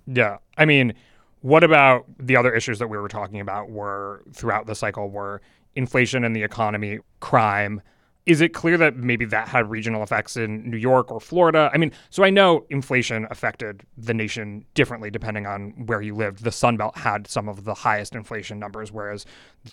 Yeah, 0.09 0.39
I 0.59 0.65
mean, 0.65 0.95
what 1.43 1.63
about 1.63 2.07
the 2.19 2.37
other 2.37 2.53
issues 2.53 2.81
that 2.81 2.89
we 2.89 2.99
were 2.99 3.09
talking 3.09 3.41
about? 3.41 3.71
Were 3.71 4.23
throughout 4.33 4.67
the 4.67 4.75
cycle 4.75 5.11
were 5.11 5.41
inflation 5.77 6.25
in 6.25 6.33
the 6.33 6.43
economy, 6.43 6.99
crime 7.21 7.81
is 8.27 8.41
it 8.41 8.51
clear 8.51 8.77
that 8.77 8.97
maybe 8.97 9.25
that 9.25 9.49
had 9.49 9.71
regional 9.71 10.03
effects 10.03 10.37
in 10.37 10.69
New 10.69 10.77
York 10.77 11.11
or 11.11 11.21
Florida? 11.21 11.71
I 11.73 11.79
mean, 11.79 11.91
so 12.11 12.23
I 12.23 12.31
know 12.31 12.67
inflation 12.69 13.27
affected 13.31 13.83
the 13.97 14.15
nation 14.15 14.65
differently 14.75 15.11
depending 15.11 15.47
on 15.47 15.71
where 15.87 16.03
you 16.03 16.15
lived. 16.15 16.45
The 16.45 16.53
Sun 16.53 16.77
Belt 16.77 16.97
had 16.97 17.27
some 17.27 17.49
of 17.49 17.65
the 17.65 17.75
highest 17.75 18.15
inflation 18.15 18.59
numbers, 18.59 18.93
whereas 18.93 19.25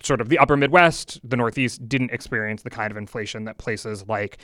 sort 0.02 0.22
of 0.22 0.30
the 0.30 0.40
upper 0.40 0.56
Midwest, 0.56 1.20
the 1.24 1.36
Northeast 1.36 1.88
didn't 1.90 2.12
experience 2.12 2.64
the 2.64 2.70
kind 2.70 2.90
of 2.90 2.98
inflation 2.98 3.44
that 3.46 3.58
places 3.58 4.08
like 4.08 4.38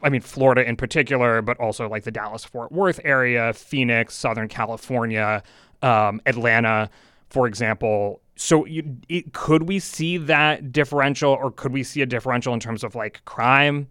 I 0.00 0.10
mean, 0.10 0.20
Florida 0.20 0.62
in 0.62 0.76
particular, 0.76 1.42
but 1.42 1.58
also 1.58 1.88
like 1.88 2.04
the 2.04 2.12
Dallas 2.12 2.44
Fort 2.44 2.70
Worth 2.70 3.00
area, 3.02 3.52
Phoenix, 3.52 4.14
Southern 4.14 4.46
California, 4.46 5.42
um, 5.82 6.20
Atlanta, 6.24 6.88
for 7.30 7.46
example, 7.46 8.20
so 8.40 8.64
you, 8.64 8.96
it, 9.08 9.32
could 9.32 9.64
we 9.64 9.78
see 9.78 10.16
that 10.16 10.72
differential 10.72 11.32
or 11.32 11.50
could 11.50 11.72
we 11.72 11.82
see 11.82 12.02
a 12.02 12.06
differential 12.06 12.54
in 12.54 12.60
terms 12.60 12.84
of 12.84 12.94
like 12.94 13.24
crime 13.24 13.88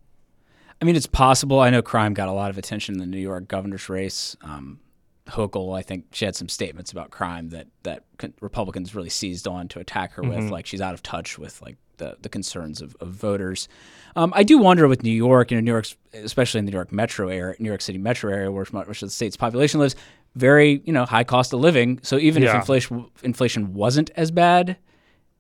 i 0.82 0.86
mean 0.86 0.96
it's 0.96 1.08
possible 1.08 1.60
i 1.60 1.70
know 1.70 1.82
crime 1.82 2.14
got 2.14 2.28
a 2.28 2.32
lot 2.32 2.50
of 2.50 2.58
attention 2.58 2.96
in 2.96 3.00
the 3.00 3.06
new 3.06 3.20
york 3.20 3.48
governor's 3.48 3.90
race 3.90 4.36
um, 4.42 4.80
Hochul, 5.28 5.78
I 5.78 5.82
think 5.82 6.06
she 6.12 6.26
had 6.26 6.36
some 6.36 6.48
statements 6.48 6.92
about 6.92 7.12
crime 7.12 7.50
that 7.50 7.68
that 7.84 8.04
Republicans 8.40 8.96
really 8.96 9.10
seized 9.10 9.48
on 9.48 9.68
to 9.70 9.80
attack 9.80 10.14
her 10.14 10.22
mm-hmm. 10.22 10.44
with. 10.44 10.52
Like 10.52 10.66
she's 10.66 10.82
out 10.82 10.94
of 10.94 11.04
touch 11.04 11.38
with 11.38 11.62
like 11.62 11.76
the, 11.98 12.18
the 12.22 12.30
concerns 12.30 12.82
of, 12.82 12.96
of 13.00 13.10
voters. 13.10 13.68
Um, 14.16 14.34
I 14.36 14.44
do 14.44 14.58
wonder 14.58 14.88
with 14.88 15.04
New 15.04 15.12
York, 15.12 15.52
you 15.52 15.58
know, 15.58 15.62
New 15.62 15.72
York, 15.72 15.88
especially 16.14 16.60
in 16.60 16.66
the 16.66 16.72
New 16.72 16.78
York 16.78 16.92
metro 16.92 17.28
area, 17.28 17.56
New 17.60 17.70
York 17.70 17.82
City 17.82 17.98
metro 17.98 18.32
area, 18.32 18.52
where 18.52 18.66
much 18.72 18.88
of 19.02 19.08
the 19.08 19.10
state's 19.10 19.38
population 19.38 19.80
lives, 19.80 19.96
very 20.38 20.82
you 20.86 20.94
know 20.94 21.06
high 21.06 21.24
cost 21.24 21.54
of 21.54 21.60
living. 21.60 22.00
So 22.04 22.18
even 22.18 22.44
if 22.44 22.54
inflation 22.54 23.10
inflation 23.24 23.74
wasn't 23.74 24.10
as 24.16 24.32
bad, 24.32 24.78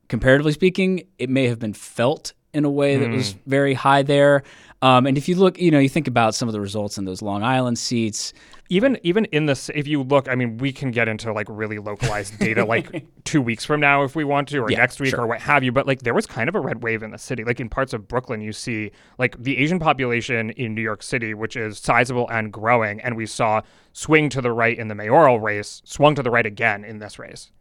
comparatively 0.09 0.51
speaking, 0.51 1.03
it 1.17 1.29
may 1.29 1.47
have 1.47 1.59
been 1.59 1.73
felt 1.73 2.33
in 2.53 2.65
a 2.65 2.69
way 2.69 2.97
that 2.97 3.09
was 3.09 3.33
very 3.45 3.73
high 3.73 4.01
there. 4.03 4.43
Um, 4.81 5.05
and 5.07 5.17
if 5.17 5.27
you 5.27 5.35
look, 5.35 5.59
you 5.59 5.71
know, 5.71 5.79
you 5.79 5.89
think 5.89 6.07
about 6.07 6.35
some 6.35 6.47
of 6.47 6.53
the 6.53 6.61
results 6.61 6.97
in 6.97 7.05
those 7.05 7.21
Long 7.21 7.43
Island 7.43 7.77
seats. 7.79 8.31
even 8.69 8.99
even 9.03 9.25
in 9.25 9.45
this 9.45 9.69
if 9.73 9.87
you 9.87 10.03
look 10.03 10.27
i 10.27 10.35
mean 10.35 10.57
we 10.57 10.73
can 10.73 10.91
get 10.91 11.07
into 11.07 11.31
like 11.31 11.47
really 11.49 11.79
localized 11.79 12.37
data 12.37 12.65
like 12.65 13.05
two 13.23 13.41
weeks 13.41 13.63
from 13.63 13.79
now 13.79 14.03
if 14.03 14.13
we 14.13 14.25
want 14.25 14.49
to 14.49 14.57
or 14.59 14.69
Yeah, 14.69 14.79
next 14.79 14.99
week 14.99 15.11
sure. 15.11 15.21
or 15.21 15.27
what 15.27 15.39
have 15.39 15.63
you 15.63 15.71
but 15.71 15.87
like 15.87 16.01
there 16.01 16.13
was 16.13 16.25
kind 16.25 16.49
of 16.49 16.55
a 16.55 16.59
red 16.59 16.83
wave 16.83 17.01
in 17.01 17.11
the 17.11 17.17
city 17.17 17.45
like 17.45 17.61
in 17.61 17.69
parts 17.69 17.93
of 17.93 18.09
brooklyn 18.09 18.41
you 18.41 18.51
see 18.51 18.91
like 19.17 19.41
the 19.41 19.57
asian 19.57 19.79
population 19.79 20.49
in 20.51 20.75
new 20.75 20.81
york 20.81 21.01
city 21.01 21.33
which 21.33 21.55
is 21.55 21.79
sizable 21.79 22.27
and 22.29 22.51
growing 22.51 22.99
and 22.99 23.15
we 23.15 23.25
saw 23.25 23.61
swing 23.93 24.27
to 24.27 24.41
the 24.41 24.51
right 24.51 24.77
in 24.77 24.89
the 24.89 24.95
mayoral 24.95 25.39
race 25.39 25.81
swung 25.85 26.13
to 26.13 26.21
the 26.21 26.29
right 26.29 26.45
again 26.45 26.83
in 26.83 26.99
this 26.99 27.17
race 27.17 27.51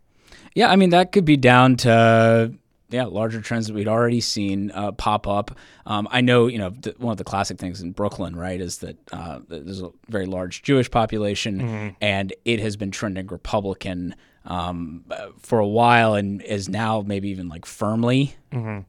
Yeah, 0.57 0.70
I 0.72 0.77
mean 0.77 0.90
that 0.90 1.12
could 1.12 1.25
be 1.25 1.37
down 1.37 1.77
to 1.87 2.53
yeah 2.90 3.05
larger 3.05 3.40
trends 3.40 3.66
that 3.66 3.75
we'd 3.75 3.88
already 3.88 4.20
seen 4.20 4.70
uh, 4.72 4.92
pop 4.92 5.27
up. 5.27 5.51
Um, 5.87 6.07
I 6.11 6.20
know 6.20 6.46
you 6.46 6.59
know 6.59 6.70
th- 6.70 6.99
one 6.99 7.12
of 7.12 7.18
the 7.18 7.25
classic 7.25 7.59
things 7.59 7.81
in 7.81 7.92
Brooklyn, 7.92 8.35
right, 8.37 8.61
is 8.61 8.79
that 8.79 8.96
uh, 9.12 9.40
there's 9.49 9.83
a 9.83 9.90
very 10.09 10.27
large 10.27 10.62
Jewish 10.62 10.90
population, 10.90 11.94
and 12.01 12.33
it 12.44 12.61
has 12.61 12.77
been 12.77 12.90
trending 12.90 13.27
Republican 13.27 14.14
um, 14.44 15.05
for 15.40 15.59
a 15.59 15.66
while, 15.66 16.14
and 16.14 16.40
is 16.42 16.68
now 16.68 17.03
maybe 17.05 17.29
even 17.31 17.49
like 17.49 17.66
firmly 17.66 18.37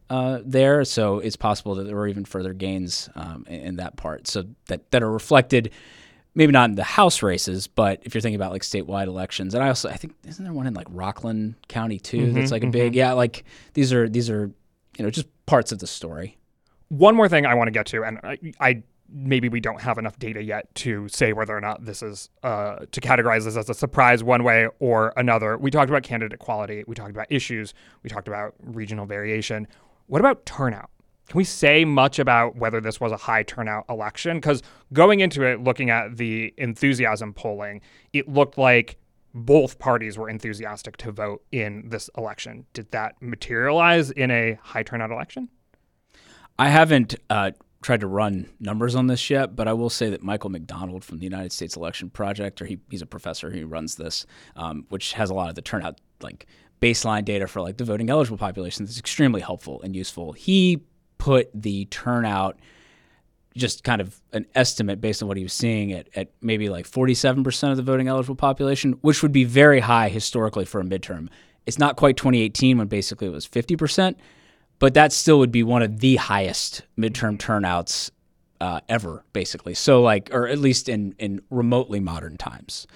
uh, 0.09 0.39
there. 0.45 0.85
So 0.85 1.17
it's 1.19 1.35
possible 1.35 1.75
that 1.75 1.83
there 1.85 1.95
were 1.95 2.07
even 2.07 2.25
further 2.25 2.53
gains 2.53 3.09
um, 3.15 3.43
in, 3.49 3.59
in 3.61 3.75
that 3.77 3.95
part. 3.97 4.27
So 4.27 4.45
that 4.67 4.91
that 4.91 5.01
are 5.03 5.11
reflected 5.11 5.71
maybe 6.35 6.51
not 6.51 6.69
in 6.69 6.75
the 6.75 6.83
House 6.83 7.23
races, 7.23 7.67
but 7.67 7.99
if 8.03 8.13
you're 8.13 8.21
thinking 8.21 8.35
about 8.35 8.51
like 8.51 8.61
statewide 8.61 9.07
elections, 9.07 9.53
and 9.53 9.63
I 9.63 9.67
also 9.69 9.89
I 9.89 9.95
think 9.95 10.15
isn't 10.25 10.43
there 10.43 10.53
one 10.53 10.67
in 10.67 10.73
like 10.73 10.87
Rockland 10.89 11.55
County 11.67 11.99
too 11.99 12.31
that's 12.31 12.51
like 12.51 12.63
a 12.63 12.67
big 12.67 12.95
yeah 12.95 13.13
like 13.13 13.43
these 13.73 13.91
are 13.93 14.07
these 14.07 14.29
are 14.29 14.51
you 14.97 15.03
know 15.03 15.09
just 15.09 15.27
parts 15.45 15.71
of 15.71 15.79
the 15.79 15.87
story. 15.87 16.37
one 16.89 17.15
more 17.15 17.27
thing 17.29 17.45
I 17.45 17.53
want 17.55 17.67
to 17.67 17.71
get 17.71 17.85
to, 17.87 18.03
and 18.03 18.19
I, 18.23 18.37
I 18.59 18.83
maybe 19.09 19.49
we 19.49 19.59
don't 19.59 19.81
have 19.81 19.97
enough 19.97 20.19
data 20.19 20.43
yet 20.43 20.73
to 20.75 21.07
say 21.07 21.33
whether 21.33 21.55
or 21.55 21.61
not 21.61 21.85
this 21.85 22.03
is 22.03 22.29
uh, 22.43 22.77
to 22.91 23.01
categorize 23.01 23.45
this 23.45 23.55
as 23.55 23.69
a 23.69 23.73
surprise 23.73 24.23
one 24.23 24.43
way 24.43 24.67
or 24.79 25.13
another. 25.15 25.57
We 25.57 25.71
talked 25.71 25.89
about 25.89 26.03
candidate 26.03 26.39
quality, 26.39 26.83
we 26.87 26.95
talked 26.95 27.11
about 27.11 27.27
issues, 27.29 27.73
we 28.03 28.09
talked 28.09 28.27
about 28.27 28.53
regional 28.59 29.05
variation. 29.05 29.67
What 30.07 30.19
about 30.19 30.45
turnout? 30.45 30.89
Can 31.27 31.37
we 31.37 31.43
say 31.43 31.83
much 31.83 32.19
about 32.19 32.55
whether 32.55 32.79
this 32.79 33.01
was 33.01 33.11
a 33.11 33.17
high 33.17 33.43
turnout 33.43 33.85
election? 33.89 34.37
Because 34.37 34.63
going 34.93 35.19
into 35.19 35.43
it, 35.43 35.61
looking 35.61 35.89
at 35.89 36.15
the 36.15 36.53
enthusiasm 36.57 37.33
polling, 37.33 37.81
it 38.13 38.29
looked 38.29 38.57
like 38.57 38.97
both 39.33 39.77
parties 39.77 40.17
were 40.17 40.29
enthusiastic 40.29 40.95
to 40.97 41.11
vote 41.11 41.43
in 41.51 41.89
this 41.89 42.09
election. 42.17 42.65
Did 42.73 42.91
that 42.91 43.21
materialize 43.21 44.09
in 44.09 44.31
a 44.31 44.57
high 44.63 44.83
turnout 44.83 45.11
election? 45.11 45.49
I 46.57 46.69
haven't 46.69 47.15
uh, 47.29 47.51
tried 47.81 47.99
to 47.99 48.07
run 48.07 48.49
numbers 48.59 48.95
on 48.95 49.07
this 49.07 49.29
yet, 49.29 49.55
but 49.55 49.67
I 49.67 49.73
will 49.73 49.89
say 49.89 50.09
that 50.09 50.23
Michael 50.23 50.49
McDonald 50.49 51.03
from 51.03 51.19
the 51.19 51.25
United 51.25 51.51
States 51.51 51.75
Election 51.75 52.09
Project, 52.09 52.61
or 52.61 52.65
he, 52.65 52.79
he's 52.89 53.01
a 53.01 53.05
professor 53.05 53.51
who 53.51 53.67
runs 53.67 53.95
this, 53.95 54.25
um, 54.55 54.85
which 54.89 55.13
has 55.13 55.29
a 55.29 55.33
lot 55.33 55.49
of 55.49 55.55
the 55.55 55.61
turnout 55.61 55.99
like 56.21 56.47
baseline 56.81 57.25
data 57.25 57.47
for 57.47 57.61
like 57.61 57.77
the 57.77 57.83
voting 57.83 58.09
eligible 58.09 58.37
population. 58.37 58.85
That's 58.85 58.97
extremely 58.97 59.41
helpful 59.41 59.81
and 59.83 59.95
useful. 59.95 60.31
He 60.33 60.83
put 61.17 61.49
the 61.53 61.85
turnout 61.85 62.57
just 63.57 63.83
kind 63.83 63.99
of 63.99 64.21
an 64.33 64.45
estimate 64.55 65.01
based 65.01 65.21
on 65.21 65.27
what 65.27 65.35
he 65.35 65.43
was 65.43 65.53
seeing 65.53 65.91
at, 65.91 66.07
at 66.15 66.29
maybe 66.41 66.69
like 66.69 66.87
47% 66.87 67.71
of 67.71 67.77
the 67.77 67.83
voting 67.83 68.07
eligible 68.07 68.35
population, 68.35 68.93
which 69.01 69.21
would 69.21 69.31
be 69.31 69.43
very 69.43 69.79
high 69.79 70.09
historically 70.09 70.63
for 70.63 70.79
a 70.79 70.83
midterm. 70.83 71.27
It's 71.65 71.79
not 71.79 71.97
quite 71.97 72.15
2018 72.17 72.77
when 72.77 72.87
basically 72.87 73.27
it 73.27 73.31
was 73.31 73.47
50%, 73.47 74.15
but 74.79 74.93
that 74.93 75.11
still 75.11 75.39
would 75.39 75.51
be 75.51 75.63
one 75.63 75.81
of 75.81 75.99
the 75.99 76.15
highest 76.17 76.83
midterm 76.97 77.37
turnouts 77.37 78.11
uh, 78.61 78.79
ever, 78.87 79.23
basically. 79.33 79.73
So, 79.73 80.01
like, 80.01 80.29
or 80.31 80.47
at 80.47 80.59
least 80.59 80.87
in, 80.87 81.15
in 81.19 81.41
remotely 81.49 81.99
modern 81.99 82.37
times. 82.37 82.87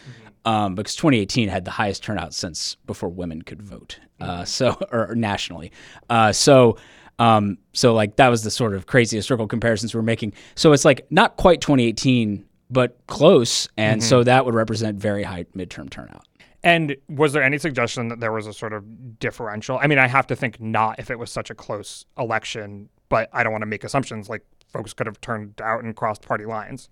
Um, 0.44 0.74
because 0.74 0.96
2018 0.96 1.50
had 1.50 1.66
the 1.66 1.72
highest 1.72 2.04
turnout 2.04 2.34
since 2.34 2.76
before 2.88 3.10
women 3.10 3.44
could 3.44 3.62
vote. 3.62 4.00
Uh, 4.20 4.44
so, 4.44 4.78
or, 4.92 5.12
or 5.12 5.16
nationally. 5.16 5.72
Uh, 6.10 6.32
so, 6.32 6.78
um, 7.20 7.60
so 7.74 7.94
like 7.94 8.16
that 8.16 8.30
was 8.30 8.44
the 8.44 8.50
sort 8.50 8.74
of 8.74 8.88
crazy 8.88 9.18
historical 9.18 9.48
comparisons 9.48 9.94
we're 9.94 10.02
making. 10.02 10.34
So 10.56 10.74
it's 10.74 10.86
like 10.86 11.06
not 11.12 11.38
quite 11.38 11.62
2018, 11.62 12.44
but 12.72 12.98
close, 13.08 13.68
and 13.78 14.02
so 14.02 14.24
that 14.24 14.46
would 14.46 14.56
represent 14.56 14.98
very 14.98 15.24
high 15.24 15.44
midterm 15.56 15.90
turnout. 15.90 16.26
And 16.64 16.96
was 17.10 17.34
there 17.34 17.44
any 17.44 17.58
suggestion 17.58 18.08
that 18.10 18.20
there 18.20 18.32
was 18.32 18.48
a 18.48 18.54
sort 18.54 18.74
of 18.74 19.20
differential? 19.20 19.80
I 19.82 19.88
mean, 19.88 19.98
I 19.98 20.08
have 20.08 20.28
to 20.28 20.36
think 20.36 20.62
not 20.62 21.00
if 21.00 21.10
it 21.10 21.18
was 21.18 21.32
such 21.32 21.50
a 21.50 21.56
close 21.56 22.06
election, 22.18 22.90
but 23.10 23.30
I 23.34 23.44
don't 23.44 23.52
want 23.52 23.64
to 23.64 23.68
make 23.68 23.84
assumptions 23.84 24.30
like 24.30 24.46
folks 24.72 24.94
could 24.94 25.08
have 25.08 25.20
turned 25.22 25.60
out 25.62 25.84
and 25.84 25.96
crossed 25.96 26.22
party 26.22 26.46
lines. 26.46 26.90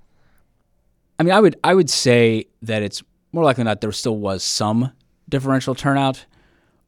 I 1.20 1.24
mean, 1.24 1.34
I 1.34 1.40
would 1.40 1.58
I 1.64 1.74
would 1.74 1.90
say 1.90 2.46
that 2.62 2.82
it's 2.82 3.04
more 3.32 3.44
likely 3.44 3.62
than 3.62 3.68
not 3.68 3.82
there 3.82 3.92
still 3.92 4.18
was 4.18 4.44
some 4.44 4.92
differential 5.28 5.76
turnout, 5.76 6.26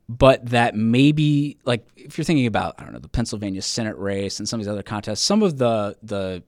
but 0.10 0.46
that 0.48 0.76
maybe 0.76 1.58
like 1.66 1.88
if 1.96 2.18
you're 2.18 2.26
thinking 2.26 2.48
about 2.48 2.76
I 2.78 2.84
don't 2.84 2.94
know 2.94 3.00
the 3.00 3.08
Pennsylvania 3.08 3.62
Senate 3.62 3.98
race 3.98 4.40
and 4.40 4.48
some 4.48 4.60
of 4.60 4.66
these 4.66 4.72
other 4.72 4.84
contests, 4.84 5.22
some 5.22 5.44
of 5.44 5.58
the 5.58 5.96
the 6.04 6.44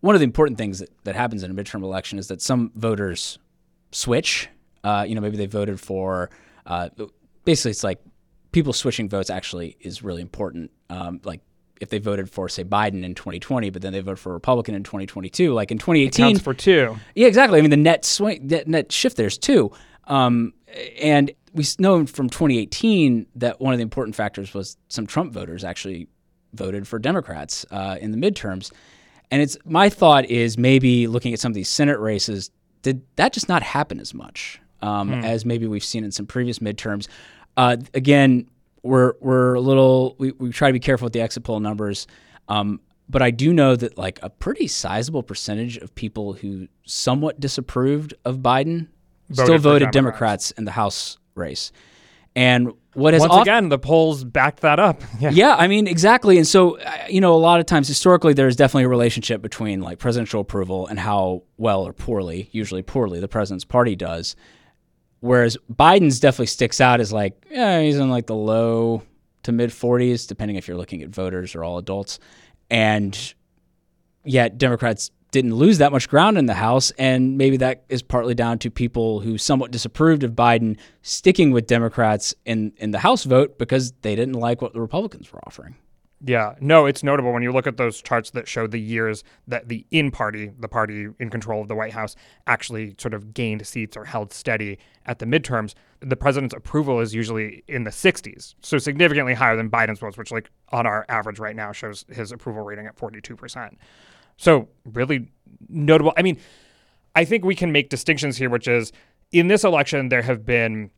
one 0.00 0.14
of 0.14 0.20
the 0.20 0.24
important 0.24 0.58
things 0.58 0.80
that, 0.80 0.90
that 1.04 1.16
happens 1.16 1.42
in 1.42 1.50
a 1.50 1.54
midterm 1.54 1.82
election 1.82 2.18
is 2.18 2.28
that 2.28 2.42
some 2.42 2.70
voters 2.74 3.38
switch. 3.90 4.48
Uh, 4.82 5.04
you 5.08 5.14
know, 5.14 5.20
maybe 5.20 5.38
they 5.38 5.46
voted 5.46 5.80
for 5.80 6.28
uh, 6.66 6.90
basically 7.44 7.70
it's 7.70 7.84
like 7.84 8.00
people 8.52 8.72
switching 8.72 9.08
votes 9.08 9.30
actually 9.30 9.76
is 9.80 10.02
really 10.02 10.22
important. 10.22 10.70
Um, 10.90 11.20
like 11.24 11.40
if 11.80 11.88
they 11.90 11.98
voted 11.98 12.30
for 12.30 12.48
say 12.48 12.64
Biden 12.64 13.04
in 13.04 13.14
2020, 13.14 13.70
but 13.70 13.82
then 13.82 13.92
they 13.92 14.00
voted 14.00 14.18
for 14.18 14.30
a 14.30 14.34
Republican 14.34 14.74
in 14.74 14.82
2022, 14.84 15.52
like 15.52 15.70
in 15.70 15.78
2018, 15.78 16.26
Counts 16.26 16.40
for 16.40 16.54
two. 16.54 16.96
yeah, 17.14 17.26
exactly. 17.26 17.58
I 17.58 17.62
mean, 17.62 17.70
the 17.70 17.76
net 17.76 18.04
swing, 18.04 18.46
net, 18.46 18.68
net 18.68 18.92
shift 18.92 19.16
there's 19.16 19.38
two, 19.38 19.72
Um, 20.06 20.52
and 21.00 21.30
we 21.52 21.64
know 21.78 22.04
from 22.06 22.28
2018 22.28 23.26
that 23.36 23.60
one 23.60 23.72
of 23.72 23.78
the 23.78 23.82
important 23.82 24.16
factors 24.16 24.52
was 24.54 24.76
some 24.88 25.06
Trump 25.06 25.32
voters 25.32 25.64
actually 25.64 26.08
voted 26.52 26.86
for 26.86 26.98
Democrats 26.98 27.64
uh, 27.70 27.96
in 28.00 28.10
the 28.10 28.16
midterms. 28.18 28.72
And 29.30 29.40
it's 29.42 29.56
my 29.64 29.88
thought 29.88 30.24
is 30.26 30.58
maybe 30.58 31.06
looking 31.06 31.32
at 31.32 31.40
some 31.40 31.50
of 31.50 31.54
these 31.54 31.68
Senate 31.68 31.98
races, 31.98 32.50
did 32.82 33.02
that 33.16 33.32
just 33.32 33.48
not 33.48 33.62
happen 33.62 33.98
as 33.98 34.14
much 34.14 34.60
um, 34.82 35.12
as 35.12 35.44
maybe 35.44 35.66
we've 35.66 35.84
seen 35.84 36.04
in 36.04 36.12
some 36.12 36.26
previous 36.26 36.58
midterms? 36.58 37.08
Uh, 37.56 37.76
again, 37.94 38.48
we're 38.84 39.14
we're 39.20 39.54
a 39.54 39.60
little 39.60 40.14
we, 40.18 40.30
we 40.32 40.50
try 40.50 40.68
to 40.68 40.72
be 40.72 40.78
careful 40.80 41.06
with 41.06 41.12
the 41.12 41.20
exit 41.20 41.42
poll 41.42 41.58
numbers. 41.58 42.06
Um, 42.48 42.80
but 43.08 43.20
I 43.22 43.30
do 43.30 43.52
know 43.52 43.74
that 43.76 43.98
like 43.98 44.18
a 44.22 44.30
pretty 44.30 44.66
sizable 44.68 45.22
percentage 45.22 45.76
of 45.78 45.94
people 45.94 46.34
who 46.34 46.68
somewhat 46.84 47.40
disapproved 47.40 48.14
of 48.24 48.38
Biden 48.38 48.88
still 49.32 49.46
Voted 49.46 49.62
for 49.62 49.68
voted 49.68 49.90
Democrats. 49.90 49.92
Democrats 49.92 50.50
in 50.52 50.64
the 50.64 50.70
House 50.70 51.18
race. 51.34 51.72
And 52.36 52.72
what 52.94 53.14
has 53.14 53.20
Once 53.20 53.32
oft- 53.32 53.42
again, 53.42 53.68
the 53.68 53.78
polls 53.78 54.24
backed 54.24 54.60
that 54.60 54.78
up. 54.80 55.02
Yeah. 55.20 55.30
yeah, 55.30 55.54
I 55.56 55.68
mean, 55.68 55.86
exactly. 55.86 56.36
And 56.36 56.46
so, 56.46 56.78
uh, 56.78 56.90
you 57.08 57.20
know, 57.20 57.32
a 57.34 57.36
lot 57.38 57.60
of 57.60 57.66
times 57.66 57.86
historically, 57.88 58.32
there's 58.34 58.56
definitely 58.56 58.84
a 58.84 58.88
relationship 58.88 59.40
between 59.40 59.80
like 59.80 59.98
presidential 59.98 60.40
approval 60.40 60.86
and 60.86 60.98
how 60.98 61.42
well 61.56 61.86
or 61.86 61.92
poorly, 61.92 62.48
usually 62.52 62.82
poorly, 62.82 63.20
the 63.20 63.28
president's 63.28 63.64
party 63.64 63.94
does. 63.96 64.34
Whereas 65.24 65.56
Biden's 65.72 66.20
definitely 66.20 66.48
sticks 66.48 66.82
out 66.82 67.00
as 67.00 67.10
like, 67.10 67.46
yeah, 67.50 67.80
he's 67.80 67.96
in 67.96 68.10
like 68.10 68.26
the 68.26 68.34
low 68.34 69.02
to 69.44 69.52
mid 69.52 69.70
40s, 69.70 70.28
depending 70.28 70.58
if 70.58 70.68
you're 70.68 70.76
looking 70.76 71.02
at 71.02 71.08
voters 71.08 71.54
or 71.54 71.64
all 71.64 71.78
adults. 71.78 72.18
And 72.68 73.34
yet, 74.22 74.58
Democrats 74.58 75.10
didn't 75.30 75.54
lose 75.54 75.78
that 75.78 75.92
much 75.92 76.10
ground 76.10 76.36
in 76.36 76.44
the 76.44 76.52
House. 76.52 76.90
And 76.98 77.38
maybe 77.38 77.56
that 77.56 77.84
is 77.88 78.02
partly 78.02 78.34
down 78.34 78.58
to 78.58 78.70
people 78.70 79.20
who 79.20 79.38
somewhat 79.38 79.70
disapproved 79.70 80.24
of 80.24 80.32
Biden 80.32 80.76
sticking 81.00 81.52
with 81.52 81.66
Democrats 81.66 82.34
in, 82.44 82.74
in 82.76 82.90
the 82.90 82.98
House 82.98 83.24
vote 83.24 83.58
because 83.58 83.92
they 84.02 84.14
didn't 84.14 84.34
like 84.34 84.60
what 84.60 84.74
the 84.74 84.80
Republicans 84.82 85.32
were 85.32 85.40
offering. 85.46 85.74
Yeah, 86.26 86.54
no, 86.58 86.86
it's 86.86 87.02
notable 87.02 87.32
when 87.32 87.42
you 87.42 87.52
look 87.52 87.66
at 87.66 87.76
those 87.76 88.00
charts 88.00 88.30
that 88.30 88.48
show 88.48 88.66
the 88.66 88.80
years 88.80 89.24
that 89.46 89.68
the 89.68 89.84
in 89.90 90.10
party, 90.10 90.52
the 90.58 90.68
party 90.68 91.08
in 91.18 91.28
control 91.28 91.60
of 91.60 91.68
the 91.68 91.74
White 91.74 91.92
House, 91.92 92.16
actually 92.46 92.94
sort 92.98 93.12
of 93.12 93.34
gained 93.34 93.66
seats 93.66 93.94
or 93.94 94.06
held 94.06 94.32
steady 94.32 94.78
at 95.04 95.18
the 95.18 95.26
midterms. 95.26 95.74
The 96.00 96.16
president's 96.16 96.54
approval 96.54 97.00
is 97.00 97.14
usually 97.14 97.62
in 97.68 97.84
the 97.84 97.90
60s, 97.90 98.54
so 98.62 98.78
significantly 98.78 99.34
higher 99.34 99.54
than 99.54 99.68
Biden's 99.68 100.00
was, 100.00 100.16
which, 100.16 100.32
like, 100.32 100.50
on 100.70 100.86
our 100.86 101.04
average 101.10 101.38
right 101.38 101.54
now 101.54 101.72
shows 101.72 102.06
his 102.08 102.32
approval 102.32 102.62
rating 102.62 102.86
at 102.86 102.96
42%. 102.96 103.76
So, 104.38 104.68
really 104.86 105.30
notable. 105.68 106.14
I 106.16 106.22
mean, 106.22 106.38
I 107.14 107.26
think 107.26 107.44
we 107.44 107.54
can 107.54 107.70
make 107.70 107.90
distinctions 107.90 108.38
here, 108.38 108.48
which 108.48 108.66
is 108.66 108.92
in 109.30 109.48
this 109.48 109.62
election, 109.62 110.08
there 110.08 110.22
have 110.22 110.46
been 110.46 110.90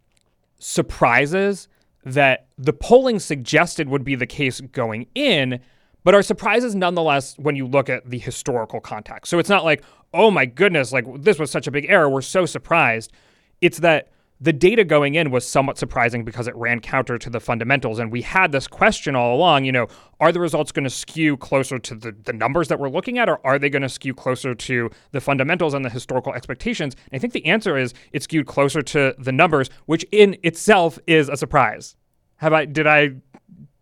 surprises 0.58 1.68
that 2.06 2.46
the 2.56 2.72
polling 2.72 3.18
suggested 3.18 3.88
would 3.88 4.04
be 4.04 4.14
the 4.14 4.26
case 4.26 4.60
going 4.60 5.08
in, 5.16 5.60
but 6.04 6.14
are 6.14 6.22
surprises 6.22 6.72
nonetheless 6.76 7.36
when 7.36 7.56
you 7.56 7.66
look 7.66 7.90
at 7.90 8.08
the 8.08 8.18
historical 8.18 8.80
context. 8.80 9.28
So 9.28 9.40
it's 9.40 9.48
not 9.48 9.64
like, 9.64 9.82
oh 10.14 10.30
my 10.30 10.46
goodness, 10.46 10.92
like 10.92 11.04
this 11.22 11.40
was 11.40 11.50
such 11.50 11.66
a 11.66 11.72
big 11.72 11.84
error. 11.88 12.08
We're 12.08 12.22
so 12.22 12.46
surprised. 12.46 13.12
it's 13.60 13.78
that 13.78 14.12
the 14.40 14.52
data 14.52 14.84
going 14.84 15.14
in 15.14 15.30
was 15.30 15.46
somewhat 15.46 15.78
surprising 15.78 16.24
because 16.24 16.46
it 16.46 16.54
ran 16.56 16.80
counter 16.80 17.16
to 17.16 17.30
the 17.30 17.40
fundamentals. 17.40 17.98
And 17.98 18.12
we 18.12 18.22
had 18.22 18.52
this 18.52 18.68
question 18.68 19.16
all 19.16 19.34
along, 19.34 19.64
you 19.64 19.72
know, 19.72 19.86
are 20.20 20.30
the 20.30 20.40
results 20.40 20.72
going 20.72 20.84
to 20.84 20.90
skew 20.90 21.36
closer 21.36 21.78
to 21.78 21.94
the, 21.94 22.12
the 22.12 22.32
numbers 22.32 22.68
that 22.68 22.78
we're 22.78 22.90
looking 22.90 23.18
at, 23.18 23.28
or 23.28 23.44
are 23.46 23.58
they 23.58 23.70
going 23.70 23.82
to 23.82 23.88
skew 23.88 24.12
closer 24.12 24.54
to 24.54 24.90
the 25.12 25.20
fundamentals 25.20 25.72
and 25.72 25.84
the 25.84 25.90
historical 25.90 26.34
expectations? 26.34 26.94
And 27.10 27.18
I 27.18 27.20
think 27.20 27.32
the 27.32 27.46
answer 27.46 27.78
is 27.78 27.94
it 28.12 28.22
skewed 28.22 28.46
closer 28.46 28.82
to 28.82 29.14
the 29.18 29.32
numbers, 29.32 29.70
which 29.86 30.04
in 30.12 30.36
itself 30.42 30.98
is 31.06 31.28
a 31.28 31.36
surprise. 31.36 31.96
Have 32.36 32.52
I 32.52 32.66
did 32.66 32.86
I 32.86 33.12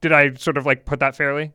did 0.00 0.12
I 0.12 0.34
sort 0.34 0.57
of 0.57 0.66
like 0.66 0.84
put 0.84 1.00
that 1.00 1.16
fairly? 1.16 1.52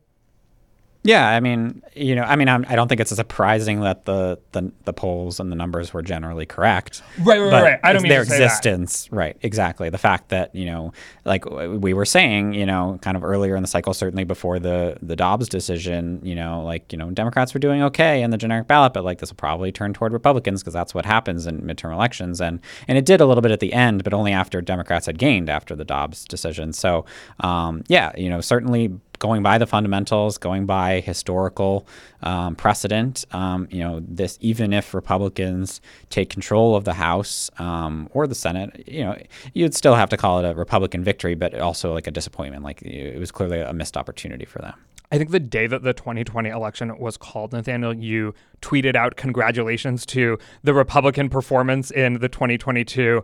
Yeah, 1.02 1.26
I 1.26 1.40
mean, 1.40 1.82
you 1.94 2.14
know, 2.14 2.24
I 2.24 2.36
mean, 2.36 2.48
I'm, 2.48 2.64
I 2.66 2.70
do 2.70 2.76
not 2.76 2.90
think 2.90 3.00
it's 3.00 3.14
surprising 3.14 3.80
that 3.80 4.04
the, 4.04 4.38
the 4.52 4.70
the 4.84 4.92
polls 4.92 5.40
and 5.40 5.50
the 5.50 5.56
numbers 5.56 5.94
were 5.94 6.02
generally 6.02 6.44
correct. 6.44 7.02
Right, 7.22 7.38
right, 7.40 7.50
but 7.50 7.62
right. 7.62 7.80
I 7.82 7.94
don't 7.94 8.02
mean 8.02 8.10
their 8.10 8.24
to 8.24 8.30
say 8.30 8.44
existence, 8.44 9.04
that. 9.04 9.16
right? 9.16 9.36
Exactly. 9.40 9.88
The 9.88 9.98
fact 9.98 10.28
that 10.28 10.54
you 10.54 10.66
know, 10.66 10.92
like 11.24 11.46
we 11.46 11.94
were 11.94 12.04
saying, 12.04 12.52
you 12.52 12.66
know, 12.66 12.98
kind 13.00 13.16
of 13.16 13.24
earlier 13.24 13.56
in 13.56 13.62
the 13.62 13.68
cycle, 13.68 13.94
certainly 13.94 14.24
before 14.24 14.58
the 14.58 14.98
the 15.00 15.16
Dobbs 15.16 15.48
decision, 15.48 16.20
you 16.22 16.34
know, 16.34 16.62
like 16.62 16.92
you 16.92 16.98
know, 16.98 17.10
Democrats 17.10 17.54
were 17.54 17.60
doing 17.60 17.82
okay 17.84 18.22
in 18.22 18.30
the 18.30 18.36
generic 18.38 18.66
ballot, 18.66 18.92
but 18.92 19.02
like 19.02 19.20
this 19.20 19.30
will 19.30 19.36
probably 19.36 19.72
turn 19.72 19.94
toward 19.94 20.12
Republicans 20.12 20.60
because 20.62 20.74
that's 20.74 20.94
what 20.94 21.06
happens 21.06 21.46
in 21.46 21.62
midterm 21.62 21.94
elections, 21.94 22.42
and 22.42 22.60
and 22.88 22.98
it 22.98 23.06
did 23.06 23.22
a 23.22 23.26
little 23.26 23.42
bit 23.42 23.52
at 23.52 23.60
the 23.60 23.72
end, 23.72 24.04
but 24.04 24.12
only 24.12 24.32
after 24.32 24.60
Democrats 24.60 25.06
had 25.06 25.18
gained 25.18 25.48
after 25.48 25.74
the 25.74 25.84
Dobbs 25.84 26.26
decision. 26.26 26.74
So, 26.74 27.06
um, 27.40 27.84
yeah, 27.88 28.12
you 28.18 28.28
know, 28.28 28.42
certainly 28.42 28.90
going 29.20 29.42
by 29.44 29.58
the 29.58 29.66
fundamentals, 29.66 30.36
going 30.38 30.66
by 30.66 30.98
historical 31.00 31.86
um, 32.22 32.56
precedent. 32.56 33.24
Um, 33.30 33.68
you 33.70 33.78
know, 33.78 34.02
this 34.06 34.36
even 34.40 34.72
if 34.72 34.92
Republicans 34.92 35.80
take 36.08 36.30
control 36.30 36.74
of 36.74 36.84
the 36.84 36.94
House 36.94 37.50
um, 37.58 38.08
or 38.12 38.26
the 38.26 38.34
Senate, 38.34 38.82
you 38.88 39.04
know, 39.04 39.16
you'd 39.54 39.74
still 39.74 39.94
have 39.94 40.08
to 40.10 40.16
call 40.16 40.44
it 40.44 40.50
a 40.50 40.54
Republican 40.54 41.04
victory, 41.04 41.36
but 41.36 41.54
also 41.60 41.94
like 41.94 42.08
a 42.08 42.10
disappointment. 42.10 42.64
Like 42.64 42.82
it 42.82 43.20
was 43.20 43.30
clearly 43.30 43.60
a 43.60 43.72
missed 43.72 43.96
opportunity 43.96 44.44
for 44.44 44.58
them. 44.58 44.74
I 45.12 45.18
think 45.18 45.30
the 45.30 45.40
day 45.40 45.66
that 45.66 45.82
the 45.82 45.92
2020 45.92 46.48
election 46.48 46.96
was 46.98 47.16
called, 47.16 47.52
Nathaniel, 47.52 47.92
you 47.92 48.32
tweeted 48.62 48.94
out 48.94 49.16
congratulations 49.16 50.06
to 50.06 50.38
the 50.62 50.72
Republican 50.72 51.28
performance 51.28 51.90
in 51.90 52.14
the 52.14 52.28
2022 52.28 53.22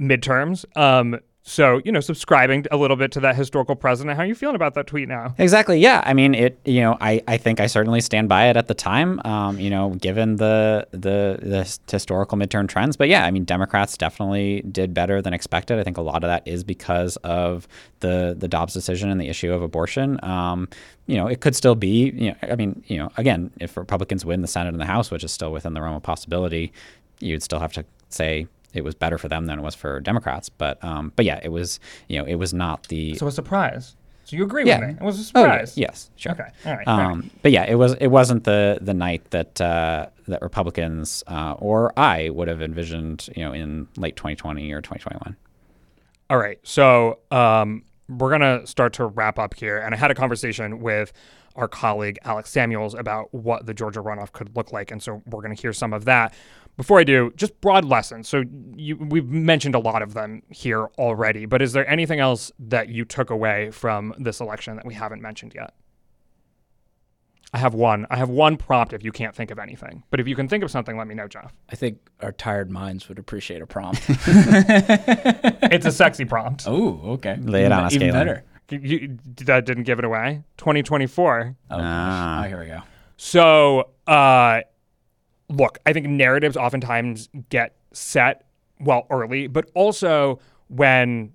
midterms. 0.00 0.64
Um, 0.76 1.20
so, 1.50 1.80
you 1.84 1.90
know, 1.90 1.98
subscribing 1.98 2.64
a 2.70 2.76
little 2.76 2.96
bit 2.96 3.10
to 3.10 3.20
that 3.20 3.34
historical 3.34 3.74
precedent. 3.74 4.16
How 4.16 4.22
are 4.22 4.26
you 4.26 4.36
feeling 4.36 4.54
about 4.54 4.74
that 4.74 4.86
tweet 4.86 5.08
now? 5.08 5.34
Exactly. 5.36 5.80
Yeah. 5.80 6.00
I 6.04 6.14
mean, 6.14 6.32
it, 6.32 6.60
you 6.64 6.80
know, 6.80 6.96
I, 7.00 7.20
I 7.26 7.38
think 7.38 7.58
I 7.58 7.66
certainly 7.66 8.00
stand 8.00 8.28
by 8.28 8.46
it 8.46 8.56
at 8.56 8.68
the 8.68 8.74
time, 8.74 9.20
um, 9.24 9.58
you 9.58 9.68
know, 9.68 9.90
given 9.90 10.36
the, 10.36 10.86
the, 10.92 11.40
the 11.42 11.78
historical 11.90 12.38
midterm 12.38 12.68
trends. 12.68 12.96
But 12.96 13.08
yeah, 13.08 13.24
I 13.24 13.32
mean, 13.32 13.44
Democrats 13.44 13.96
definitely 13.96 14.62
did 14.70 14.94
better 14.94 15.20
than 15.20 15.34
expected. 15.34 15.80
I 15.80 15.82
think 15.82 15.96
a 15.96 16.02
lot 16.02 16.22
of 16.22 16.28
that 16.28 16.46
is 16.46 16.62
because 16.62 17.16
of 17.16 17.66
the, 17.98 18.36
the 18.38 18.46
Dobbs 18.46 18.72
decision 18.72 19.10
and 19.10 19.20
the 19.20 19.28
issue 19.28 19.52
of 19.52 19.60
abortion. 19.60 20.22
Um, 20.22 20.68
you 21.06 21.16
know, 21.16 21.26
it 21.26 21.40
could 21.40 21.56
still 21.56 21.74
be, 21.74 22.10
you 22.14 22.30
know, 22.30 22.36
I 22.42 22.54
mean, 22.54 22.84
you 22.86 22.96
know, 22.96 23.10
again, 23.16 23.50
if 23.58 23.76
Republicans 23.76 24.24
win 24.24 24.42
the 24.42 24.46
Senate 24.46 24.72
and 24.72 24.80
the 24.80 24.86
House, 24.86 25.10
which 25.10 25.24
is 25.24 25.32
still 25.32 25.50
within 25.50 25.74
the 25.74 25.82
realm 25.82 25.96
of 25.96 26.04
possibility, 26.04 26.72
you'd 27.18 27.42
still 27.42 27.58
have 27.58 27.72
to 27.72 27.84
say 28.08 28.46
it 28.74 28.84
was 28.84 28.94
better 28.94 29.18
for 29.18 29.28
them 29.28 29.46
than 29.46 29.58
it 29.58 29.62
was 29.62 29.74
for 29.74 30.00
Democrats. 30.00 30.48
But 30.48 30.82
um, 30.84 31.12
but 31.16 31.24
yeah, 31.24 31.40
it 31.42 31.50
was 31.50 31.80
you 32.08 32.18
know 32.18 32.24
it 32.24 32.36
was 32.36 32.54
not 32.54 32.88
the 32.88 33.14
so 33.14 33.26
a 33.26 33.32
surprise. 33.32 33.96
So 34.30 34.36
you 34.36 34.44
agree 34.44 34.64
yeah. 34.64 34.78
with 34.78 34.90
me? 34.90 34.94
It 35.00 35.04
was 35.04 35.18
a 35.18 35.24
surprise. 35.24 35.74
Oh, 35.76 35.80
yeah. 35.80 35.86
Yes, 35.88 36.10
sure. 36.14 36.32
Okay, 36.32 36.48
all 36.64 36.76
right. 36.76 36.86
Um, 36.86 37.32
but 37.42 37.50
yeah, 37.50 37.64
it 37.64 37.74
was 37.74 37.94
it 37.94 38.08
wasn't 38.08 38.44
the 38.44 38.78
the 38.80 38.94
night 38.94 39.28
that 39.30 39.60
uh, 39.60 40.06
that 40.28 40.40
Republicans 40.40 41.24
uh, 41.26 41.56
or 41.58 41.92
I 41.98 42.30
would 42.30 42.46
have 42.46 42.62
envisioned, 42.62 43.28
you 43.34 43.44
know, 43.44 43.52
in 43.52 43.88
late 43.96 44.14
2020 44.14 44.70
or 44.72 44.80
2021. 44.80 45.36
All 46.30 46.38
right, 46.38 46.60
so 46.62 47.18
um, 47.32 47.82
we're 48.08 48.30
gonna 48.30 48.64
start 48.68 48.92
to 48.94 49.06
wrap 49.06 49.36
up 49.36 49.54
here, 49.54 49.78
and 49.78 49.96
I 49.96 49.98
had 49.98 50.12
a 50.12 50.14
conversation 50.14 50.78
with 50.78 51.12
our 51.56 51.66
colleague 51.66 52.16
Alex 52.22 52.50
Samuels 52.50 52.94
about 52.94 53.34
what 53.34 53.66
the 53.66 53.74
Georgia 53.74 54.00
runoff 54.00 54.30
could 54.30 54.54
look 54.54 54.72
like, 54.72 54.92
and 54.92 55.02
so 55.02 55.22
we're 55.26 55.42
gonna 55.42 55.54
hear 55.54 55.72
some 55.72 55.92
of 55.92 56.04
that. 56.04 56.32
Before 56.76 56.98
I 56.98 57.04
do, 57.04 57.32
just 57.36 57.60
broad 57.60 57.84
lessons. 57.84 58.26
So 58.28 58.44
you, 58.74 58.96
we've 58.96 59.28
mentioned 59.28 59.74
a 59.74 59.78
lot 59.78 60.00
of 60.02 60.14
them 60.14 60.42
here 60.48 60.86
already, 60.98 61.44
but 61.44 61.60
is 61.60 61.72
there 61.72 61.86
anything 61.88 62.20
else 62.20 62.50
that 62.58 62.88
you 62.88 63.04
took 63.04 63.28
away 63.30 63.70
from 63.70 64.14
this 64.18 64.40
election 64.40 64.76
that 64.76 64.86
we 64.86 64.94
haven't 64.94 65.20
mentioned 65.20 65.52
yet? 65.54 65.74
I 67.52 67.58
have 67.58 67.74
one. 67.74 68.06
I 68.10 68.16
have 68.16 68.28
one 68.30 68.56
prompt 68.56 68.92
if 68.92 69.02
you 69.02 69.10
can't 69.12 69.34
think 69.34 69.50
of 69.50 69.58
anything. 69.58 70.04
But 70.10 70.20
if 70.20 70.28
you 70.28 70.36
can 70.36 70.48
think 70.48 70.62
of 70.62 70.70
something, 70.70 70.96
let 70.96 71.08
me 71.08 71.16
know, 71.16 71.26
Jeff. 71.26 71.52
I 71.68 71.74
think 71.74 71.98
our 72.20 72.30
tired 72.32 72.70
minds 72.70 73.08
would 73.08 73.18
appreciate 73.18 73.60
a 73.60 73.66
prompt. 73.66 74.00
it's 74.08 75.84
a 75.84 75.90
sexy 75.92 76.24
prompt. 76.24 76.64
Oh, 76.66 77.00
okay. 77.14 77.36
Lay 77.36 77.64
it 77.64 77.72
on 77.72 77.84
us, 77.84 77.92
Even 77.92 78.12
better. 78.12 78.44
You, 78.70 78.78
you, 78.78 79.18
that 79.46 79.66
didn't 79.66 79.82
give 79.82 79.98
it 79.98 80.04
away. 80.04 80.44
2024. 80.58 81.56
Oh, 81.72 81.76
Ah. 81.78 82.44
oh, 82.44 82.48
here 82.48 82.60
we 82.60 82.66
go. 82.66 82.82
So, 83.16 83.90
uh, 84.06 84.60
look, 85.50 85.78
I 85.84 85.92
think 85.92 86.06
narratives 86.06 86.56
oftentimes 86.56 87.28
get 87.48 87.76
set 87.92 88.46
well 88.78 89.06
early, 89.10 89.46
but 89.46 89.70
also 89.74 90.38
when 90.68 91.32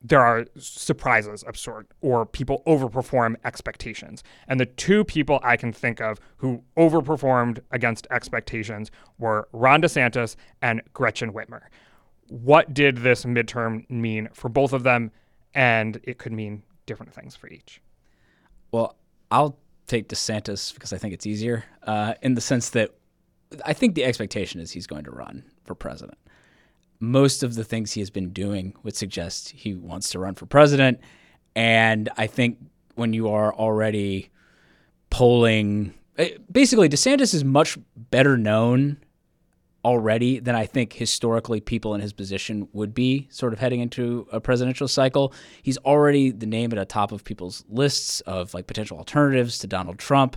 there 0.00 0.20
are 0.20 0.46
surprises 0.56 1.42
of 1.42 1.56
sort 1.56 1.88
or 2.00 2.24
people 2.24 2.62
overperform 2.66 3.34
expectations. 3.44 4.22
And 4.46 4.58
the 4.60 4.66
two 4.66 5.04
people 5.04 5.40
I 5.42 5.56
can 5.56 5.72
think 5.72 6.00
of 6.00 6.18
who 6.36 6.62
overperformed 6.76 7.60
against 7.72 8.06
expectations 8.10 8.90
were 9.18 9.48
Ron 9.52 9.82
DeSantis 9.82 10.36
and 10.62 10.82
Gretchen 10.92 11.32
Whitmer. 11.32 11.62
What 12.28 12.74
did 12.74 12.98
this 12.98 13.24
midterm 13.24 13.88
mean 13.90 14.28
for 14.32 14.48
both 14.48 14.72
of 14.72 14.82
them? 14.84 15.10
And 15.54 16.00
it 16.04 16.18
could 16.18 16.32
mean 16.32 16.62
different 16.86 17.12
things 17.12 17.34
for 17.34 17.48
each. 17.48 17.80
Well, 18.70 18.96
I'll 19.30 19.58
take 19.86 20.08
DeSantis 20.08 20.72
because 20.74 20.92
I 20.92 20.98
think 20.98 21.14
it's 21.14 21.26
easier 21.26 21.64
uh, 21.82 22.14
in 22.22 22.34
the 22.34 22.40
sense 22.40 22.70
that 22.70 22.94
I 23.64 23.72
think 23.72 23.94
the 23.94 24.04
expectation 24.04 24.60
is 24.60 24.70
he's 24.70 24.86
going 24.86 25.04
to 25.04 25.10
run 25.10 25.44
for 25.64 25.74
president. 25.74 26.18
Most 27.00 27.42
of 27.42 27.54
the 27.54 27.64
things 27.64 27.92
he 27.92 28.00
has 28.00 28.10
been 28.10 28.30
doing 28.30 28.74
would 28.82 28.96
suggest 28.96 29.50
he 29.50 29.74
wants 29.74 30.10
to 30.10 30.18
run 30.18 30.34
for 30.34 30.46
president. 30.46 31.00
And 31.54 32.08
I 32.16 32.26
think 32.26 32.58
when 32.96 33.12
you 33.12 33.28
are 33.30 33.54
already 33.54 34.30
polling, 35.10 35.94
eh, 36.18 36.36
basically, 36.50 36.88
DeSantis 36.88 37.34
is 37.34 37.44
much 37.44 37.78
better 37.96 38.36
known 38.36 38.98
already 39.84 40.40
than 40.40 40.54
I 40.54 40.66
think 40.66 40.92
historically 40.92 41.60
people 41.60 41.94
in 41.94 42.00
his 42.00 42.12
position 42.12 42.68
would 42.72 42.94
be 42.94 43.28
sort 43.30 43.52
of 43.52 43.58
heading 43.60 43.80
into 43.80 44.26
a 44.32 44.40
presidential 44.40 44.88
cycle. 44.88 45.32
He's 45.62 45.78
already 45.78 46.30
the 46.30 46.46
name 46.46 46.72
at 46.72 46.76
the 46.76 46.84
top 46.84 47.12
of 47.12 47.24
people's 47.24 47.64
lists 47.68 48.20
of 48.22 48.52
like 48.54 48.66
potential 48.66 48.98
alternatives 48.98 49.58
to 49.60 49.66
Donald 49.66 49.98
Trump. 49.98 50.36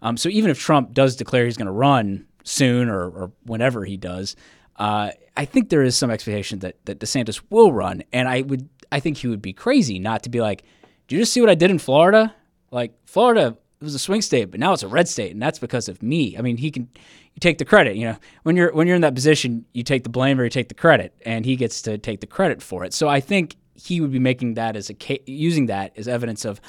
Um, 0.00 0.16
so 0.16 0.28
even 0.28 0.50
if 0.50 0.58
Trump 0.58 0.94
does 0.94 1.16
declare 1.16 1.44
he's 1.44 1.56
going 1.56 1.66
to 1.66 1.72
run 1.72 2.26
soon 2.48 2.88
or, 2.88 3.08
or 3.08 3.32
whenever 3.44 3.84
he 3.84 3.96
does, 3.96 4.36
uh, 4.76 5.10
I 5.36 5.44
think 5.44 5.68
there 5.68 5.82
is 5.82 5.96
some 5.96 6.10
expectation 6.10 6.60
that, 6.60 6.76
that 6.86 7.00
DeSantis 7.00 7.40
will 7.50 7.72
run. 7.72 8.02
And 8.12 8.28
I 8.28 8.42
would, 8.42 8.68
I 8.90 9.00
think 9.00 9.18
he 9.18 9.28
would 9.28 9.42
be 9.42 9.52
crazy 9.52 9.98
not 9.98 10.22
to 10.24 10.30
be 10.30 10.40
like, 10.40 10.64
do 11.06 11.16
you 11.16 11.22
just 11.22 11.32
see 11.32 11.40
what 11.40 11.50
I 11.50 11.54
did 11.54 11.70
in 11.70 11.78
Florida? 11.78 12.34
Like 12.70 12.92
Florida 13.06 13.56
it 13.80 13.84
was 13.84 13.94
a 13.94 13.98
swing 13.98 14.22
state, 14.22 14.46
but 14.46 14.58
now 14.58 14.72
it's 14.72 14.82
a 14.82 14.88
red 14.88 15.06
state, 15.06 15.30
and 15.30 15.40
that's 15.40 15.60
because 15.60 15.88
of 15.88 16.02
me. 16.02 16.36
I 16.36 16.42
mean, 16.42 16.56
he 16.56 16.70
can 16.70 16.88
you 16.92 17.40
take 17.40 17.58
the 17.58 17.64
credit. 17.64 17.96
You 17.96 18.06
know, 18.06 18.16
when 18.42 18.56
you're 18.56 18.72
when 18.72 18.88
you're 18.88 18.96
in 18.96 19.02
that 19.02 19.14
position, 19.14 19.64
you 19.72 19.84
take 19.84 20.02
the 20.02 20.08
blame 20.08 20.40
or 20.40 20.44
you 20.44 20.50
take 20.50 20.68
the 20.68 20.74
credit, 20.74 21.14
and 21.24 21.44
he 21.44 21.54
gets 21.54 21.80
to 21.82 21.96
take 21.96 22.20
the 22.20 22.26
credit 22.26 22.60
for 22.60 22.84
it. 22.84 22.92
So 22.92 23.08
I 23.08 23.20
think 23.20 23.54
he 23.74 24.00
would 24.00 24.10
be 24.10 24.18
making 24.18 24.54
that 24.54 24.74
as 24.74 24.90
a 24.90 24.96
using 25.30 25.66
that 25.66 25.92
as 25.96 26.08
evidence 26.08 26.44
of 26.44 26.60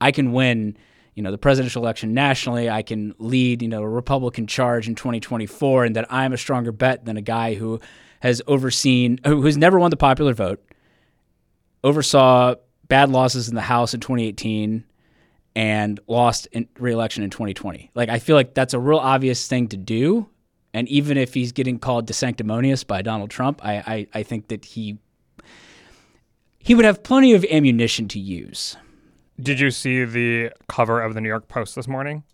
I 0.00 0.12
can 0.12 0.32
win. 0.32 0.76
You 1.20 1.24
know, 1.24 1.32
the 1.32 1.36
presidential 1.36 1.82
election 1.82 2.14
nationally, 2.14 2.70
I 2.70 2.80
can 2.80 3.14
lead. 3.18 3.60
You 3.60 3.68
know, 3.68 3.82
a 3.82 3.88
Republican 3.88 4.46
charge 4.46 4.88
in 4.88 4.94
2024, 4.94 5.84
and 5.84 5.96
that 5.96 6.10
I'm 6.10 6.32
a 6.32 6.38
stronger 6.38 6.72
bet 6.72 7.04
than 7.04 7.18
a 7.18 7.20
guy 7.20 7.52
who 7.52 7.78
has 8.20 8.40
overseen, 8.46 9.20
who 9.26 9.42
has 9.42 9.58
never 9.58 9.78
won 9.78 9.90
the 9.90 9.98
popular 9.98 10.32
vote, 10.32 10.64
oversaw 11.84 12.54
bad 12.88 13.10
losses 13.10 13.50
in 13.50 13.54
the 13.54 13.60
House 13.60 13.92
in 13.92 14.00
2018 14.00 14.82
and 15.54 16.00
lost 16.06 16.46
in 16.52 16.66
re-election 16.78 17.22
in 17.22 17.28
2020. 17.28 17.90
Like 17.94 18.08
I 18.08 18.18
feel 18.18 18.34
like 18.34 18.54
that's 18.54 18.72
a 18.72 18.78
real 18.78 18.96
obvious 18.96 19.46
thing 19.46 19.68
to 19.68 19.76
do. 19.76 20.26
And 20.72 20.88
even 20.88 21.18
if 21.18 21.34
he's 21.34 21.52
getting 21.52 21.78
called 21.78 22.08
desanctimonious 22.08 22.86
by 22.86 23.02
Donald 23.02 23.28
Trump, 23.28 23.62
I, 23.62 23.74
I, 23.74 24.06
I 24.14 24.22
think 24.22 24.48
that 24.48 24.64
he 24.64 24.96
he 26.58 26.74
would 26.74 26.86
have 26.86 27.02
plenty 27.02 27.34
of 27.34 27.44
ammunition 27.44 28.08
to 28.08 28.18
use. 28.18 28.78
Did 29.40 29.60
you 29.60 29.70
see 29.70 30.04
the 30.04 30.52
cover 30.68 31.00
of 31.00 31.14
the 31.14 31.20
New 31.20 31.28
York 31.28 31.48
Post 31.48 31.74
this 31.74 31.88
morning? 31.88 32.24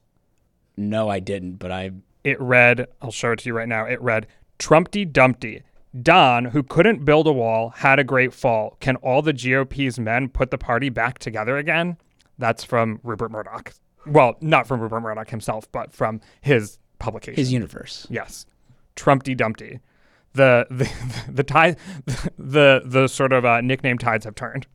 No, 0.77 1.09
I 1.09 1.21
didn't, 1.21 1.55
but 1.57 1.71
I 1.71 1.93
It 2.25 2.41
read, 2.41 2.87
I'll 3.01 3.11
show 3.13 3.33
it 3.33 3.39
to 3.41 3.49
you 3.49 3.55
right 3.57 3.69
now. 3.69 3.85
It 3.87 4.01
read, 4.01 4.27
Trumpty 4.59 5.05
Dumpty. 5.05 5.63
Don, 6.03 6.47
who 6.47 6.63
couldn't 6.63 7.05
build 7.05 7.27
a 7.27 7.33
wall, 7.33 7.71
had 7.71 7.99
a 7.99 8.05
great 8.05 8.35
fall. 8.35 8.77
Can 8.81 8.97
all 8.97 9.23
the 9.23 9.33
GOP's 9.33 9.99
men 9.99 10.29
put 10.29 10.51
the 10.51 10.59
party 10.59 10.89
back 10.91 11.19
together 11.19 11.57
again? 11.57 11.97
That's 12.39 12.65
from 12.65 13.01
Rupert 13.03 13.31
Murdoch. 13.31 13.73
Well, 14.07 14.37
not 14.41 14.67
from 14.67 14.81
Rupert 14.81 15.01
Murdoch 15.01 15.31
himself, 15.31 15.71
but 15.73 15.93
from 15.93 16.21
his 16.43 16.79
publication. 16.99 17.37
his 17.37 17.53
universe. 17.53 18.07
Yes. 18.11 18.45
Trumpty 18.95 19.35
Dumpty. 19.35 19.81
the 20.35 20.67
the 20.71 20.91
the 21.33 21.43
tide 21.45 21.77
the 22.39 22.83
the 22.85 23.07
sort 23.09 23.33
of 23.33 23.45
uh, 23.45 23.61
nickname 23.63 23.97
tides 23.99 24.25
have 24.27 24.35
turned. 24.35 24.67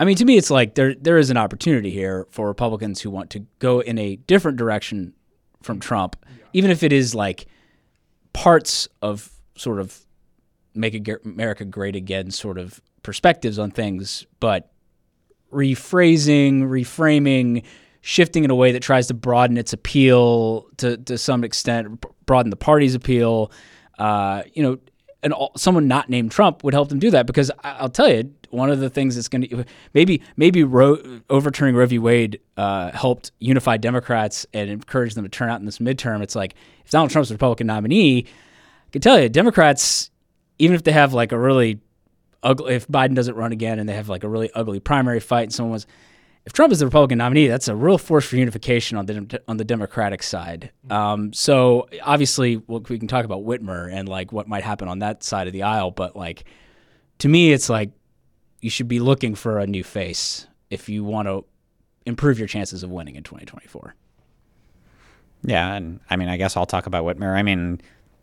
I 0.00 0.06
mean, 0.06 0.16
to 0.16 0.24
me, 0.24 0.38
it's 0.38 0.50
like 0.50 0.76
there 0.76 0.94
there 0.94 1.18
is 1.18 1.28
an 1.28 1.36
opportunity 1.36 1.90
here 1.90 2.26
for 2.30 2.48
Republicans 2.48 3.02
who 3.02 3.10
want 3.10 3.28
to 3.30 3.40
go 3.58 3.80
in 3.80 3.98
a 3.98 4.16
different 4.16 4.56
direction 4.56 5.12
from 5.62 5.78
Trump, 5.78 6.16
even 6.54 6.70
if 6.70 6.82
it 6.82 6.90
is 6.90 7.14
like 7.14 7.46
parts 8.32 8.88
of 9.02 9.30
sort 9.56 9.78
of 9.78 10.06
make 10.74 11.06
America 11.24 11.66
great 11.66 11.96
again 11.96 12.30
sort 12.30 12.56
of 12.56 12.80
perspectives 13.02 13.58
on 13.58 13.70
things, 13.70 14.24
but 14.40 14.72
rephrasing, 15.52 16.62
reframing, 16.62 17.62
shifting 18.00 18.44
in 18.44 18.50
a 18.50 18.54
way 18.54 18.72
that 18.72 18.82
tries 18.82 19.08
to 19.08 19.14
broaden 19.14 19.58
its 19.58 19.74
appeal 19.74 20.66
to, 20.78 20.96
to 20.96 21.18
some 21.18 21.44
extent, 21.44 22.02
broaden 22.24 22.48
the 22.48 22.56
party's 22.56 22.94
appeal. 22.94 23.52
Uh, 23.98 24.44
you 24.54 24.62
know, 24.62 24.78
and 25.22 25.34
someone 25.56 25.86
not 25.86 26.08
named 26.08 26.30
Trump 26.30 26.64
would 26.64 26.74
help 26.74 26.88
them 26.88 26.98
do 26.98 27.10
that 27.10 27.26
because 27.26 27.50
I, 27.62 27.82
will 27.82 27.90
tell 27.90 28.10
you, 28.10 28.32
one 28.50 28.70
of 28.70 28.80
the 28.80 28.90
things 28.90 29.14
that's 29.14 29.28
going 29.28 29.42
to 29.42 29.64
maybe 29.94 30.22
maybe 30.36 30.62
overturning 30.64 31.74
Roe 31.74 31.86
v. 31.86 31.98
Wade 31.98 32.40
uh, 32.56 32.90
helped 32.92 33.30
unify 33.38 33.76
Democrats 33.76 34.46
and 34.52 34.68
encourage 34.68 35.14
them 35.14 35.24
to 35.24 35.28
turn 35.28 35.50
out 35.50 35.60
in 35.60 35.66
this 35.66 35.78
midterm. 35.78 36.22
It's 36.22 36.34
like 36.34 36.54
if 36.84 36.90
Donald 36.90 37.10
Trump's 37.10 37.28
the 37.28 37.34
Republican 37.34 37.66
nominee, 37.66 38.24
I 38.26 38.90
can 38.90 39.00
tell 39.00 39.20
you, 39.20 39.28
Democrats, 39.28 40.10
even 40.58 40.74
if 40.74 40.82
they 40.82 40.92
have 40.92 41.12
like 41.12 41.32
a 41.32 41.38
really 41.38 41.80
ugly, 42.42 42.74
if 42.74 42.88
Biden 42.88 43.14
doesn't 43.14 43.36
run 43.36 43.52
again 43.52 43.78
and 43.78 43.88
they 43.88 43.94
have 43.94 44.08
like 44.08 44.24
a 44.24 44.28
really 44.28 44.50
ugly 44.54 44.80
primary 44.80 45.20
fight 45.20 45.44
and 45.44 45.52
someone 45.52 45.72
was, 45.72 45.86
if 46.46 46.52
Trump 46.52 46.72
is 46.72 46.78
the 46.78 46.86
Republican 46.86 47.18
nominee, 47.18 47.48
that's 47.48 47.68
a 47.68 47.76
real 47.76 47.98
force 47.98 48.26
for 48.26 48.36
unification 48.36 48.96
on 48.96 49.06
the 49.06 49.42
on 49.46 49.58
the 49.58 49.64
Democratic 49.64 50.22
side. 50.22 50.70
Um, 50.88 51.32
so 51.32 51.88
obviously, 52.02 52.56
well, 52.66 52.80
we 52.88 52.98
can 52.98 53.08
talk 53.08 53.24
about 53.24 53.44
Whitmer 53.44 53.92
and 53.92 54.08
like 54.08 54.32
what 54.32 54.48
might 54.48 54.64
happen 54.64 54.88
on 54.88 55.00
that 55.00 55.22
side 55.22 55.46
of 55.46 55.52
the 55.52 55.62
aisle, 55.62 55.90
but 55.90 56.16
like 56.16 56.44
to 57.18 57.28
me, 57.28 57.52
it's 57.52 57.68
like 57.68 57.90
you 58.60 58.70
should 58.70 58.88
be 58.88 59.00
looking 59.00 59.34
for 59.34 59.58
a 59.58 59.66
new 59.66 59.84
face 59.84 60.46
if 60.70 60.88
you 60.88 61.04
want 61.04 61.28
to 61.28 61.44
improve 62.06 62.38
your 62.38 62.48
chances 62.48 62.82
of 62.82 62.90
winning 62.90 63.16
in 63.16 63.22
2024. 63.22 63.94
Yeah, 65.42 65.74
and 65.74 66.00
I 66.08 66.16
mean, 66.16 66.28
I 66.28 66.36
guess 66.36 66.56
I'll 66.56 66.66
talk 66.66 66.86
about 66.86 67.04
Whitmer. 67.04 67.34
I 67.34 67.42
mean, 67.42 67.80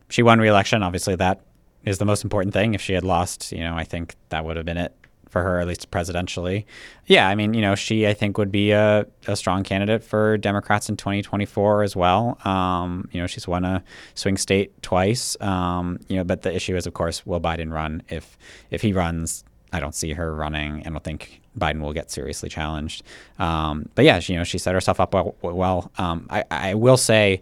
she 0.09 0.23
won 0.23 0.39
re-election. 0.39 0.83
Obviously, 0.83 1.15
that 1.15 1.41
is 1.83 1.97
the 1.97 2.05
most 2.05 2.23
important 2.23 2.53
thing. 2.53 2.73
If 2.73 2.81
she 2.81 2.93
had 2.93 3.03
lost, 3.03 3.51
you 3.51 3.59
know, 3.59 3.75
I 3.75 3.83
think 3.83 4.15
that 4.29 4.45
would 4.45 4.57
have 4.57 4.65
been 4.65 4.77
it 4.77 4.93
for 5.29 5.43
her, 5.43 5.59
at 5.59 5.67
least 5.67 5.91
presidentially. 5.91 6.65
Yeah, 7.05 7.27
I 7.27 7.35
mean, 7.35 7.53
you 7.53 7.61
know, 7.61 7.75
she 7.75 8.07
I 8.07 8.13
think 8.13 8.37
would 8.37 8.51
be 8.51 8.71
a, 8.71 9.05
a 9.27 9.35
strong 9.35 9.63
candidate 9.63 10.03
for 10.03 10.37
Democrats 10.37 10.89
in 10.89 10.97
2024 10.97 11.83
as 11.83 11.95
well. 11.95 12.37
Um, 12.45 13.09
you 13.11 13.21
know, 13.21 13.27
she's 13.27 13.47
won 13.47 13.65
a 13.65 13.83
swing 14.15 14.37
state 14.37 14.81
twice. 14.81 15.37
Um, 15.41 15.99
you 16.07 16.17
know, 16.17 16.23
but 16.23 16.41
the 16.41 16.55
issue 16.55 16.75
is, 16.75 16.87
of 16.87 16.93
course, 16.93 17.25
will 17.25 17.41
Biden 17.41 17.71
run? 17.71 18.03
If 18.09 18.37
if 18.71 18.81
he 18.81 18.93
runs, 18.93 19.43
I 19.73 19.79
don't 19.79 19.95
see 19.95 20.13
her 20.13 20.33
running. 20.33 20.77
And 20.79 20.87
I 20.87 20.89
don't 20.91 21.03
think 21.03 21.41
Biden 21.57 21.81
will 21.81 21.93
get 21.93 22.11
seriously 22.11 22.49
challenged. 22.49 23.03
Um, 23.39 23.89
but 23.95 24.05
yeah, 24.05 24.19
she, 24.19 24.33
you 24.33 24.39
know, 24.39 24.43
she 24.43 24.57
set 24.57 24.73
herself 24.73 24.99
up 24.99 25.13
well. 25.13 25.35
well. 25.41 25.91
Um, 25.97 26.27
I, 26.29 26.43
I 26.51 26.73
will 26.75 26.97
say 26.97 27.41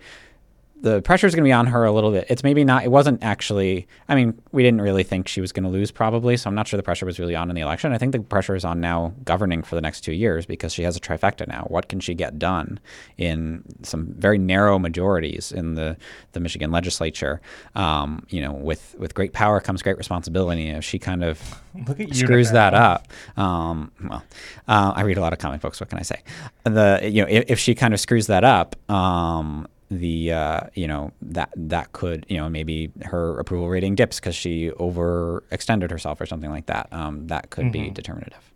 the 0.82 1.02
pressure 1.02 1.26
is 1.26 1.34
going 1.34 1.44
to 1.44 1.48
be 1.48 1.54
on 1.54 1.68
her 1.68 1.86
a 1.86 1.92
little 1.92 2.12
bit. 2.12 2.26
It's 2.30 2.44
maybe 2.44 2.64
not. 2.64 2.84
It 2.84 2.92
wasn't 2.92 3.24
actually. 3.24 3.88
I 4.10 4.16
mean, 4.16 4.40
we 4.52 4.62
didn't 4.62 4.82
really 4.82 5.04
think 5.04 5.28
she 5.28 5.42
was 5.42 5.52
going 5.52 5.64
to 5.64 5.70
lose, 5.70 5.90
probably. 5.90 6.36
So 6.38 6.50
I'm 6.50 6.56
not 6.56 6.68
sure 6.68 6.78
the 6.78 6.84
pressure 6.84 7.06
was 7.06 7.18
really 7.18 7.36
on 7.36 7.50
in 7.50 7.56
the 7.56 7.62
election. 7.62 7.94
I 7.94 7.98
think 7.98 8.12
the 8.12 8.20
pressure 8.20 8.56
is 8.56 8.66
on 8.66 8.82
now 8.82 9.14
governing 9.24 9.64
for 9.64 9.76
the 9.76 9.82
next 9.82 10.02
two 10.02 10.12
years 10.14 10.46
because 10.46 10.74
she 10.74 10.84
has 10.84 10.98
a 10.98 11.00
trifecta 11.00 11.48
now. 11.48 11.66
What 11.70 11.88
can 11.88 12.00
she 12.02 12.14
get 12.14 12.38
done 12.38 12.80
in 13.18 13.64
some 13.84 14.14
very 14.18 14.38
narrow 14.38 14.78
majorities 14.78 15.52
in 15.52 15.76
the 15.76 15.98
the 16.34 16.40
Michigan 16.40 16.72
legislature? 16.72 17.42
Um, 17.74 18.26
you 18.30 18.42
know, 18.42 18.52
with 18.52 18.96
with 19.00 19.14
great 19.14 19.34
power 19.34 19.62
comes 19.62 19.82
great 19.82 19.98
responsibility. 19.98 20.70
If 20.70 20.84
she 20.84 21.00
kind 21.00 21.24
of 21.24 21.40
screws 22.12 22.52
that 22.52 22.74
up, 22.74 23.08
um, 23.38 23.92
well, 24.04 24.24
uh, 24.68 24.94
I 24.96 25.02
read 25.02 25.18
a 25.18 25.22
lot 25.22 25.32
of 25.32 25.40
comic 25.40 25.62
books. 25.62 25.80
What 25.80 25.90
can 25.90 26.00
I 26.00 26.04
say? 26.04 26.22
The 26.66 27.00
you 27.04 27.22
know, 27.22 27.28
if, 27.30 27.46
if 27.48 27.60
she 27.60 27.76
kind 27.76 27.94
of 27.94 28.00
screws 28.00 28.28
that 28.28 28.44
up. 28.44 28.76
Um, 28.90 29.68
the 30.00 30.32
uh, 30.32 30.62
you 30.74 30.88
know 30.88 31.12
that 31.22 31.52
that 31.56 31.92
could 31.94 32.26
you 32.30 32.38
know 32.38 32.50
maybe 32.50 32.92
her 33.04 33.40
approval 33.40 33.70
rating 33.70 33.96
dips 33.96 34.20
because 34.20 34.36
she 34.36 34.70
overextended 34.72 35.92
herself 35.92 36.22
or 36.22 36.26
something 36.26 36.50
like 36.50 36.68
that. 36.68 36.88
Um, 36.92 37.28
that 37.28 37.50
could 37.50 37.66
mm-hmm. 37.66 37.84
be 37.86 37.90
determinative. 37.90 38.52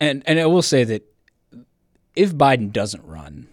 And 0.00 0.22
and 0.26 0.38
I 0.40 0.46
will 0.46 0.62
say 0.62 0.84
that 0.84 1.06
if 2.16 2.34
Biden 2.34 2.72
doesn't 2.72 3.04
run, 3.04 3.48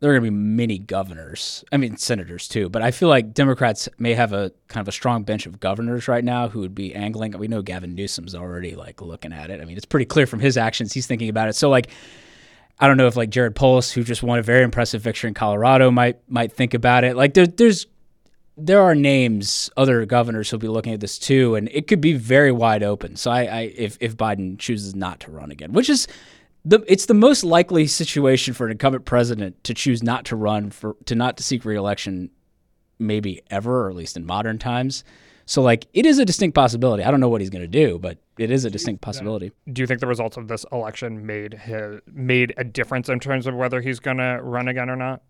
there 0.00 0.10
are 0.10 0.18
going 0.18 0.24
to 0.24 0.30
be 0.30 0.36
many 0.36 0.78
governors. 0.78 1.64
I 1.72 1.76
mean 1.76 1.96
senators 1.96 2.48
too. 2.48 2.68
But 2.68 2.82
I 2.82 2.90
feel 2.90 3.08
like 3.08 3.34
Democrats 3.34 3.88
may 3.98 4.14
have 4.14 4.32
a 4.32 4.52
kind 4.68 4.82
of 4.82 4.88
a 4.88 4.92
strong 4.92 5.22
bench 5.22 5.46
of 5.46 5.60
governors 5.60 6.08
right 6.08 6.24
now 6.24 6.48
who 6.48 6.60
would 6.60 6.74
be 6.74 6.94
angling. 6.94 7.38
We 7.38 7.48
know 7.48 7.62
Gavin 7.62 7.94
Newsom's 7.94 8.34
already 8.34 8.74
like 8.74 9.00
looking 9.00 9.32
at 9.32 9.50
it. 9.50 9.60
I 9.60 9.64
mean 9.64 9.76
it's 9.76 9.86
pretty 9.86 10.06
clear 10.06 10.26
from 10.26 10.40
his 10.40 10.56
actions 10.56 10.92
he's 10.92 11.06
thinking 11.06 11.28
about 11.28 11.48
it. 11.48 11.56
So 11.56 11.70
like 11.70 11.90
I 12.78 12.88
don't 12.88 12.96
know 12.96 13.06
if 13.06 13.16
like 13.16 13.30
Jared 13.30 13.54
Polis, 13.54 13.92
who 13.92 14.02
just 14.02 14.22
won 14.22 14.38
a 14.38 14.42
very 14.42 14.64
impressive 14.64 15.02
victory 15.02 15.28
in 15.28 15.34
Colorado, 15.34 15.90
might 15.90 16.18
might 16.28 16.52
think 16.52 16.74
about 16.74 17.04
it. 17.04 17.16
Like 17.16 17.34
there, 17.34 17.46
there's 17.46 17.86
there 18.56 18.82
are 18.82 18.94
names, 18.94 19.70
other 19.76 20.04
governors 20.06 20.50
who'll 20.50 20.60
be 20.60 20.68
looking 20.68 20.92
at 20.92 21.00
this 21.00 21.18
too, 21.18 21.54
and 21.54 21.68
it 21.72 21.86
could 21.86 22.00
be 22.00 22.12
very 22.12 22.52
wide 22.52 22.82
open. 22.82 23.16
So 23.16 23.30
I, 23.30 23.42
I 23.44 23.60
if 23.76 23.96
if 24.00 24.16
Biden 24.16 24.58
chooses 24.58 24.94
not 24.94 25.20
to 25.20 25.30
run 25.30 25.50
again, 25.50 25.72
which 25.72 25.88
is 25.88 26.06
the 26.64 26.82
it's 26.88 27.06
the 27.06 27.14
most 27.14 27.44
likely 27.44 27.86
situation 27.86 28.54
for 28.54 28.66
an 28.66 28.72
incumbent 28.72 29.04
president 29.04 29.62
to 29.64 29.74
choose 29.74 30.02
not 30.02 30.24
to 30.26 30.36
run 30.36 30.70
for 30.70 30.96
to 31.06 31.14
not 31.14 31.36
to 31.36 31.42
seek 31.42 31.64
reelection, 31.64 32.30
maybe 32.98 33.42
ever, 33.50 33.86
or 33.86 33.90
at 33.90 33.96
least 33.96 34.16
in 34.16 34.26
modern 34.26 34.58
times. 34.58 35.04
So 35.46 35.62
like 35.62 35.86
it 35.92 36.06
is 36.06 36.18
a 36.18 36.24
distinct 36.24 36.54
possibility. 36.54 37.04
I 37.04 37.10
don't 37.10 37.20
know 37.20 37.28
what 37.28 37.40
he's 37.40 37.50
going 37.50 37.62
to 37.62 37.68
do, 37.68 37.98
but 37.98 38.18
it 38.38 38.50
is 38.50 38.64
a 38.64 38.70
distinct 38.70 39.02
possibility. 39.02 39.52
Do 39.72 39.82
you 39.82 39.86
think 39.86 40.00
the 40.00 40.06
results 40.06 40.36
of 40.36 40.48
this 40.48 40.64
election 40.72 41.26
made 41.26 41.54
his, 41.54 42.00
made 42.12 42.54
a 42.56 42.64
difference 42.64 43.08
in 43.08 43.20
terms 43.20 43.46
of 43.46 43.54
whether 43.54 43.80
he's 43.80 44.00
going 44.00 44.18
to 44.18 44.40
run 44.42 44.68
again 44.68 44.90
or 44.90 44.96
not? 44.96 45.22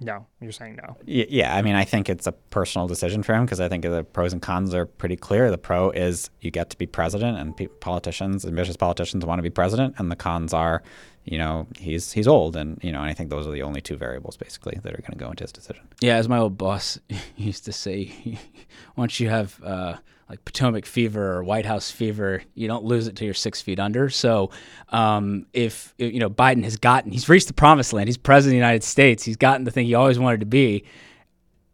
No, 0.00 0.26
you're 0.40 0.52
saying 0.52 0.76
no. 0.76 0.96
Yeah, 1.06 1.54
I 1.54 1.62
mean, 1.62 1.76
I 1.76 1.84
think 1.84 2.08
it's 2.08 2.26
a 2.26 2.32
personal 2.32 2.88
decision 2.88 3.22
for 3.22 3.32
him 3.32 3.44
because 3.44 3.60
I 3.60 3.68
think 3.68 3.84
the 3.84 4.02
pros 4.02 4.32
and 4.32 4.42
cons 4.42 4.74
are 4.74 4.86
pretty 4.86 5.16
clear. 5.16 5.50
The 5.50 5.58
pro 5.58 5.90
is 5.90 6.30
you 6.40 6.50
get 6.50 6.70
to 6.70 6.78
be 6.78 6.86
president, 6.86 7.38
and 7.38 7.56
pe- 7.56 7.68
politicians, 7.68 8.44
ambitious 8.44 8.76
politicians, 8.76 9.24
want 9.24 9.38
to 9.38 9.42
be 9.44 9.50
president, 9.50 9.94
and 9.98 10.10
the 10.10 10.16
cons 10.16 10.52
are, 10.52 10.82
you 11.24 11.38
know, 11.38 11.68
he's 11.78 12.10
he's 12.10 12.26
old, 12.26 12.56
and 12.56 12.78
you 12.82 12.90
know, 12.90 13.00
and 13.00 13.08
I 13.08 13.14
think 13.14 13.30
those 13.30 13.46
are 13.46 13.52
the 13.52 13.62
only 13.62 13.80
two 13.80 13.96
variables 13.96 14.36
basically 14.36 14.80
that 14.82 14.92
are 14.92 15.00
going 15.00 15.12
to 15.12 15.24
go 15.24 15.30
into 15.30 15.44
his 15.44 15.52
decision. 15.52 15.86
Yeah, 16.00 16.16
as 16.16 16.28
my 16.28 16.38
old 16.38 16.58
boss 16.58 16.98
used 17.36 17.64
to 17.66 17.72
say, 17.72 18.38
once 18.96 19.20
you 19.20 19.28
have. 19.28 19.62
Uh, 19.62 19.96
like 20.28 20.44
Potomac 20.44 20.86
fever 20.86 21.36
or 21.36 21.44
White 21.44 21.66
House 21.66 21.90
fever, 21.90 22.42
you 22.54 22.66
don't 22.66 22.84
lose 22.84 23.06
it 23.06 23.16
till 23.16 23.26
you're 23.26 23.34
six 23.34 23.60
feet 23.60 23.78
under. 23.78 24.08
So, 24.08 24.50
um, 24.90 25.46
if 25.52 25.94
you 25.98 26.18
know 26.18 26.30
Biden 26.30 26.64
has 26.64 26.76
gotten, 26.76 27.12
he's 27.12 27.28
reached 27.28 27.48
the 27.48 27.54
promised 27.54 27.92
land. 27.92 28.08
He's 28.08 28.16
president 28.16 28.52
of 28.52 28.52
the 28.52 28.66
United 28.66 28.84
States. 28.84 29.22
He's 29.22 29.36
gotten 29.36 29.64
the 29.64 29.70
thing 29.70 29.86
he 29.86 29.94
always 29.94 30.18
wanted 30.18 30.40
to 30.40 30.46
be, 30.46 30.84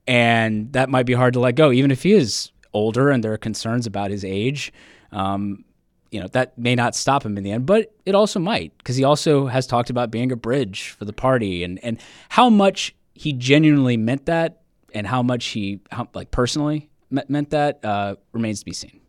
and 0.06 0.72
that 0.72 0.88
might 0.88 1.06
be 1.06 1.14
hard 1.14 1.34
to 1.34 1.40
let 1.40 1.54
go, 1.54 1.70
even 1.72 1.90
if 1.90 2.02
he 2.02 2.12
is 2.12 2.50
older 2.72 3.10
and 3.10 3.22
there 3.24 3.32
are 3.32 3.38
concerns 3.38 3.86
about 3.86 4.10
his 4.10 4.24
age. 4.24 4.72
Um, 5.12 5.64
you 6.10 6.20
know 6.20 6.26
that 6.28 6.58
may 6.58 6.74
not 6.74 6.96
stop 6.96 7.24
him 7.24 7.38
in 7.38 7.44
the 7.44 7.52
end, 7.52 7.66
but 7.66 7.94
it 8.04 8.14
also 8.14 8.40
might 8.40 8.76
because 8.78 8.96
he 8.96 9.04
also 9.04 9.46
has 9.46 9.66
talked 9.66 9.90
about 9.90 10.10
being 10.10 10.32
a 10.32 10.36
bridge 10.36 10.90
for 10.90 11.04
the 11.04 11.12
party 11.12 11.62
and 11.62 11.78
and 11.84 12.00
how 12.28 12.50
much 12.50 12.94
he 13.14 13.32
genuinely 13.32 13.96
meant 13.96 14.26
that 14.26 14.62
and 14.92 15.06
how 15.06 15.22
much 15.22 15.46
he 15.46 15.80
how, 15.92 16.08
like 16.14 16.30
personally 16.32 16.89
meant 17.10 17.50
that 17.50 17.84
uh, 17.84 18.16
remains 18.32 18.60
to 18.60 18.64
be 18.64 18.72
seen. 18.72 19.00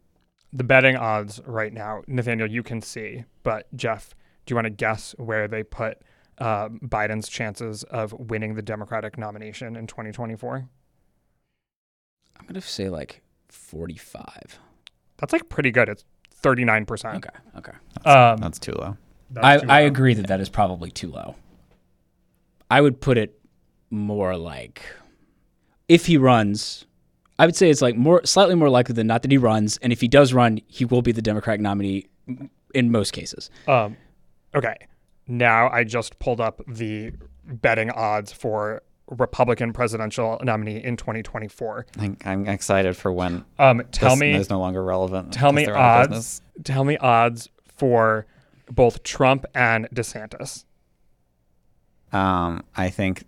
The 0.54 0.64
betting 0.64 0.96
odds 0.98 1.40
right 1.46 1.72
now, 1.72 2.02
Nathaniel, 2.08 2.50
you 2.50 2.64
can 2.64 2.82
see, 2.82 3.24
but 3.44 3.68
Jeff, 3.76 4.14
do 4.46 4.52
you 4.52 4.56
want 4.56 4.66
to 4.66 4.72
guess 4.72 5.16
where 5.18 5.48
they 5.48 5.64
put 5.64 6.00
uh, 6.40 6.70
Biden's 6.70 7.30
chances 7.30 7.84
of 7.84 8.14
winning 8.14 8.56
the 8.56 8.62
Democratic 8.62 9.18
nomination 9.18 9.76
in 9.76 9.88
2024? 9.88 10.68
I'm 12.38 12.46
going 12.46 12.56
to 12.56 12.62
say 12.62 12.90
like 12.90 13.22
45. 13.50 14.60
That's 15.18 15.32
like 15.32 15.48
pretty 15.48 15.72
good. 15.72 15.88
It's 15.88 16.04
39%. 16.42 17.16
Okay. 17.16 17.30
Okay. 17.58 17.72
That's, 17.94 18.08
um, 18.08 18.38
that's 18.38 18.60
too 18.60 18.74
low. 18.74 18.98
That's 19.30 19.46
I, 19.46 19.58
too 19.58 19.68
low. 19.68 19.74
I 19.74 19.80
agree 19.82 20.14
that 20.16 20.28
that 20.28 20.42
is 20.42 20.50
probably 20.50 20.92
too 20.92 21.12
low. 21.12 21.36
I 22.70 22.82
would 22.82 23.00
put 23.00 23.18
it 23.18 23.40
more 23.90 24.36
like 24.38 24.82
if 25.88 26.06
he 26.08 26.18
runs, 26.18 26.86
I 27.42 27.46
would 27.48 27.56
say 27.56 27.72
it's 27.72 27.82
like 27.82 27.96
more 27.96 28.24
slightly 28.24 28.54
more 28.54 28.70
likely 28.70 28.94
than 28.94 29.08
not 29.08 29.24
that 29.24 29.32
he 29.32 29.40
runs, 29.40 29.78
and 29.78 29.92
if 29.92 30.00
he 30.00 30.08
does 30.08 30.32
run, 30.32 30.60
he 30.68 30.86
will 30.86 31.02
be 31.02 31.12
the 31.12 31.24
Democratic 31.24 31.60
nominee 31.60 32.06
in 32.76 32.92
most 32.92 33.14
cases. 33.14 33.50
Um, 33.68 33.98
okay. 34.54 34.76
Now 35.26 35.68
I 35.72 35.84
just 35.84 36.20
pulled 36.20 36.40
up 36.40 36.62
the 36.68 37.14
betting 37.44 37.90
odds 37.90 38.32
for 38.32 38.84
Republican 39.08 39.74
presidential 39.74 40.40
nominee 40.44 40.84
in 40.84 40.98
2024. 40.98 41.88
I'm 42.24 42.46
excited 42.48 42.96
for 42.96 43.12
when 43.12 43.44
um, 43.58 43.82
tell 43.92 44.18
me 44.18 44.36
is 44.36 44.52
no 44.52 44.60
longer 44.60 44.84
relevant. 44.84 45.34
Tell 45.34 45.52
me 45.52 45.66
odds. 45.66 46.44
Tell 46.64 46.84
me 46.84 46.98
odds 46.98 47.50
for 47.76 48.28
both 48.70 49.02
Trump 49.02 49.48
and 49.56 49.90
DeSantis. 49.90 50.66
Um, 52.14 52.64
I 52.78 52.92
think 52.92 53.24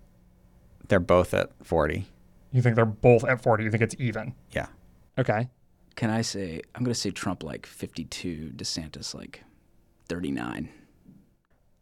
they're 0.87 0.99
both 0.99 1.33
at 1.33 1.49
40. 1.63 2.05
You 2.53 2.61
think 2.61 2.75
they're 2.77 2.85
both 2.85 3.25
at 3.25 3.41
40. 3.43 3.63
You 3.65 3.71
think 3.71 3.83
it's 3.83 3.95
even. 3.99 4.33
Yeah. 4.51 4.67
Okay. 5.19 5.49
can 5.95 6.09
I 6.09 6.21
say? 6.21 6.61
I'm 6.73 6.83
going 6.83 6.93
to 6.93 6.99
say 6.99 7.11
Trump 7.11 7.43
like 7.43 7.65
52, 7.65 8.53
DeSantis 8.55 9.13
like 9.13 9.43
39. 10.07 10.69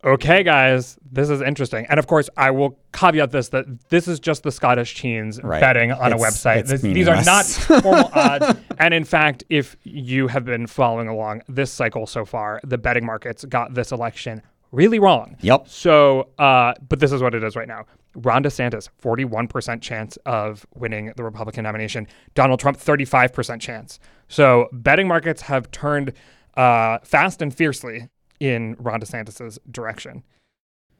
Okay, 0.03 0.41
guys, 0.41 0.97
this 1.11 1.29
is 1.29 1.41
interesting. 1.41 1.85
And 1.87 1.99
of 1.99 2.07
course, 2.07 2.27
I 2.35 2.49
will 2.49 2.79
caveat 2.91 3.29
this 3.29 3.49
that 3.49 3.65
this 3.89 4.07
is 4.07 4.19
just 4.19 4.41
the 4.41 4.51
Scottish 4.51 4.99
teens 4.99 5.39
Right. 5.43 5.61
betting 5.61 5.91
on 5.91 6.11
a 6.11 6.17
website. 6.17 6.65
This- 6.65 6.81
these 6.81 7.07
are 7.07 7.23
not 7.23 7.45
formal 7.83 8.09
odds. 8.15 8.57
And 8.79 8.95
in 8.95 9.03
fact, 9.03 9.43
if 9.49 9.77
you 9.83 10.27
have 10.27 10.43
been 10.43 10.65
following 10.65 11.07
along 11.07 11.43
this 11.47 11.71
cycle 11.71 12.07
so 12.07 12.25
far, 12.25 12.59
the 12.63 12.79
betting 12.79 13.05
markets 13.05 13.45
got 13.45 13.75
this 13.75 13.91
election 13.91 14.41
really 14.71 14.99
wrong. 14.99 15.35
Yep. 15.41 15.67
So, 15.67 16.29
uh, 16.39 16.73
but 16.87 16.99
this 16.99 17.11
is 17.11 17.21
what 17.21 17.33
it 17.35 17.43
is 17.43 17.55
right 17.55 17.67
now. 17.67 17.85
Ron 18.15 18.43
DeSantis, 18.43 18.89
41% 19.01 19.81
chance 19.81 20.17
of 20.25 20.65
winning 20.75 21.13
the 21.15 21.23
Republican 21.23 21.63
nomination. 21.63 22.07
Donald 22.35 22.59
Trump, 22.59 22.77
35% 22.77 23.61
chance. 23.61 23.99
So, 24.27 24.67
betting 24.73 25.07
markets 25.07 25.43
have 25.43 25.71
turned 25.71 26.13
uh, 26.57 26.99
fast 27.03 27.41
and 27.41 27.53
fiercely 27.55 28.09
in 28.39 28.75
Ron 28.79 28.99
DeSantis's 29.01 29.59
direction. 29.69 30.23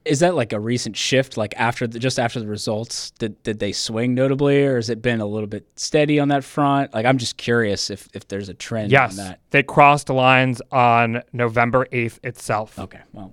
Is 0.04 0.20
that 0.22 0.34
like 0.36 0.52
a 0.52 0.60
recent 0.60 0.98
shift? 0.98 1.38
Like 1.38 1.54
after 1.58 1.86
the, 1.86 2.00
just 2.00 2.18
after 2.18 2.40
the 2.40 2.48
results, 2.48 3.12
did 3.12 3.42
did 3.44 3.60
they 3.60 3.72
swing 3.72 4.16
notably, 4.16 4.64
or 4.66 4.78
has 4.78 4.90
it 4.90 5.00
been 5.02 5.22
a 5.22 5.28
little 5.28 5.46
bit 5.48 5.68
steady 5.76 6.20
on 6.20 6.30
that 6.30 6.44
front? 6.44 6.92
Like 6.92 7.06
I'm 7.06 7.20
just 7.20 7.38
curious 7.38 7.92
if 7.92 8.08
if 8.16 8.28
there's 8.28 8.50
a 8.50 8.56
trend 8.56 8.92
Yes, 8.92 9.12
on 9.20 9.26
that. 9.28 9.42
they 9.52 9.62
crossed 9.62 10.10
lines 10.10 10.60
on 10.72 11.22
November 11.34 11.86
8th 11.92 12.18
itself. 12.24 12.80
Okay, 12.80 13.02
well, 13.14 13.32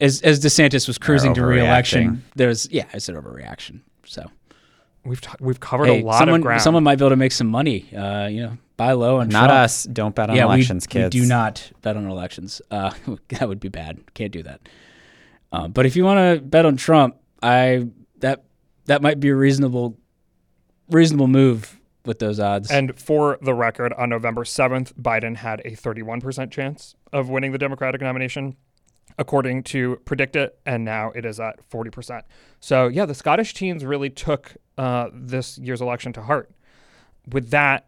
as 0.00 0.20
as 0.22 0.40
DeSantis 0.40 0.86
was 0.86 0.98
cruising 0.98 1.34
to 1.34 1.44
reelection, 1.44 2.24
there's 2.36 2.68
yeah, 2.70 2.84
it's 2.92 3.08
an 3.08 3.16
overreaction. 3.16 3.80
So 4.04 4.26
We've 5.04 5.20
t- 5.20 5.28
we've 5.40 5.60
covered 5.60 5.86
hey, 5.86 6.02
a 6.02 6.04
lot 6.04 6.18
someone 6.18 6.40
of 6.40 6.42
ground. 6.42 6.60
someone 6.62 6.84
might 6.84 6.96
be 6.98 7.04
able 7.04 7.10
to 7.10 7.16
make 7.16 7.32
some 7.32 7.46
money. 7.46 7.92
Uh, 7.94 8.26
you 8.26 8.42
know, 8.42 8.58
buy 8.76 8.92
low 8.92 9.20
and 9.20 9.32
Not 9.32 9.46
Trump. 9.46 9.52
us. 9.52 9.84
Don't 9.84 10.14
bet 10.14 10.28
on 10.28 10.36
yeah, 10.36 10.44
elections, 10.44 10.86
we, 10.86 10.92
kids. 10.92 11.14
we 11.14 11.22
do 11.22 11.26
not 11.26 11.70
bet 11.82 11.96
on 11.96 12.06
elections. 12.06 12.60
Uh, 12.70 12.92
that 13.28 13.48
would 13.48 13.60
be 13.60 13.68
bad. 13.68 13.98
Can't 14.14 14.32
do 14.32 14.42
that. 14.42 14.60
Um, 15.50 15.72
but 15.72 15.86
if 15.86 15.96
you 15.96 16.04
want 16.04 16.18
to 16.38 16.44
bet 16.44 16.66
on 16.66 16.76
Trump, 16.76 17.16
I 17.42 17.86
that 18.18 18.44
that 18.86 19.00
might 19.00 19.18
be 19.18 19.28
a 19.30 19.34
reasonable 19.34 19.96
reasonable 20.90 21.28
move 21.28 21.80
with 22.04 22.18
those 22.18 22.38
odds. 22.40 22.70
And 22.70 22.98
for 22.98 23.38
the 23.40 23.54
record, 23.54 23.92
on 23.94 24.08
November 24.10 24.44
7th, 24.44 24.94
Biden 24.94 25.36
had 25.36 25.60
a 25.64 25.72
31% 25.72 26.50
chance 26.50 26.94
of 27.12 27.28
winning 27.28 27.52
the 27.52 27.58
Democratic 27.58 28.00
nomination, 28.00 28.56
according 29.18 29.62
to 29.64 30.00
PredictIt, 30.04 30.50
and 30.66 30.84
now 30.84 31.10
it 31.12 31.24
is 31.24 31.40
at 31.40 31.56
40%. 31.70 32.22
So, 32.60 32.88
yeah, 32.88 33.06
the 33.06 33.14
Scottish 33.14 33.54
teens 33.54 33.84
really 33.84 34.10
took 34.10 34.56
uh, 34.76 35.08
this 35.12 35.58
year's 35.58 35.80
election 35.80 36.12
to 36.14 36.22
heart. 36.22 36.50
With 37.30 37.50
that, 37.50 37.86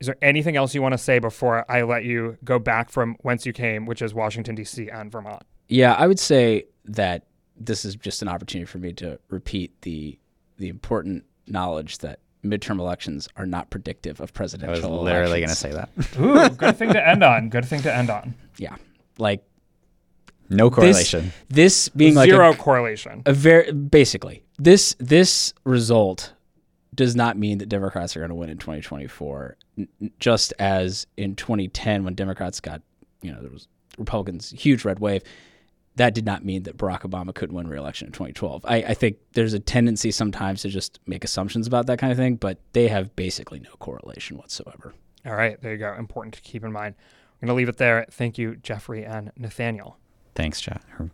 is 0.00 0.06
there 0.06 0.16
anything 0.20 0.56
else 0.56 0.74
you 0.74 0.82
want 0.82 0.92
to 0.92 0.98
say 0.98 1.18
before 1.18 1.64
I 1.70 1.82
let 1.82 2.04
you 2.04 2.36
go 2.44 2.58
back 2.58 2.90
from 2.90 3.16
whence 3.22 3.46
you 3.46 3.52
came, 3.52 3.86
which 3.86 4.02
is 4.02 4.12
Washington, 4.14 4.54
D.C. 4.54 4.88
and 4.88 5.10
Vermont? 5.10 5.42
yeah, 5.68 5.94
I 5.94 6.06
would 6.06 6.20
say 6.20 6.64
that 6.84 7.24
this 7.56 7.84
is 7.84 7.96
just 7.96 8.22
an 8.22 8.28
opportunity 8.28 8.66
for 8.66 8.78
me 8.78 8.92
to 8.94 9.18
repeat 9.30 9.80
the 9.82 10.18
the 10.58 10.68
important 10.68 11.24
knowledge 11.46 11.98
that 11.98 12.20
midterm 12.44 12.78
elections 12.78 13.28
are 13.36 13.46
not 13.46 13.68
predictive 13.70 14.20
of 14.20 14.32
presidential 14.32 14.86
I 14.86 14.90
was 14.90 15.02
literally 15.02 15.40
going 15.40 15.50
to 15.50 15.54
say 15.54 15.72
that. 15.72 15.90
Ooh, 16.18 16.48
good 16.48 16.76
thing 16.76 16.92
to 16.92 17.06
end 17.06 17.22
on. 17.22 17.48
Good 17.48 17.64
thing 17.66 17.82
to 17.82 17.94
end 17.94 18.10
on. 18.10 18.34
Yeah, 18.58 18.76
like 19.18 19.44
No 20.48 20.70
correlation. 20.70 21.32
this 21.48 21.88
being 21.90 22.14
like 22.14 22.30
Zero 22.30 22.52
a, 22.52 22.56
correlation. 22.56 23.22
a 23.26 23.32
very 23.32 23.72
basically 23.72 24.42
this 24.58 24.94
this 24.98 25.52
result 25.64 26.32
does 26.94 27.14
not 27.14 27.36
mean 27.36 27.58
that 27.58 27.68
Democrats 27.68 28.16
are 28.16 28.20
going 28.20 28.30
to 28.30 28.34
win 28.34 28.48
in 28.48 28.56
2024. 28.58 29.56
N- 29.76 29.88
n- 30.00 30.10
Just 30.18 30.54
as 30.58 31.06
in 31.18 31.36
2010 31.36 32.04
when 32.04 32.14
Democrats 32.14 32.58
got, 32.60 32.80
you 33.20 33.30
know, 33.30 33.40
there 33.42 33.50
was 33.50 33.68
Republicans 33.98 34.50
huge 34.56 34.84
red 34.84 34.98
wave. 34.98 35.22
That 35.96 36.14
did 36.14 36.24
not 36.24 36.44
mean 36.44 36.62
that 36.64 36.76
Barack 36.76 37.00
Obama 37.02 37.34
couldn't 37.34 37.54
win 37.54 37.68
re-election 37.68 38.06
in 38.06 38.12
2012. 38.12 38.64
I, 38.66 38.76
I 38.76 38.94
think 38.94 39.16
there's 39.32 39.52
a 39.54 39.58
tendency 39.58 40.10
sometimes 40.10 40.62
to 40.62 40.68
just 40.68 41.00
make 41.06 41.24
assumptions 41.24 41.66
about 41.66 41.86
that 41.86 41.98
kind 41.98 42.10
of 42.12 42.18
thing, 42.18 42.36
but 42.36 42.58
they 42.72 42.88
have 42.88 43.14
basically 43.16 43.60
no 43.60 43.70
correlation 43.78 44.36
whatsoever. 44.38 44.94
All 45.26 45.34
right, 45.34 45.60
there 45.60 45.72
you 45.72 45.78
go. 45.78 45.94
Important 45.94 46.34
to 46.34 46.40
keep 46.42 46.64
in 46.64 46.72
mind. 46.72 46.94
I'm 47.42 47.46
going 47.46 47.54
to 47.54 47.58
leave 47.58 47.68
it 47.70 47.76
there. 47.78 48.06
Thank 48.10 48.36
you, 48.38 48.56
Geoffrey 48.56 49.04
and 49.04 49.32
Nathaniel. 49.36 49.98
Thanks, 50.36 50.60
Jeff. 50.60 50.84
or- 51.00 51.10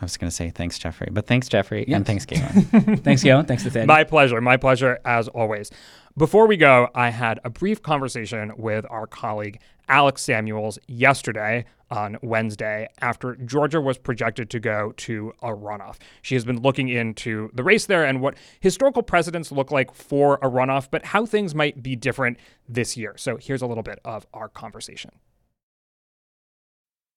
I 0.00 0.04
was 0.04 0.16
going 0.16 0.28
to 0.28 0.34
say 0.34 0.50
thanks, 0.50 0.78
Geoffrey, 0.78 1.08
but 1.10 1.26
thanks, 1.26 1.48
Geoffrey, 1.48 1.84
Yes. 1.88 1.96
and 1.96 2.04
thanks, 2.04 2.26
Galen. 2.26 2.50
Thanks, 2.98 3.22
Galen. 3.22 3.46
Thanks, 3.46 3.64
Nathaniel. 3.64 3.86
My 3.86 4.02
pleasure. 4.04 4.40
My 4.40 4.56
pleasure, 4.56 4.98
as 5.04 5.28
always. 5.28 5.70
Before 6.18 6.46
we 6.48 6.56
go, 6.56 6.88
I 6.94 7.10
had 7.10 7.38
a 7.44 7.48
brief 7.48 7.80
conversation 7.80 8.52
with 8.56 8.84
our 8.90 9.06
colleague 9.06 9.60
Alex 9.88 10.20
Samuels 10.22 10.78
yesterday 10.88 11.64
on 11.90 12.18
Wednesday 12.22 12.88
after 13.00 13.36
Georgia 13.36 13.80
was 13.80 13.96
projected 13.96 14.50
to 14.50 14.58
go 14.60 14.92
to 14.98 15.32
a 15.42 15.50
runoff. 15.50 15.96
She 16.22 16.34
has 16.34 16.44
been 16.44 16.60
looking 16.60 16.88
into 16.88 17.50
the 17.54 17.62
race 17.62 17.86
there 17.86 18.04
and 18.04 18.20
what 18.20 18.34
historical 18.60 19.02
precedents 19.02 19.52
look 19.52 19.70
like 19.70 19.94
for 19.94 20.34
a 20.42 20.50
runoff, 20.50 20.88
but 20.90 21.06
how 21.06 21.24
things 21.24 21.54
might 21.54 21.82
be 21.82 21.94
different 21.94 22.38
this 22.68 22.96
year. 22.96 23.14
So 23.16 23.36
here's 23.36 23.62
a 23.62 23.66
little 23.66 23.84
bit 23.84 24.00
of 24.04 24.26
our 24.34 24.48
conversation. 24.48 25.12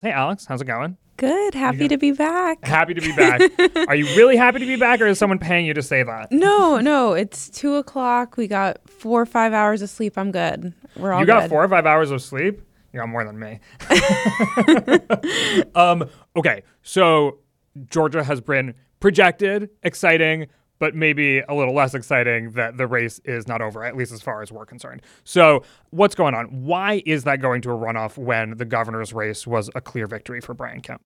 Hey, 0.00 0.12
Alex, 0.12 0.46
how's 0.46 0.60
it 0.62 0.66
going? 0.66 0.96
Good. 1.16 1.54
Happy 1.54 1.88
to 1.88 1.98
be 1.98 2.12
back. 2.12 2.64
Happy 2.64 2.94
to 2.94 3.00
be 3.00 3.10
back. 3.16 3.40
Are 3.88 3.96
you 3.96 4.04
really 4.16 4.36
happy 4.36 4.60
to 4.60 4.66
be 4.66 4.76
back, 4.76 5.00
or 5.00 5.08
is 5.08 5.18
someone 5.18 5.40
paying 5.40 5.66
you 5.66 5.74
to 5.74 5.82
say 5.82 6.04
that? 6.04 6.30
No, 6.38 6.78
no, 6.78 7.14
it's 7.14 7.50
two 7.50 7.74
o'clock. 7.74 8.36
We 8.36 8.46
got 8.46 8.78
four 8.88 9.20
or 9.20 9.26
five 9.26 9.52
hours 9.52 9.82
of 9.82 9.90
sleep. 9.90 10.16
I'm 10.16 10.30
good. 10.30 10.72
We're 10.96 11.12
all 11.12 11.18
You 11.20 11.26
got 11.26 11.42
good. 11.42 11.50
four 11.50 11.64
or 11.64 11.68
five 11.68 11.84
hours 11.84 12.12
of 12.12 12.22
sleep. 12.22 12.62
You 12.92 13.00
got 13.00 13.08
more 13.08 13.24
than 13.24 13.40
me. 13.40 13.58
um, 15.74 16.08
okay, 16.36 16.62
so 16.82 17.38
Georgia 17.90 18.22
has 18.22 18.40
been 18.40 18.74
projected, 19.00 19.68
exciting, 19.82 20.46
but 20.78 20.94
maybe 20.94 21.40
a 21.40 21.54
little 21.54 21.74
less 21.74 21.94
exciting 21.94 22.52
that 22.52 22.76
the 22.76 22.86
race 22.86 23.20
is 23.24 23.46
not 23.46 23.60
over, 23.60 23.84
at 23.84 23.96
least 23.96 24.12
as 24.12 24.22
far 24.22 24.42
as 24.42 24.52
we're 24.52 24.66
concerned. 24.66 25.02
So, 25.24 25.62
what's 25.90 26.14
going 26.14 26.34
on? 26.34 26.46
Why 26.64 27.02
is 27.06 27.24
that 27.24 27.40
going 27.40 27.62
to 27.62 27.70
a 27.70 27.76
runoff 27.76 28.16
when 28.16 28.56
the 28.56 28.64
governor's 28.64 29.12
race 29.12 29.46
was 29.46 29.70
a 29.74 29.80
clear 29.80 30.06
victory 30.06 30.40
for 30.40 30.54
Brian 30.54 30.80
Kemp? 30.80 31.02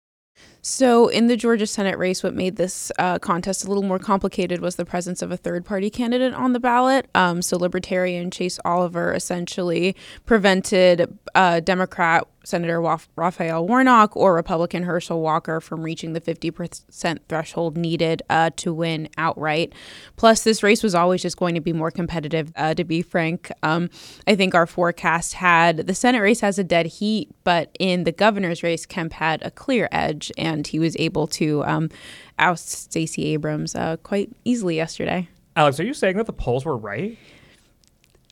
So, 0.63 1.09
in 1.09 1.27
the 1.27 1.37
Georgia 1.37 1.67
Senate 1.67 1.97
race, 1.97 2.23
what 2.23 2.35
made 2.35 2.57
this 2.57 2.93
uh, 2.99 3.19
contest 3.19 3.65
a 3.65 3.69
little 3.69 3.83
more 3.83 3.99
complicated 3.99 4.61
was 4.61 4.77
the 4.77 4.85
presence 4.85 5.23
of 5.23 5.33
a 5.33 5.37
third 5.37 5.65
party 5.65 5.89
candidate 5.89 6.35
on 6.35 6.53
the 6.53 6.61
ballot. 6.61 7.09
Um, 7.15 7.41
so, 7.41 7.57
Libertarian 7.57 8.31
Chase 8.31 8.59
Oliver 8.65 9.15
essentially 9.15 9.97
prevented 10.27 11.19
uh, 11.35 11.61
Democrat 11.61 12.27
Senator 12.45 12.81
Raphael 13.17 13.67
Warnock 13.67 14.17
or 14.17 14.35
Republican 14.35 14.83
Herschel 14.85 15.21
Walker 15.21 15.61
from 15.61 15.83
reaching 15.83 16.15
the 16.15 16.21
50% 16.21 17.19
threshold 17.29 17.77
needed 17.77 18.23
uh, 18.31 18.51
to 18.57 18.73
win 18.73 19.09
outright. 19.19 19.75
Plus, 20.17 20.43
this 20.43 20.63
race 20.63 20.83
was 20.83 20.95
always 20.95 21.23
just 21.23 21.37
going 21.37 21.55
to 21.55 21.61
be 21.61 21.73
more 21.73 21.91
competitive, 21.91 22.53
uh, 22.57 22.75
to 22.75 22.85
be 22.85 23.03
frank. 23.03 23.53
Um, 23.63 23.91
I 24.27 24.35
think 24.37 24.55
our 24.55 24.67
forecast 24.67 25.35
had 25.35 25.87
the 25.87 25.95
Senate 25.95 26.21
race 26.21 26.41
has 26.41 26.59
a 26.59 26.65
dead 26.65 26.87
heat, 26.87 27.31
but 27.45 27.77
in 27.79 28.05
the 28.05 28.13
governor's 28.13 28.63
race, 28.63 28.87
Kemp 28.87 29.13
had 29.13 29.43
a 29.43 29.51
clear 29.51 29.89
edge, 29.93 30.33
and 30.39 30.50
he 30.67 30.79
was 30.79 30.97
able 30.99 31.27
to 31.29 31.65
um, 31.65 31.91
oust 32.39 32.69
Stacey 32.69 33.27
Abrams 33.33 33.75
uh, 33.75 33.97
quite 33.99 34.31
easily 34.45 34.77
yesterday. 34.77 35.29
Alex, 35.57 35.81
are 35.81 35.85
you 35.85 35.95
saying 35.95 36.17
that 36.17 36.27
the 36.27 36.33
polls 36.33 36.65
were 36.65 36.77
right? 36.77 37.19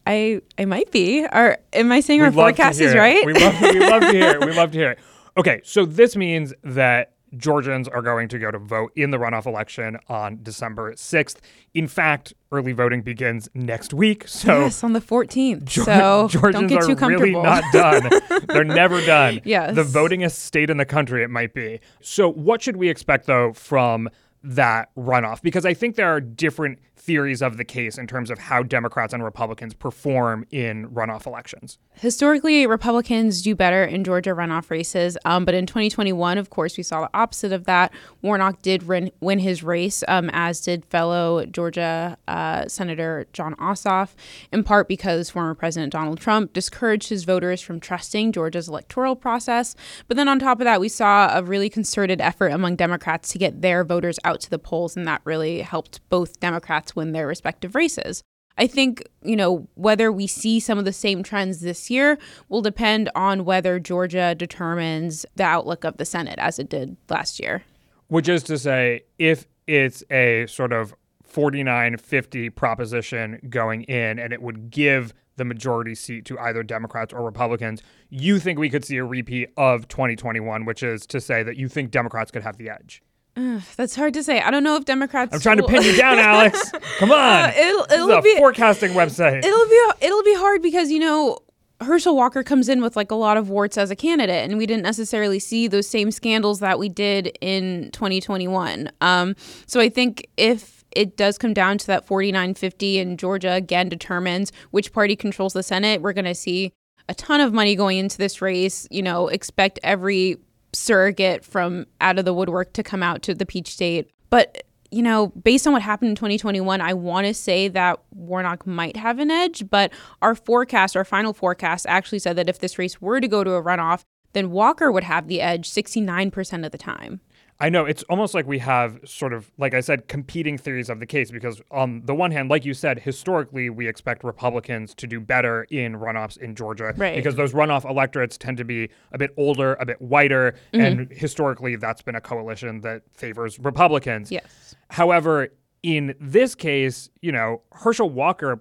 I 0.07 0.41
I 0.57 0.65
might 0.65 0.91
be. 0.91 1.25
Or 1.25 1.59
am 1.73 1.93
I 1.93 2.01
saying 2.01 2.21
our 2.21 2.27
love 2.31 2.35
to 2.35 2.41
forecast 2.41 2.81
is 2.81 2.95
right? 2.95 3.25
We 3.27 3.35
love, 3.35 3.61
we 3.61 3.81
love 3.81 4.03
to 4.03 4.13
hear 4.13 4.31
it. 4.31 4.41
We 4.47 4.53
love 4.53 4.71
to 4.73 4.79
hear 4.79 4.91
it. 4.93 4.99
Okay, 5.37 5.61
so 5.65 5.85
this 5.85 6.17
means 6.17 6.55
that 6.65 7.13
Georgians 7.37 7.87
are 7.89 8.03
going 8.03 8.29
to 8.29 8.39
go 8.39 8.51
to 8.51 8.59
vote 8.59 8.93
in 8.97 9.11
the 9.11 9.19
runoff 9.19 9.47
election 9.47 9.99
on 10.09 10.39
December 10.43 10.93
6th. 10.95 11.37
In 11.75 11.87
fact, 11.87 12.33
early 12.51 12.73
voting 12.73 13.03
begins 13.03 13.49
next 13.55 13.93
week. 13.93 14.27
So 14.27 14.61
yes, 14.63 14.83
on 14.83 14.93
the 14.95 15.01
14th. 15.01 15.65
Geor- 15.65 15.85
so 15.85 16.29
Georgians 16.29 16.53
don't 16.53 16.67
get 16.69 16.99
too 16.99 17.05
are 17.05 17.09
really 17.09 17.33
comfortable. 17.33 17.43
not 17.43 17.65
done. 17.73 18.47
They're 18.49 18.65
never 18.65 19.05
done. 19.05 19.41
Yes. 19.45 19.75
The 19.75 19.85
votingest 19.85 20.37
state 20.37 20.71
in 20.71 20.77
the 20.79 20.87
country, 20.87 21.23
it 21.23 21.31
might 21.31 21.55
be. 21.55 21.81
So, 22.01 22.31
what 22.31 22.63
should 22.63 22.77
we 22.77 22.89
expect, 22.89 23.27
though, 23.27 23.53
from 23.53 24.09
that 24.43 24.95
runoff 24.97 25.43
because 25.43 25.67
I 25.67 25.75
think 25.75 25.97
there 25.97 26.09
are 26.09 26.21
different 26.21 26.79
theories 26.99 27.41
of 27.41 27.57
the 27.57 27.65
case 27.65 27.97
in 27.97 28.07
terms 28.07 28.31
of 28.31 28.39
how 28.39 28.63
Democrats 28.63 29.15
and 29.15 29.25
Republicans 29.25 29.73
perform 29.73 30.45
in 30.51 30.89
runoff 30.89 31.27
elections. 31.27 31.79
Historically, 31.95 32.67
Republicans 32.67 33.43
do 33.43 33.55
better 33.55 33.85
in 33.85 34.05
Georgia 34.05 34.31
runoff 34.31 34.71
races, 34.71 35.17
um, 35.25 35.45
but 35.45 35.55
in 35.55 35.67
2021, 35.67 36.39
of 36.39 36.51
course, 36.51 36.77
we 36.77 36.83
saw 36.83 37.01
the 37.03 37.11
opposite 37.15 37.53
of 37.53 37.65
that. 37.65 37.93
Warnock 38.23 38.63
did 38.63 38.87
win, 38.87 39.11
win 39.21 39.39
his 39.39 39.63
race, 39.63 40.05
um, 40.07 40.31
as 40.33 40.61
did 40.61 40.85
fellow 40.85 41.47
Georgia 41.47 42.17
uh, 42.29 42.69
Senator 42.69 43.27
Jon 43.33 43.55
Ossoff, 43.57 44.15
in 44.53 44.63
part 44.63 44.87
because 44.89 45.31
former 45.31 45.55
President 45.55 45.93
Donald 45.93 46.21
Trump 46.21 46.53
discouraged 46.53 47.09
his 47.09 47.25
voters 47.25 47.61
from 47.61 47.81
trusting 47.81 48.33
Georgia's 48.33 48.69
electoral 48.69 49.17
process. 49.17 49.75
But 50.09 50.17
then 50.17 50.29
on 50.29 50.39
top 50.39 50.61
of 50.61 50.65
that, 50.65 50.81
we 50.81 50.89
saw 50.89 51.37
a 51.37 51.43
really 51.43 51.71
concerted 51.71 52.21
effort 52.21 52.49
among 52.49 52.77
Democrats 52.77 53.31
to 53.31 53.39
get 53.39 53.63
their 53.63 53.83
voters 53.83 54.19
out 54.29 54.41
to 54.43 54.51
the 54.51 54.59
polls, 54.59 54.97
and 54.97 55.07
that 55.07 55.23
really 55.25 55.63
helped 55.63 56.07
both 56.09 56.39
Democrats 56.39 56.95
win 56.95 57.13
their 57.13 57.27
respective 57.27 57.75
races. 57.75 58.23
I 58.59 58.67
think, 58.67 59.09
you 59.23 59.37
know, 59.37 59.69
whether 59.75 60.11
we 60.11 60.27
see 60.27 60.59
some 60.59 60.79
of 60.79 60.85
the 60.85 60.93
same 60.93 61.23
trends 61.23 61.61
this 61.61 61.91
year 61.91 62.19
will 62.49 62.61
depend 62.61 63.09
on 63.15 63.45
whether 63.45 63.79
Georgia 63.79 64.35
determines 64.35 65.25
the 65.37 65.45
outlook 65.45 65.85
of 65.85 65.97
the 65.97 66.05
Senate 66.05 66.39
as 66.39 66.59
it 66.59 66.69
did 66.69 66.97
last 67.09 67.39
year. 67.39 67.63
Which 68.09 68.29
is 68.29 68.43
to 68.45 68.59
say, 68.59 69.03
if 69.19 69.47
it's 69.69 70.03
a 70.11 70.47
sort 70.47 70.73
of 70.73 70.95
49 71.23 71.99
50 71.99 72.51
proposition 72.51 73.39
going 73.49 73.83
in 73.83 74.19
and 74.19 74.33
it 74.33 74.43
would 74.43 74.71
give 74.71 75.15
the 75.37 75.45
majority 75.45 75.95
seat 75.95 76.25
to 76.25 76.39
either 76.41 76.65
Democrats 76.65 77.13
or 77.13 77.23
Republicans, 77.23 77.81
you 78.11 78.41
think 78.41 78.59
we 78.59 78.71
could 78.71 78.85
see 78.85 78.97
a 78.97 79.05
repeat 79.05 79.51
of 79.57 79.87
2021, 79.87 80.65
which 80.65 80.83
is 80.83 81.07
to 81.07 81.21
say 81.21 81.45
that 81.45 81.57
you 81.57 81.69
think 81.69 81.93
Democrats 81.93 82.33
could 82.33 82.43
have 82.43 82.57
the 82.57 82.69
edge? 82.69 83.03
Ugh, 83.37 83.63
that's 83.77 83.95
hard 83.95 84.15
to 84.15 84.23
say. 84.23 84.41
I 84.41 84.51
don't 84.51 84.65
know 84.65 84.77
if 84.77 84.85
Democrats. 84.85 85.33
I'm 85.35 85.41
trying 85.41 85.61
will- 85.61 85.69
to 85.69 85.73
pin 85.75 85.83
you 85.85 85.97
down, 85.97 86.19
Alex. 86.19 86.73
Come 86.99 87.11
on. 87.13 87.17
Uh, 87.19 87.53
it'll 87.57 87.85
this 87.87 87.93
it'll 87.95 88.11
is 88.11 88.17
a 88.19 88.23
be 88.23 88.37
forecasting 88.37 88.93
website. 88.93 89.45
it'll 89.45 89.67
be 89.67 90.07
it'll 90.07 90.23
be 90.25 90.35
hard 90.35 90.61
because 90.63 90.91
you 90.91 90.99
know 90.99 91.39
Herschel 91.81 92.17
Walker 92.17 92.43
comes 92.43 92.69
in 92.69 92.83
with 92.83 92.97
like 92.97 93.13
a 93.13 93.15
lot 93.15 93.37
of 93.37 93.49
warts 93.49 93.79
as 93.79 93.91
a 93.93 93.97
candidate, 93.97 94.49
and 94.49 94.59
we 94.59 94.67
didn't 94.67 94.83
necessarily 94.83 95.39
see 95.39 95.69
those 95.69 95.87
same 95.89 96.11
scandals 96.11 96.59
that 96.59 96.79
we 96.81 96.89
did 96.89 97.39
in 97.41 97.91
2021. 97.93 98.91
Um, 99.01 99.37
so 99.67 99.79
I 99.79 99.89
think 99.89 100.27
if 100.37 100.85
it 100.97 101.17
does 101.17 101.39
come 101.39 101.55
down 101.55 101.79
to 101.79 101.87
that 101.87 102.07
49-50 102.09 103.01
and 103.01 103.19
Georgia 103.19 103.53
again 103.53 103.89
determines 103.89 104.51
which 104.73 104.93
party 104.93 105.15
controls 105.15 105.53
the 105.53 105.63
Senate, 105.63 106.03
we're 106.03 106.15
going 106.15 106.25
to 106.25 106.35
see 106.35 106.73
a 107.09 107.15
ton 107.15 107.41
of 107.41 107.53
money 107.53 107.77
going 107.77 107.99
into 107.99 108.19
this 108.19 108.43
race. 108.43 108.89
You 108.91 109.03
know, 109.03 109.29
expect 109.29 109.79
every 109.85 110.39
surrogate 110.73 111.45
from 111.45 111.87
out 112.01 112.19
of 112.19 112.25
the 112.25 112.35
woodwork 112.35 112.73
to 112.75 112.83
come 112.83 113.03
out 113.03 113.23
to 113.23 113.35
the 113.35 113.47
Peach 113.47 113.69
State. 113.69 114.11
But 114.31 114.65
you 114.91 115.03
know, 115.03 115.29
based 115.29 115.67
on 115.67 115.75
what 115.75 115.83
happened 115.83 116.11
in 116.11 116.17
2021, 116.17 116.81
I 116.81 116.95
want 116.95 117.27
to 117.27 117.35
say 117.35 117.69
that 117.69 118.01
Warnock 118.11 118.67
might 118.67 118.97
have 118.97 119.19
an 119.19 119.31
edge, 119.31 119.69
but 119.69 119.93
our 120.23 120.35
forecast, 120.35 120.97
our 120.97 121.05
final 121.05 121.35
forecast, 121.35 121.85
actually 121.87 122.21
said 122.21 122.37
that 122.37 122.49
if 122.49 122.59
this 122.59 122.79
race 122.79 123.01
were 123.01 123.21
to 123.21 123.29
go 123.29 123.45
to 123.45 123.53
a 123.53 123.63
runoff, 123.63 124.05
then 124.33 124.51
Walker 124.51 124.91
would 124.91 125.05
have 125.05 125.29
the 125.29 125.41
edge 125.41 125.69
69% 125.71 126.65
of 126.65 126.73
the 126.73 126.79
time. 126.79 127.21
I 127.61 127.71
know 127.71 127.85
it's 127.87 128.05
almost 128.05 128.35
like 128.35 128.47
we 128.47 128.61
have 128.61 129.01
sort 129.05 129.33
of, 129.33 129.51
like 129.59 129.75
I 129.75 129.81
said, 129.81 130.07
competing 130.07 130.57
theories 130.57 130.89
of 130.89 131.01
the 131.01 131.07
case 131.07 131.33
because, 131.33 131.61
on 131.73 132.03
the 132.05 132.15
one 132.15 132.31
hand, 132.31 132.49
like 132.49 132.65
you 132.65 132.73
said, 132.73 133.01
historically, 133.01 133.69
we 133.69 133.89
expect 133.89 134.23
Republicans 134.23 134.95
to 134.95 135.09
do 135.09 135.19
better 135.19 135.65
in 135.65 135.95
runoffs 135.95 136.37
in 136.39 136.55
Georgia 136.55 136.95
Right. 136.97 137.17
because 137.17 137.35
those 137.35 137.53
runoff 137.53 137.89
electorates 137.89 138.39
tend 138.39 138.59
to 138.59 138.65
be 138.65 138.91
a 139.13 139.19
bit 139.19 139.35
older, 139.37 139.75
a 139.81 139.87
bit 139.87 140.01
whiter, 140.01 140.55
mm-hmm. 140.73 140.81
and 140.81 141.11
historically, 141.11 141.75
that's 141.75 142.01
been 142.01 142.15
a 142.15 142.21
coalition 142.21 142.81
that 142.83 143.03
favors 143.15 143.59
Republicans. 143.59 144.31
Yes. 144.31 144.77
However, 144.91 145.49
in 145.83 146.15
this 146.21 146.55
case, 146.55 147.11
you 147.23 147.33
know, 147.33 147.63
Herschel 147.73 148.09
Walker, 148.11 148.61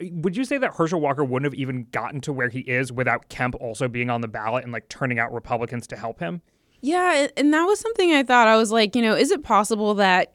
would 0.00 0.36
you 0.36 0.44
say 0.44 0.56
that 0.56 0.74
Herschel 0.74 1.00
Walker 1.00 1.24
wouldn't 1.24 1.52
have 1.52 1.58
even 1.58 1.86
gotten 1.90 2.22
to 2.22 2.32
where 2.32 2.48
he 2.48 2.60
is 2.60 2.92
without 2.92 3.28
Kemp 3.28 3.56
also 3.56 3.88
being 3.88 4.08
on 4.08 4.22
the 4.22 4.28
ballot 4.28 4.64
and 4.64 4.72
like 4.72 4.88
turning 4.88 5.18
out 5.18 5.32
Republicans 5.32 5.86
to 5.88 5.96
help 5.96 6.20
him? 6.20 6.40
Yeah, 6.80 7.26
and 7.36 7.52
that 7.52 7.64
was 7.64 7.80
something 7.80 8.12
I 8.12 8.22
thought 8.22 8.48
I 8.48 8.56
was 8.56 8.70
like, 8.70 8.94
you 8.94 9.02
know, 9.02 9.14
is 9.14 9.30
it 9.30 9.42
possible 9.42 9.94
that 9.94 10.34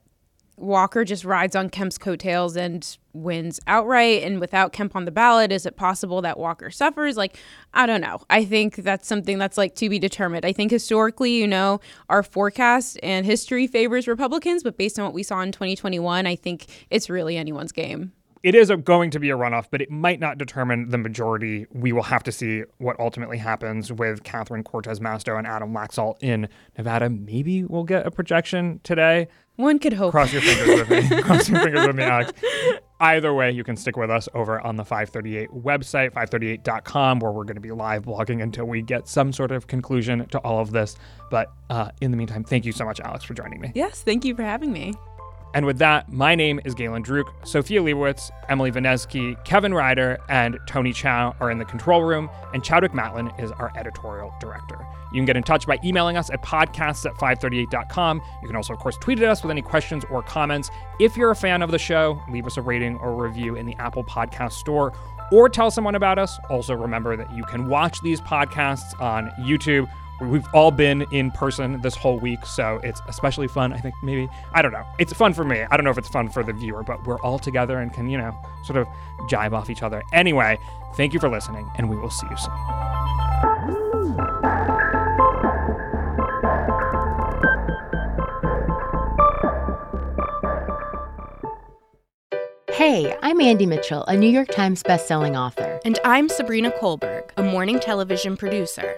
Walker 0.58 1.04
just 1.04 1.26
rides 1.26 1.56
on 1.56 1.70
Kemp's 1.70 1.98
coattails 1.98 2.56
and 2.56 2.98
wins 3.14 3.60
outright 3.66 4.24
and 4.24 4.40
without 4.40 4.72
Kemp 4.72 4.96
on 4.96 5.06
the 5.06 5.12
ballot? 5.12 5.52
Is 5.52 5.66
it 5.66 5.78
possible 5.78 6.22
that 6.22 6.38
Walker 6.38 6.70
suffers? 6.70 7.18
Like, 7.18 7.38
I 7.74 7.86
don't 7.86 8.02
know. 8.02 8.22
I 8.30 8.46
think 8.46 8.76
that's 8.76 9.08
something 9.08 9.38
that's 9.38 9.58
like 9.58 9.76
to 9.76 9.90
be 9.90 10.00
determined. 10.00 10.46
I 10.46 10.54
think 10.54 10.72
historically, 10.72 11.32
you 11.32 11.48
know, 11.48 11.80
our 12.10 12.24
forecast 12.24 13.00
and 13.02 13.26
history 13.26 13.66
favors 13.66 14.08
Republicans, 14.08 14.64
but 14.64 14.78
based 14.78 15.00
on 15.00 15.06
what 15.06 15.14
we 15.14 15.24
saw 15.24 15.42
in 15.42 15.52
2021, 15.52 16.28
I 16.28 16.36
think 16.36 16.68
it's 16.90 17.10
really 17.10 17.38
anyone's 17.38 17.72
game. 17.72 18.12
It 18.44 18.56
is 18.56 18.70
a, 18.70 18.76
going 18.76 19.10
to 19.12 19.20
be 19.20 19.30
a 19.30 19.38
runoff, 19.38 19.68
but 19.72 19.82
it 19.82 19.90
might 19.90 20.20
not 20.20 20.38
determine 20.38 20.90
the 20.90 20.98
majority. 20.98 21.66
We 21.72 21.94
will 21.94 22.04
have 22.04 22.24
to 22.24 22.32
see 22.32 22.64
what 22.78 23.00
ultimately 23.00 23.38
happens 23.38 23.92
with 23.92 24.24
Catherine 24.24 24.64
Cortez 24.64 25.00
Masto 25.00 25.38
and 25.38 25.48
Adam 25.48 25.74
Laxalt 25.74 26.16
in 26.22 26.50
Nevada. 26.78 27.10
Maybe 27.10 27.64
we'll 27.64 27.86
get 27.86 28.06
a 28.06 28.12
projection 28.12 28.82
today. 28.84 29.30
One 29.56 29.80
could 29.80 29.94
hope. 29.94 30.12
Cross 30.12 30.34
your 30.34 30.42
fingers 30.42 30.90
with 30.90 30.90
me. 30.90 31.22
Cross 31.22 31.48
your 31.48 31.62
fingers 31.62 31.88
with 31.88 31.96
me, 31.96 32.04
Alex. 32.04 32.34
Either 33.00 33.34
way, 33.34 33.52
you 33.52 33.64
can 33.64 33.78
stick 33.78 33.96
with 33.96 34.10
us 34.10 34.28
over 34.34 34.60
on 34.60 34.76
the 34.76 34.84
538 34.84 35.50
website, 35.52 36.12
538.com, 36.12 37.20
where 37.20 37.32
we're 37.32 37.44
going 37.44 37.56
to 37.56 37.62
be 37.62 37.72
live 37.72 38.04
blogging 38.04 38.42
until 38.42 38.66
we 38.66 38.82
get 38.82 39.08
some 39.08 39.32
sort 39.32 39.52
of 39.52 39.68
conclusion 39.68 40.26
to 40.30 40.40
all 40.40 40.60
of 40.60 40.72
this. 40.72 40.96
But 41.30 41.52
uh, 41.70 41.92
in 42.02 42.12
the 42.12 42.18
meantime, 42.18 42.44
thank 42.44 42.66
you 42.66 42.72
so 42.72 42.84
much, 42.84 43.00
Alex, 43.00 43.24
for 43.24 43.36
joining 43.36 43.62
me. 43.62 43.72
yes, 43.76 44.02
thank 44.02 44.26
you 44.26 44.36
for 44.36 44.44
having 44.44 44.74
me. 44.74 44.96
And 45.54 45.66
with 45.66 45.78
that, 45.78 46.12
my 46.12 46.34
name 46.34 46.60
is 46.66 46.74
Galen 46.74 47.04
Druk. 47.04 47.26
Sophia 47.46 47.82
Leibowitz, 47.82 48.32
Emily 48.50 48.72
Vanesky, 48.72 49.44
Kevin 49.46 49.74
Ryder, 49.74 50.18
and 50.28 50.60
Tony 50.68 50.92
Chow 50.92 51.36
are 51.40 51.52
in 51.52 51.60
the 51.60 51.66
control 51.66 52.04
room, 52.04 52.30
and 52.54 52.64
Chadwick 52.64 52.92
Matlin 52.92 53.40
is 53.42 53.52
our 53.52 53.72
editorial 53.76 54.34
director. 54.40 54.84
You 55.12 55.20
can 55.20 55.26
get 55.26 55.38
in 55.38 55.44
touch 55.44 55.68
by 55.68 55.78
emailing 55.84 56.18
us 56.18 56.32
at 56.32 56.42
podcasts 56.42 57.06
at 57.06 57.14
538.com. 57.16 58.20
You 58.42 58.48
can 58.48 58.56
also, 58.56 58.74
of 58.74 58.80
course, 58.80 58.98
tweet 58.98 59.20
at 59.20 59.30
us 59.30 59.44
with 59.44 59.52
any 59.52 59.62
questions 59.62 60.04
or 60.10 60.24
comments. 60.24 60.72
If 61.00 61.16
you're 61.16 61.30
a 61.30 61.36
fan 61.36 61.62
of 61.62 61.70
the 61.70 61.78
show, 61.78 62.20
leave 62.32 62.48
us 62.48 62.58
a 62.58 62.62
rating 62.62 62.98
or 62.98 63.16
review 63.16 63.56
in 63.56 63.68
the 63.68 63.76
Apple 63.76 64.04
Podcast 64.04 64.54
Store 64.54 64.92
or 65.32 65.50
tell 65.50 65.70
someone 65.70 65.94
about 65.94 66.18
us. 66.18 66.40
Also, 66.50 66.74
remember 66.74 67.16
that 67.16 67.32
you 67.32 67.44
can 67.44 67.68
watch 67.68 68.02
these 68.02 68.22
podcasts 68.22 69.00
on 69.00 69.30
YouTube. 69.40 69.88
We've 70.30 70.48
all 70.54 70.72
been 70.72 71.06
in 71.12 71.32
person 71.32 71.82
this 71.82 71.96
whole 71.96 72.18
week, 72.20 72.46
so 72.46 72.80
it's 72.84 73.02
especially 73.08 73.48
fun. 73.48 73.74
I 73.74 73.78
think 73.78 73.94
maybe, 74.02 74.30
I 74.54 74.62
don't 74.62 74.72
know. 74.72 74.86
It's 74.98 75.14
fun 75.14 75.34
for 75.34 75.44
me. 75.44 75.64
I 75.70 75.78
don't 75.78 75.84
know 75.84 75.92
if 75.92 75.98
it's 75.98 76.10
fun 76.10 76.30
for 76.30 76.44
the 76.44 76.54
viewer, 76.54 76.82
but 76.84 77.06
we're 77.06 77.20
all 77.20 77.38
together 77.38 77.80
and 77.80 77.94
can, 77.94 78.10
you 78.10 78.18
know, 78.18 78.36
sort 78.66 78.78
of 78.78 78.88
jive 79.30 79.54
off 79.54 79.70
each 79.70 79.84
other. 79.84 80.02
Anyway, 80.14 80.58
thank 80.96 81.14
you 81.14 81.20
for 81.20 81.30
listening, 81.30 81.70
and 81.78 81.90
we 81.90 81.98
will 81.98 82.10
see 82.10 82.28
you 82.30 82.38
soon. 82.38 82.54
Hey, 92.72 93.16
I'm 93.22 93.40
Andie 93.40 93.68
Mitchell, 93.68 94.04
a 94.06 94.18
New 94.18 94.30
York 94.30 94.50
Times 94.50 94.84
bestselling 94.84 95.40
author. 95.40 95.80
And 95.86 96.00
I'm 96.04 96.28
Sabrina 96.28 96.72
Kohlberg, 96.72 97.30
a 97.38 97.44
morning 97.44 97.80
television 97.80 98.36
producer. 98.36 98.98